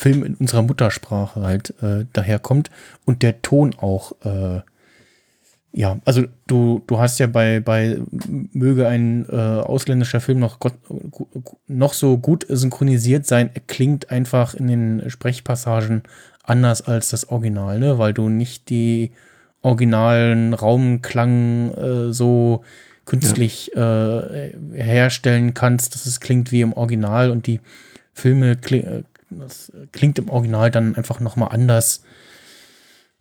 [0.00, 2.70] Film in unserer Muttersprache halt äh, daherkommt
[3.04, 4.62] und der Ton auch, äh,
[5.72, 8.00] ja, also du, du hast ja bei, bei
[8.54, 10.72] möge ein äh, ausländischer Film noch, Gott,
[11.66, 16.02] noch so gut synchronisiert sein, klingt einfach in den Sprechpassagen
[16.44, 17.98] anders als das Original, ne?
[17.98, 19.12] weil du nicht die
[19.60, 22.64] originalen Raumklang äh, so
[23.04, 27.60] künstlich äh, herstellen kannst, dass es klingt wie im Original und die
[28.14, 32.02] Filme kli äh, das klingt im Original dann einfach noch mal anders.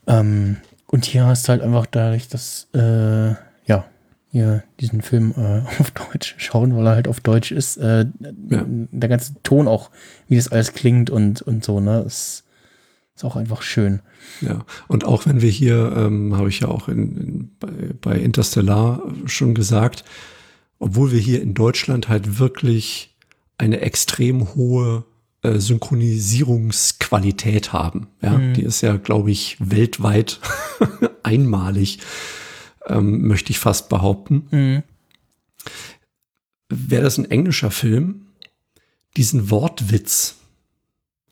[0.07, 0.57] Ähm,
[0.87, 3.29] und hier hast du halt einfach dadurch, dass äh,
[3.65, 3.85] ja
[4.31, 8.05] hier diesen Film äh, auf Deutsch schauen, weil er halt auf Deutsch ist, äh,
[8.49, 8.65] Ja.
[8.67, 9.91] der ganze Ton auch,
[10.27, 12.43] wie das alles klingt und und so ne, ist,
[13.15, 14.01] ist auch einfach schön.
[14.41, 17.71] Ja, und auch wenn wir hier, ähm, habe ich ja auch in, in, bei,
[18.01, 20.03] bei Interstellar schon gesagt,
[20.79, 23.15] obwohl wir hier in Deutschland halt wirklich
[23.57, 25.03] eine extrem hohe
[25.41, 28.07] äh, Synchronisierungsqualität haben.
[28.21, 28.53] Ja, Mhm.
[28.53, 30.39] die ist ja, glaube ich, weltweit
[31.23, 31.99] einmalig,
[32.87, 34.47] ähm, möchte ich fast behaupten.
[34.51, 34.83] Mhm.
[36.69, 38.27] Wäre das ein englischer Film,
[39.17, 40.35] diesen Wortwitz,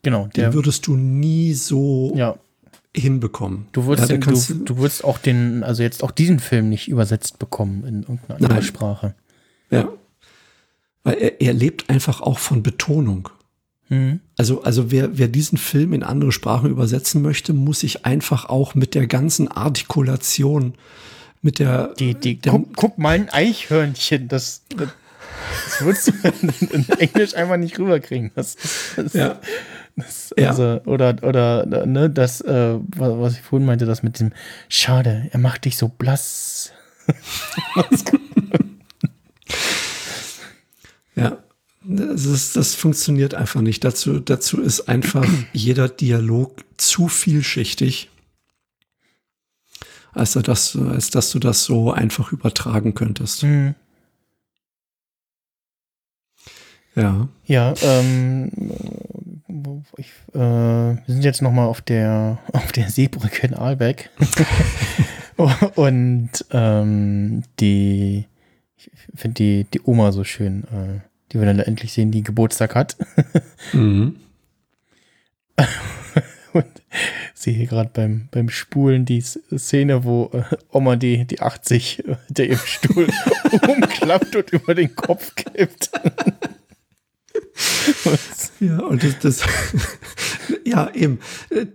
[0.04, 2.38] Genau, den würdest du nie so ja,
[2.96, 3.68] hinbekommen.
[3.74, 6.88] du würdest ja, den, du, du würdest auch den, also jetzt auch diesen Film nicht
[6.88, 8.64] übersetzt bekommen in irgendeiner anderen Nein.
[8.64, 9.16] Sprache.
[9.70, 9.90] Ja.
[11.04, 13.28] Weil er, er lebt einfach auch von Betonung.
[13.90, 14.20] Mhm.
[14.38, 18.76] Also, also wer, wer diesen Film in andere Sprachen übersetzen möchte, muss sich einfach auch
[18.76, 20.76] mit der ganzen Artikulation,
[21.42, 21.94] mit der.
[22.00, 24.90] Die, die, der, guck, guck mal ein Eichhörnchen, das, das,
[25.66, 28.32] das würdest du in, Englisch einfach nicht rüberkriegen.
[28.36, 28.56] Das,
[28.96, 29.40] das, ja,
[29.96, 30.50] das, Ja.
[30.50, 34.34] also, oder, oder, ne, das, äh, was ich vorhin meinte, das mit dem,
[34.70, 36.72] schade, er macht dich so blass.
[37.76, 37.86] ja.
[42.26, 43.84] Das, das funktioniert einfach nicht.
[43.84, 48.10] Dazu, dazu ist einfach jeder Dialog zu vielschichtig,
[50.14, 53.44] als, das, als dass du das so einfach übertragen könntest.
[53.44, 53.76] Mhm.
[56.96, 57.28] Ja.
[57.46, 58.52] Ja, ähm,
[59.98, 64.10] ich, äh, wir sind jetzt noch mal auf der auf der Seebrücke in Aalbeck
[65.76, 68.26] und ähm, die
[68.78, 71.02] ich finde die die Oma so schön, äh,
[71.32, 72.98] die wir dann endlich sehen, die Geburtstag hat
[73.74, 74.18] Mhm.
[76.54, 76.66] und
[77.34, 82.44] sehe hier gerade beim beim Spulen die Szene, wo äh, Oma die die 80 hinter
[82.46, 83.08] ihrem Stuhl
[83.68, 85.92] umklappt und über den Kopf kippt.
[88.60, 89.42] Ja, und das, das
[90.66, 91.20] ja, eben,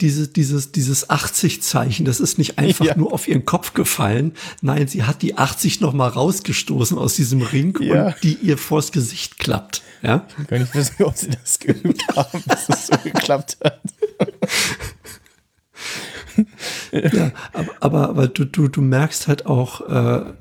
[0.00, 2.96] dieses, dieses, dieses 80-Zeichen, das ist nicht einfach Ja.
[2.96, 4.32] nur auf ihren Kopf gefallen.
[4.62, 8.06] Nein, sie hat die 80 noch mal rausgestoßen aus diesem Ring Ja.
[8.08, 9.82] und die ihr vors Gesicht klappt.
[10.02, 13.80] Ja, Ich kann nicht wissen, ob sie das geübt haben, dass das so geklappt hat.
[16.92, 20.32] ja aber, aber, aber du, du, du merkst halt auch, äh,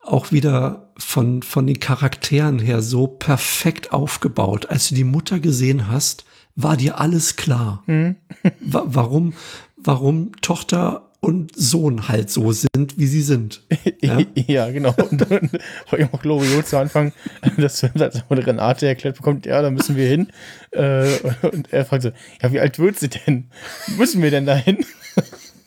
[0.00, 4.66] auch wieder von, von den Charakteren her so perfekt aufgebaut.
[4.66, 6.24] Als du die Mutter gesehen hast,
[6.56, 7.84] war dir alles klar.
[8.60, 9.34] Wa warum,
[9.76, 13.62] warum Tochter und Sohn halt so sind, wie sie sind.
[14.02, 14.94] Ja, ja genau.
[15.10, 15.50] Und dann
[15.90, 17.12] war auch Loriot zu Anfang,
[17.58, 20.28] dass als Renate erklärt bekommt, ja, da müssen wir hin.
[20.70, 22.12] Äh, und er fragt so,
[22.42, 23.50] ja, wie alt wird sie denn?
[23.98, 24.78] Müssen wir denn dahin?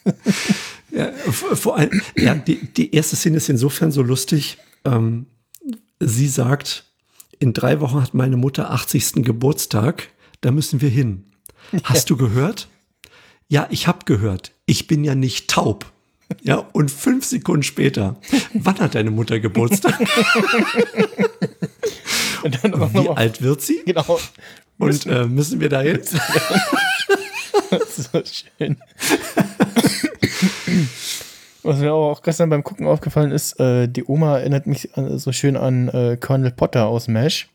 [0.93, 4.59] Ja, vor allem, ja, die, die erste Szene ist insofern so lustig.
[4.85, 5.25] Ähm,
[5.99, 6.85] sie sagt,
[7.39, 9.23] in drei Wochen hat meine Mutter 80.
[9.23, 10.09] Geburtstag,
[10.41, 11.25] da müssen wir hin.
[11.83, 12.67] Hast du gehört?
[13.47, 14.51] Ja, ich habe gehört.
[14.67, 15.91] Ich bin ja nicht taub.
[16.41, 18.19] Ja, und fünf Sekunden später,
[18.53, 19.99] wann hat deine Mutter Geburtstag?
[22.43, 23.81] Wie alt wird sie?
[23.85, 24.19] genau.
[24.77, 25.99] Und äh, müssen wir da hin?
[27.95, 28.77] so schön.
[31.63, 35.55] Was mir auch gestern beim Gucken aufgefallen ist, äh, die Oma erinnert mich so schön
[35.55, 37.47] an äh, Colonel Potter aus MASH.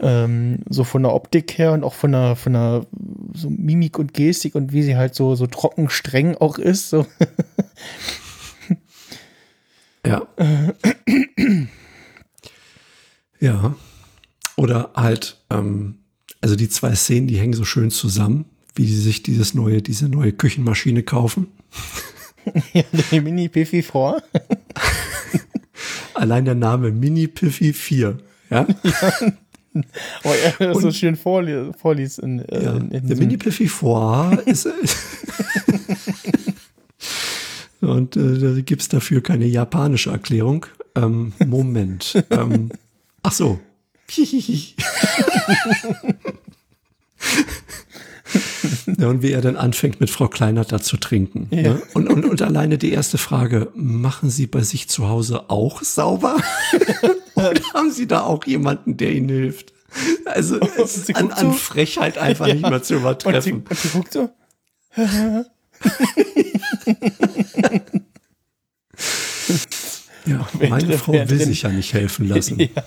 [0.00, 2.86] Ähm, so von der Optik her und auch von der, von der
[3.34, 6.90] so Mimik und Gestik und wie sie halt so, so trocken streng auch ist.
[6.90, 7.06] So.
[10.06, 10.26] Ja.
[13.38, 13.74] ja.
[14.56, 15.98] Oder halt, ähm,
[16.40, 20.08] also die zwei Szenen, die hängen so schön zusammen, wie sie sich dieses neue, diese
[20.08, 21.48] neue Küchenmaschine kaufen.
[22.72, 24.22] ja, die Mini Piffy vor.
[26.14, 28.18] Allein der Name Mini Piffy 4.
[28.50, 28.66] Ja.
[30.24, 32.72] Aber er das so schön vorli vorliest in, äh, ja.
[32.72, 34.68] in, in der diesem- Mini Piffy 4 ist.
[37.80, 40.66] Und äh, da gibt es dafür keine japanische Erklärung.
[40.96, 42.22] Ähm, Moment.
[42.30, 42.70] ähm,
[43.22, 43.60] ach so.
[48.86, 51.48] Ja, und wie er dann anfängt, mit Frau Kleinert da zu trinken.
[51.50, 51.62] Ja.
[51.62, 51.82] Ne?
[51.94, 56.36] Und, und, und alleine die erste Frage, machen Sie bei sich zu Hause auch sauber?
[57.34, 59.72] Oder haben Sie da auch jemanden, der Ihnen hilft?
[60.24, 60.60] Also
[61.14, 61.52] an, an.
[61.52, 62.54] Frechheit einfach Ja.
[62.54, 63.64] nicht mehr zu und, sie, übertreffen.
[63.68, 64.30] und sie guckt so.
[70.26, 72.58] Ja, meine Frau will sich ja nicht helfen lassen.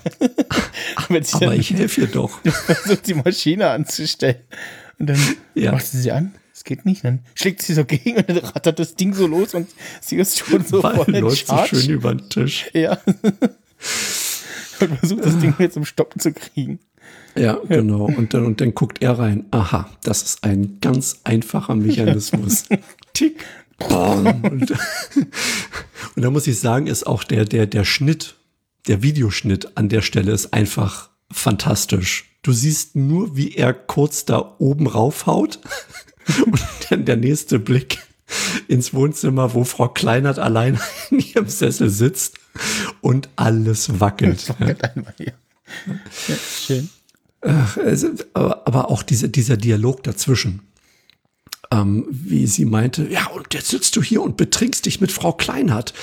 [1.10, 1.20] Ja.
[1.32, 2.40] Aber ich helfe ihr doch.
[2.40, 4.36] versucht, die Maschine anzustellen.
[4.98, 5.18] Und dann
[5.54, 5.72] Ja.
[5.72, 6.32] macht sie sie an.
[6.52, 7.04] Es geht nicht.
[7.04, 9.68] Dann schlägt sie so gegen und dann rattert das Ding so los und
[10.00, 12.70] sie ist schon so Weil voll läuft so schön über den Tisch.
[12.72, 12.98] Ja.
[14.80, 16.78] und versucht das Ding jetzt zum Stoppen zu kriegen.
[17.36, 18.04] Ja, genau.
[18.04, 19.46] Und dann, und dann guckt er rein.
[19.50, 22.64] Aha, das ist ein ganz einfacher Mechanismus.
[23.12, 23.44] Tick.
[23.88, 28.36] Und, und da muss ich sagen, ist auch der, der, der Schnitt,
[28.86, 32.30] der Videoschnitt an der Stelle ist einfach fantastisch.
[32.44, 35.58] Du siehst nur, wie er kurz da oben raufhaut
[36.46, 37.98] und dann der nächste Blick
[38.68, 40.78] ins Wohnzimmer, wo Frau Kleinert allein
[41.10, 42.36] in ihrem Sessel sitzt
[43.00, 44.54] und alles wackelt.
[44.60, 44.74] Ja.
[44.94, 45.32] Einmal hier.
[46.28, 46.90] Ja, schön.
[48.34, 50.60] Aber, aber auch diese, dieser Dialog dazwischen.
[51.70, 55.32] Ähm, wie sie meinte, ja, und jetzt sitzt du hier und betrinkst dich mit Frau
[55.32, 55.94] Kleinhardt.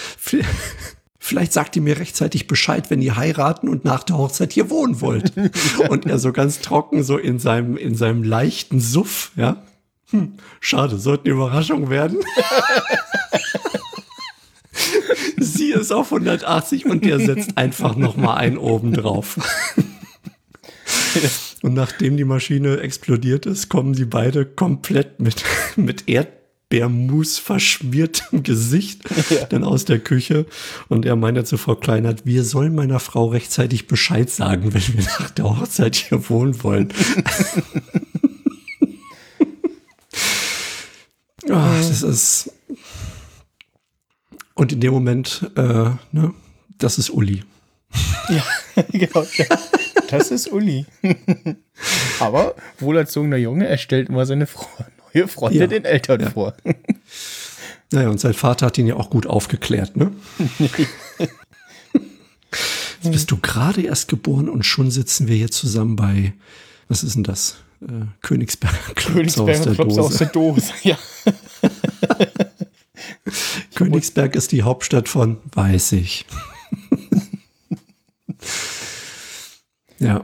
[1.24, 5.02] Vielleicht sagt ihr mir rechtzeitig Bescheid, wenn ihr heiraten und nach der Hochzeit hier wohnen
[5.02, 5.34] wollt.
[5.90, 9.62] Und er so ganz trocken, so in seinem, in seinem leichten Suff, ja.
[10.10, 12.18] Hm, schade, sollte eine Überraschung werden.
[15.38, 19.38] Sie ist auf 180 und der setzt einfach noch mal einen oben drauf.
[21.62, 25.44] Und nachdem die Maschine explodiert ist, kommen sie beide komplett mit,
[25.76, 26.10] mit
[26.72, 29.02] Erdbeermus verschmiertem Gesicht
[29.50, 30.46] dann aus der Küche.
[30.88, 35.04] Und er meinte zu Frau Kleinert, wir sollen meiner Frau rechtzeitig Bescheid sagen, wenn wir
[35.04, 36.90] nach der Hochzeit hier wohnen wollen.
[41.50, 42.52] Ah, das ist.
[44.54, 46.34] Und in dem Moment, äh, ne,
[46.78, 47.44] das ist Uli.
[48.30, 48.46] Ja,
[48.92, 49.26] genau.
[49.36, 49.46] Ja.
[50.08, 50.86] Das ist Uli.
[52.20, 54.68] Aber wohlerzogener Junge, er stellt immer seine Fro
[55.14, 55.68] neue Freunde Ja.
[55.68, 56.30] den Eltern Ja.
[56.30, 56.54] vor.
[57.94, 60.14] Naja, und sein Vater hat ihn ja auch gut aufgeklärt, ne?
[63.02, 66.32] Jetzt bist du gerade erst geboren und schon sitzen wir hier zusammen bei,
[66.88, 67.58] was ist denn das?
[67.82, 70.28] Äh, Königsberger Klops aus Königsberger der Klops aus der.
[70.28, 70.72] Dose.
[70.84, 70.98] Ja.
[73.76, 76.26] Königsberg ist die Hauptstadt von, weiß ich.
[80.00, 80.24] ja.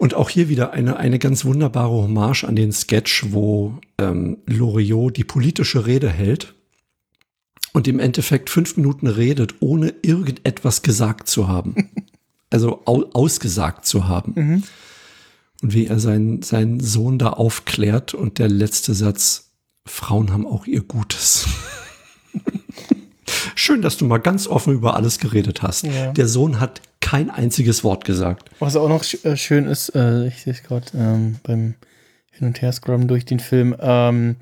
[0.00, 5.18] Und auch hier wieder eine, eine ganz wunderbare Hommage an den Sketch, wo ähm, Loriot
[5.18, 6.54] die politische Rede hält
[7.74, 11.90] und im Endeffekt fünf Minuten redet, ohne irgendetwas gesagt zu haben.
[12.52, 14.64] Also au ausgesagt zu haben.
[15.62, 19.52] Und wie er seinen, seinen Sohn da aufklärt und der letzte Satz,
[19.86, 21.46] Frauen haben auch ihr Gutes.
[23.54, 25.84] Schön, dass du mal ganz offen über alles geredet hast.
[25.84, 26.12] Ja.
[26.12, 28.50] Der Sohn hat kein einziges Wort gesagt.
[28.58, 31.74] Was auch noch äh, schön ist, äh, ich sehe es gerade ähm, beim
[32.32, 34.36] Hin- und Her-Scrollen durch den Film, ähm,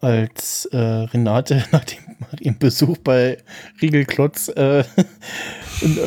[0.00, 3.38] als äh, Renate nach dem, nach ihrem Besuch bei
[3.82, 4.80] Riegelklotz äh,
[5.80, 6.00] in, äh,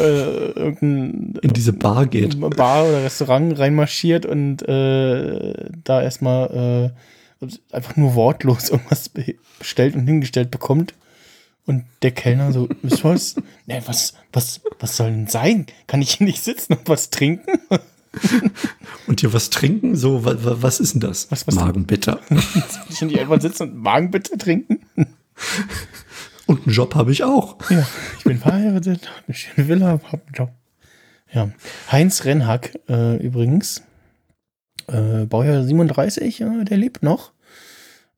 [0.52, 2.40] irgendein In diese Bar geht.
[2.56, 6.94] Bar oder Restaurant reinmarschiert und äh, da erstmal
[7.42, 10.94] äh, einfach nur wortlos irgendwas be- bestellt und hingestellt bekommt.
[11.66, 13.36] Und der Kellner so, was was?
[13.68, 15.68] Ne, was, was, was soll denn sein?
[15.88, 17.60] Kann ich hier nicht sitzen und was trinken?
[19.08, 19.96] Und hier was trinken?
[19.96, 21.32] So, wa, wa, was ist denn das?
[21.32, 22.20] Was- was- Magenbitter.
[22.28, 22.38] Kann
[22.90, 24.80] ich hier nicht einfach sitzen und Magen bitte trinken?
[26.46, 27.56] Und einen Job habe ich auch.
[27.70, 30.52] Ja, ich bin verheiratet, hab eine schöne Villa, hab einen Job.
[31.32, 31.52] Ja,
[31.90, 33.84] Heinz Rennhack äh, übrigens,
[34.88, 37.32] äh, Baujahr 37, äh, der lebt noch.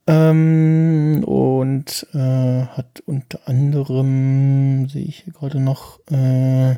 [0.06, 6.76] Ähm, und äh, hat unter anderem, sehe ich hier gerade noch, äh,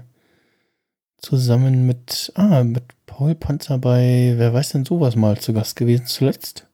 [1.17, 6.05] zusammen mit, ah, mit Paul Panzer bei Wer weiß denn sowas mal zu Gast gewesen
[6.05, 6.67] zuletzt.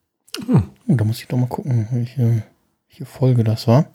[0.46, 0.64] Hm.
[0.88, 2.42] Oh, da muss ich doch mal gucken, welche,
[2.88, 3.86] welche Folge das war.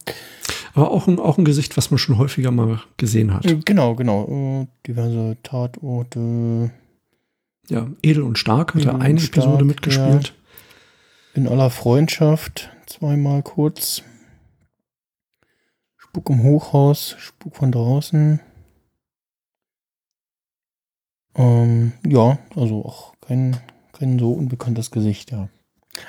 [0.74, 3.46] Aber auch ein, auch ein Gesicht, was man schon häufiger mal gesehen hat.
[3.46, 4.64] Äh, Genau, genau.
[4.64, 6.72] Äh, diverse Tatorte.
[7.70, 10.34] Ja, Edel und Stark hat er und eine Episode mitgespielt.
[11.38, 12.72] In aller Freundschaft.
[12.88, 14.02] Zweimal kurz.
[15.98, 17.16] Spuk im Hochhaus.
[17.20, 18.40] Spuk von draußen.
[21.36, 23.58] Ähm, ja, also auch kein,
[23.94, 25.50] kein so unbekanntes Gesicht, ja.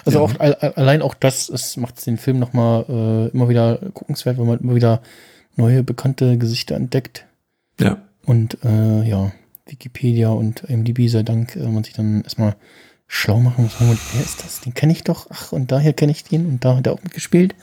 [0.06, 0.24] Also Ja.
[0.24, 4.38] auch all, all- allein auch das, es macht den Film nochmal äh, immer wieder guckenswert,
[4.38, 5.02] wenn man immer wieder
[5.56, 7.26] neue bekannte Gesichter entdeckt.
[7.78, 7.98] Ja.
[8.24, 9.32] Und äh, ja,
[9.66, 12.56] Wikipedia und IMDb sei Dank, äh, man sich dann erstmal
[13.08, 13.98] schlau machen muss.
[14.12, 14.60] Wer ist das?
[14.60, 15.26] Den kenne ich doch.
[15.30, 17.56] Ach, und daher kenne ich den und da hat er auch mitgespielt.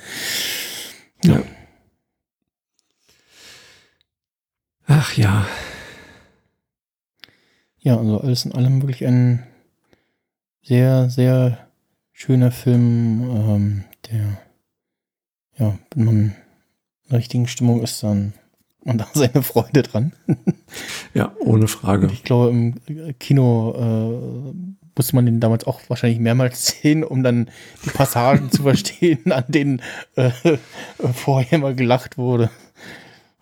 [1.24, 1.42] Ja.
[4.88, 5.48] Ach ja.
[7.80, 9.46] Ja, also alles in allem wirklich ein
[10.64, 11.70] sehr, sehr
[12.12, 14.40] schöner Film, ähm, der,
[15.58, 18.34] ja, wenn man in der richtigen Stimmung ist, dann
[18.80, 20.14] hat man da seine Freude dran.
[21.14, 22.08] Ja, ohne Frage.
[22.08, 27.24] Und ich glaube, im Kino äh, musste man den damals auch wahrscheinlich mehrmals sehen, um
[27.24, 27.50] dann
[27.86, 29.82] die Passagen zu verstehen, an denen
[30.16, 30.58] äh, äh,
[31.14, 32.50] vorher mal gelacht wurde.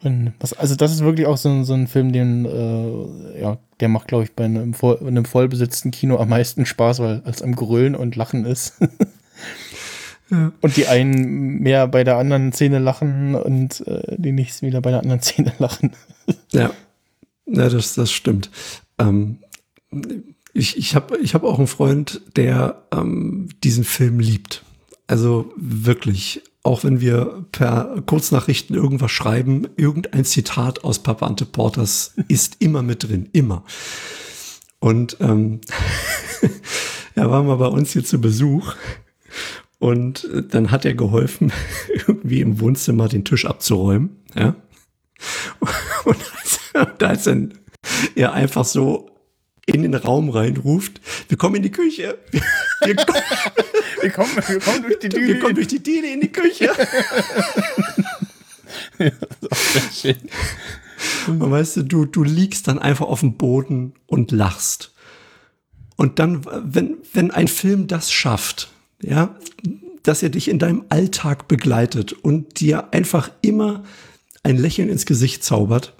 [0.03, 3.57] Und was, also das ist wirklich auch so, ein- so ein Film, den äh, ja,
[3.79, 7.21] der macht, glaube ich, bei einem, voll, in einem vollbesetzten Kino am meisten Spaß, weil
[7.23, 8.73] als am Grölen und Lachen ist.
[10.29, 10.51] Ja.
[10.61, 14.89] Und die einen mehr bei der anderen Szene lachen und äh, die nächsten wieder bei
[14.89, 15.91] der anderen Szene lachen.
[16.53, 16.71] Ja,
[17.45, 18.49] ja das, das stimmt.
[18.97, 19.39] Ähm,
[20.53, 24.63] ich ich habe ich hab auch einen Freund, der ähm, diesen Film liebt.
[25.07, 32.13] Also wirklich, auch wenn wir per Kurznachrichten irgendwas schreiben, irgendein Zitat aus Papa Ante Porters
[32.29, 33.63] ist immer mit drin, immer.
[34.79, 35.61] Und ähm,
[37.15, 38.75] er war mal bei uns hier zu Besuch
[39.79, 41.51] und äh, dann hat er geholfen,
[42.07, 44.17] irgendwie im Wohnzimmer den Tisch abzuräumen.
[44.33, 44.55] Ja.
[46.05, 46.59] Und als,
[47.01, 47.53] als dann
[48.15, 49.12] er einfach so
[49.65, 50.99] in den Raum reinruft,
[51.29, 52.17] wir kommen in die Küche.
[52.83, 53.21] Wir, kommen,
[54.01, 56.69] Wir kommen, wir kommen durch die wir kommen durch die Diele in die Küche.
[61.27, 64.93] Und weißt du, du, du liegst dann einfach auf dem Boden und lachst.
[65.95, 68.71] Und dann, wenn, wenn ein Film das schafft,
[69.01, 69.35] ja,
[70.03, 73.83] dass er dich in deinem Alltag begleitet und dir einfach immer
[74.43, 75.93] ein Lächeln ins Gesicht zaubert,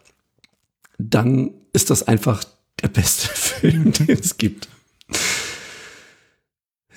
[0.98, 2.44] dann ist das einfach
[2.82, 3.30] der beste
[3.64, 4.68] Film, den es gibt.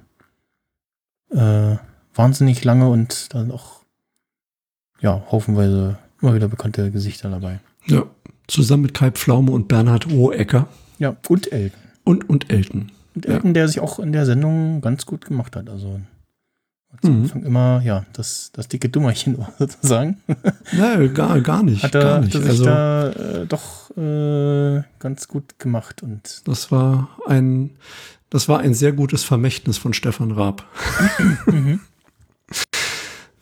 [1.31, 1.77] äh,
[2.15, 3.85] wahnsinnig lange und dann auch
[5.01, 7.61] ja, haufenweise immer wieder bekannte Gesichter dabei.
[7.87, 8.05] ja.
[8.49, 10.69] Zusammen mit Kai Pflaume und Bernhard Rohecker
[10.99, 11.81] Ja, und Elton.
[12.05, 12.93] und, und Elton.
[13.17, 13.33] Und Ja.
[13.35, 15.69] Elton, der sich auch in der Sendung ganz gut gemacht hat.
[15.69, 16.01] Also
[17.03, 17.23] Am mhm.
[17.25, 20.19] Anfang immer, ja, das, das dicke Dummerchen sozusagen.
[20.73, 21.83] Nein, gar, gar nicht.
[21.83, 22.35] Hat er, gar nicht.
[22.37, 26.05] Hat er sich also, da äh, doch äh, ganz gut gemacht.
[26.05, 27.71] Und das war ein,
[28.31, 30.65] das war ein sehr gutes Vermächtnis von Stefan Raab.
[31.47, 31.81] mhm.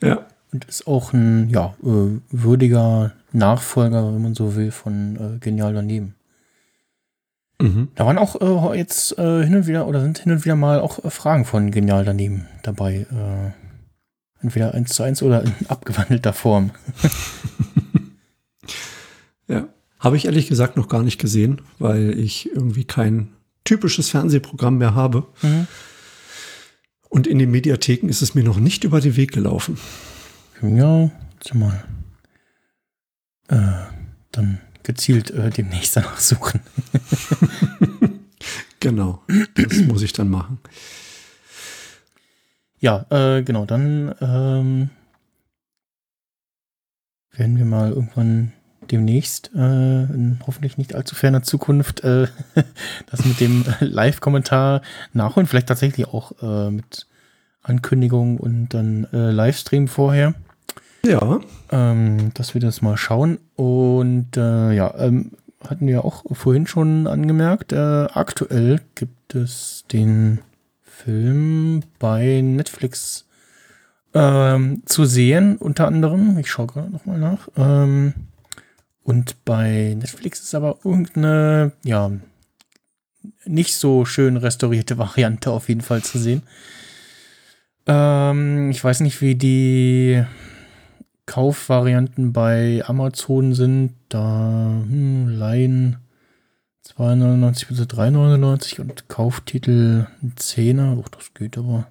[0.02, 0.26] Ja.
[0.54, 5.74] Und ist auch ein ja, äh, würdiger Nachfolger, wenn man so will, von äh, Genial
[5.74, 6.14] daneben.
[7.60, 7.88] Mhm.
[7.96, 10.78] Da waren auch äh, jetzt äh, hin und wieder oder sind hin und wieder mal
[10.78, 13.04] auch äh, Fragen von Genial daneben dabei.
[13.10, 16.70] Äh, entweder eins zu eins oder in abgewandelter Form.
[19.48, 19.66] ja.
[19.98, 23.30] Habe ich ehrlich gesagt noch gar nicht gesehen, weil ich irgendwie kein
[23.64, 25.26] typisches Fernsehprogramm mehr habe.
[25.42, 25.66] Mhm.
[27.08, 29.78] Und in den Mediatheken ist es mir noch nicht über den Weg gelaufen.
[30.64, 31.84] Ja, warte mal.
[33.48, 33.84] Äh,
[34.32, 36.60] dann gezielt äh, demnächst danach suchen.
[38.80, 39.22] genau,
[39.54, 40.58] das muss ich dann machen.
[42.78, 44.90] Ja, äh, genau, dann ähm,
[47.32, 48.52] werden wir mal irgendwann
[48.90, 49.58] demnächst, äh,
[50.04, 52.28] in hoffentlich nicht allzu ferner Zukunft, äh,
[53.10, 54.80] das mit dem Live-Kommentar
[55.12, 55.46] nachholen.
[55.46, 57.06] Vielleicht tatsächlich auch äh, mit
[57.62, 60.34] Ankündigung und dann äh, Livestream vorher.
[61.04, 61.40] Ja.
[61.70, 63.38] Ähm, dass wir das mal schauen.
[63.56, 65.32] Und äh, ja, ähm,
[65.68, 70.40] hatten wir auch vorhin schon angemerkt, äh, aktuell gibt es den
[70.82, 73.26] Film bei Netflix
[74.14, 76.38] ähm, zu sehen, unter anderem.
[76.38, 77.48] Ich schaue gerade nochmal nach.
[77.56, 78.14] Ähm,
[79.02, 82.10] und bei Netflix ist aber irgendeine, ja,
[83.44, 86.42] nicht so schön restaurierte Variante auf jeden Fall zu sehen.
[87.86, 90.24] Ähm, ich weiß nicht, wie die
[91.26, 93.94] Kaufvarianten bei Amazon sind.
[94.08, 95.96] Da hm, Laien
[96.86, 100.96] 2,99 bis 3,99 und Kauftitel 10er.
[100.96, 101.88] Doch, das geht aber.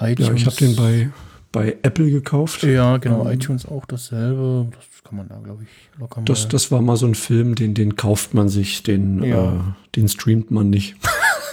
[0.00, 1.10] iTunes, ja, ich habe den bei,
[1.52, 2.64] bei Apple gekauft.
[2.64, 3.26] Ja, genau.
[3.26, 4.68] Ähm, iTunes auch dasselbe.
[4.74, 6.48] Das kann man da, glaube ich, locker das, mal.
[6.48, 9.54] Das war mal so ein Film, den, den kauft man sich, den, ja.
[9.54, 9.60] äh,
[9.94, 10.96] den streamt man nicht.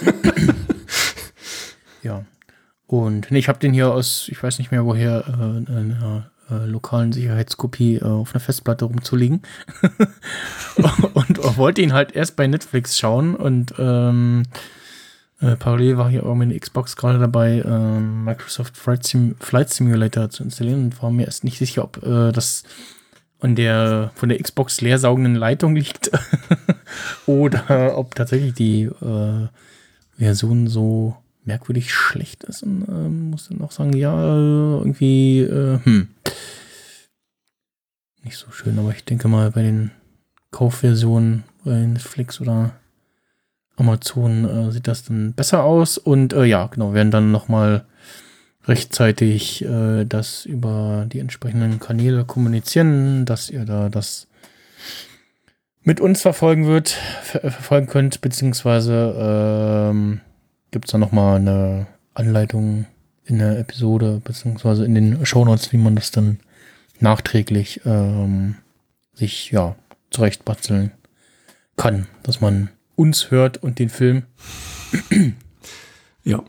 [2.02, 2.24] ja.
[2.88, 6.66] Und nee, ich habe den hier aus, ich weiß nicht mehr woher, äh, einer äh,
[6.66, 9.42] lokalen Sicherheitskopie äh, auf einer Festplatte rumzulegen.
[11.14, 14.44] und, wollte ihn halt erst bei Netflix schauen und ähm,
[15.40, 20.30] äh, parallel war hier auch meine Xbox gerade dabei, äh, Microsoft Flight, Sim Flight, Simulator
[20.30, 22.64] zu installieren und war mir erst nicht sicher, ob äh, das
[23.40, 26.10] an der von der Xbox leersaugenden Leitung liegt
[27.26, 29.48] oder ob tatsächlich die äh,
[30.16, 31.16] Version so
[31.48, 36.08] merkwürdig schlecht ist und ähm, muss dann auch sagen, ja, irgendwie, äh, hm,
[38.22, 39.90] nicht so schön, aber ich denke mal bei den
[40.50, 42.72] Kaufversionen bei Netflix oder
[43.76, 47.86] Amazon äh, sieht das dann besser aus und äh, ja, genau, werden dann nochmal
[48.66, 54.26] rechtzeitig äh, das über die entsprechenden Kanäle kommunizieren, dass ihr da das
[55.82, 56.90] mit uns verfolgen wird,
[57.22, 60.20] ver verfolgen könnt, beziehungsweise ähm,
[60.70, 62.86] gibt es da nochmal eine Anleitung
[63.24, 66.40] in der Episode, beziehungsweise in den Shownotes, wie man das dann
[67.00, 68.56] nachträglich ähm,
[69.14, 69.76] sich ja
[70.10, 70.92] zurechtbasteln
[71.76, 74.24] kann, dass man uns hört und den Film.
[76.24, 76.42] ja.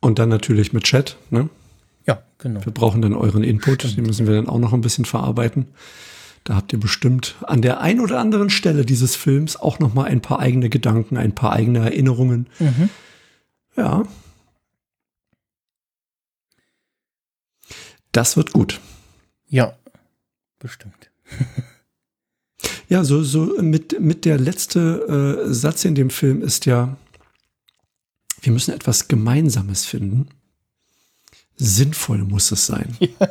[0.00, 1.48] Und dann natürlich mit Chat, ne?
[2.06, 2.64] Ja, genau.
[2.64, 3.98] Wir brauchen dann euren Input, Stimmt.
[3.98, 5.68] den müssen wir dann auch noch ein bisschen verarbeiten.
[6.44, 10.04] Da habt ihr bestimmt an der ein oder anderen Stelle dieses Films auch noch mal
[10.04, 12.48] ein paar eigene Gedanken, ein paar eigene Erinnerungen.
[12.58, 12.88] Mhm.
[13.76, 14.04] Ja.
[18.12, 18.80] Das wird gut.
[19.48, 19.76] Ja,
[20.58, 21.10] bestimmt.
[22.88, 26.96] ja, so, so mit, mit der letzte äh, Satz in dem Film ist ja,
[28.42, 30.28] wir müssen etwas Gemeinsames finden.
[31.56, 32.96] Sinnvoll muss es sein.
[33.00, 33.08] Ja.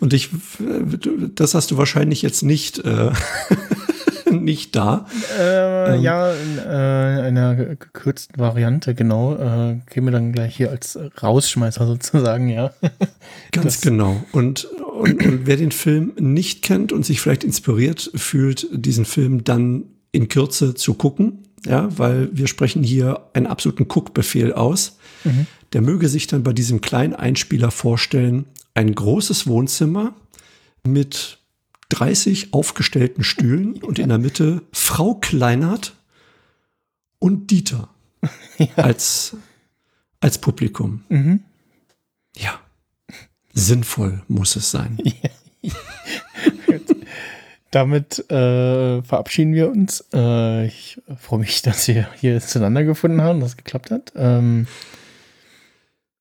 [0.00, 0.84] Und ich, äh,
[1.34, 3.12] das hast du wahrscheinlich jetzt nicht äh,
[4.44, 5.06] nicht da.
[5.38, 9.34] Äh, ähm, ja, in äh, einer gekürzten Variante, genau.
[9.34, 12.72] Äh, käme dann gleich hier als Rausschmeißer sozusagen, ja.
[13.52, 13.80] Ganz das.
[13.80, 14.22] genau.
[14.32, 19.44] Und, und, und wer den Film nicht kennt und sich vielleicht inspiriert fühlt, diesen Film
[19.44, 24.98] dann in Kürze zu gucken, ja, weil wir sprechen hier einen absoluten Guckbefehl aus.
[25.24, 25.46] Mhm.
[25.72, 30.14] Der möge sich dann bei diesem kleinen Einspieler vorstellen, ein großes Wohnzimmer
[30.86, 31.38] mit
[31.90, 35.94] 30 aufgestellten Stühlen und in der Mitte Frau Kleinert
[37.18, 37.88] und Dieter
[38.58, 38.66] ja.
[38.76, 39.36] als,
[40.20, 41.04] als Publikum.
[41.08, 41.40] Mhm.
[42.36, 42.58] Ja,
[43.52, 44.98] sinnvoll muss es sein.
[47.70, 50.04] Damit äh, verabschieden wir uns.
[50.12, 54.12] Äh, ich freue mich, dass wir hier zueinander gefunden haben, dass es geklappt hat.
[54.16, 54.66] Ähm,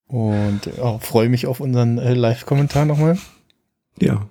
[0.07, 3.17] Und ja, freue mich auf unseren äh, Live-Kommentar nochmal.
[3.99, 4.27] Ja.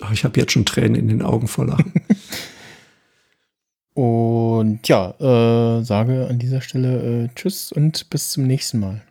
[0.00, 1.92] Ach, ich habe jetzt schon Tränen in den Augen vor Lachen.
[3.94, 9.02] Und ja, äh, sage an dieser Stelle äh, Tschüss und bis zum nächsten Mal.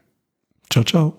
[0.70, 1.18] ciao, ciao.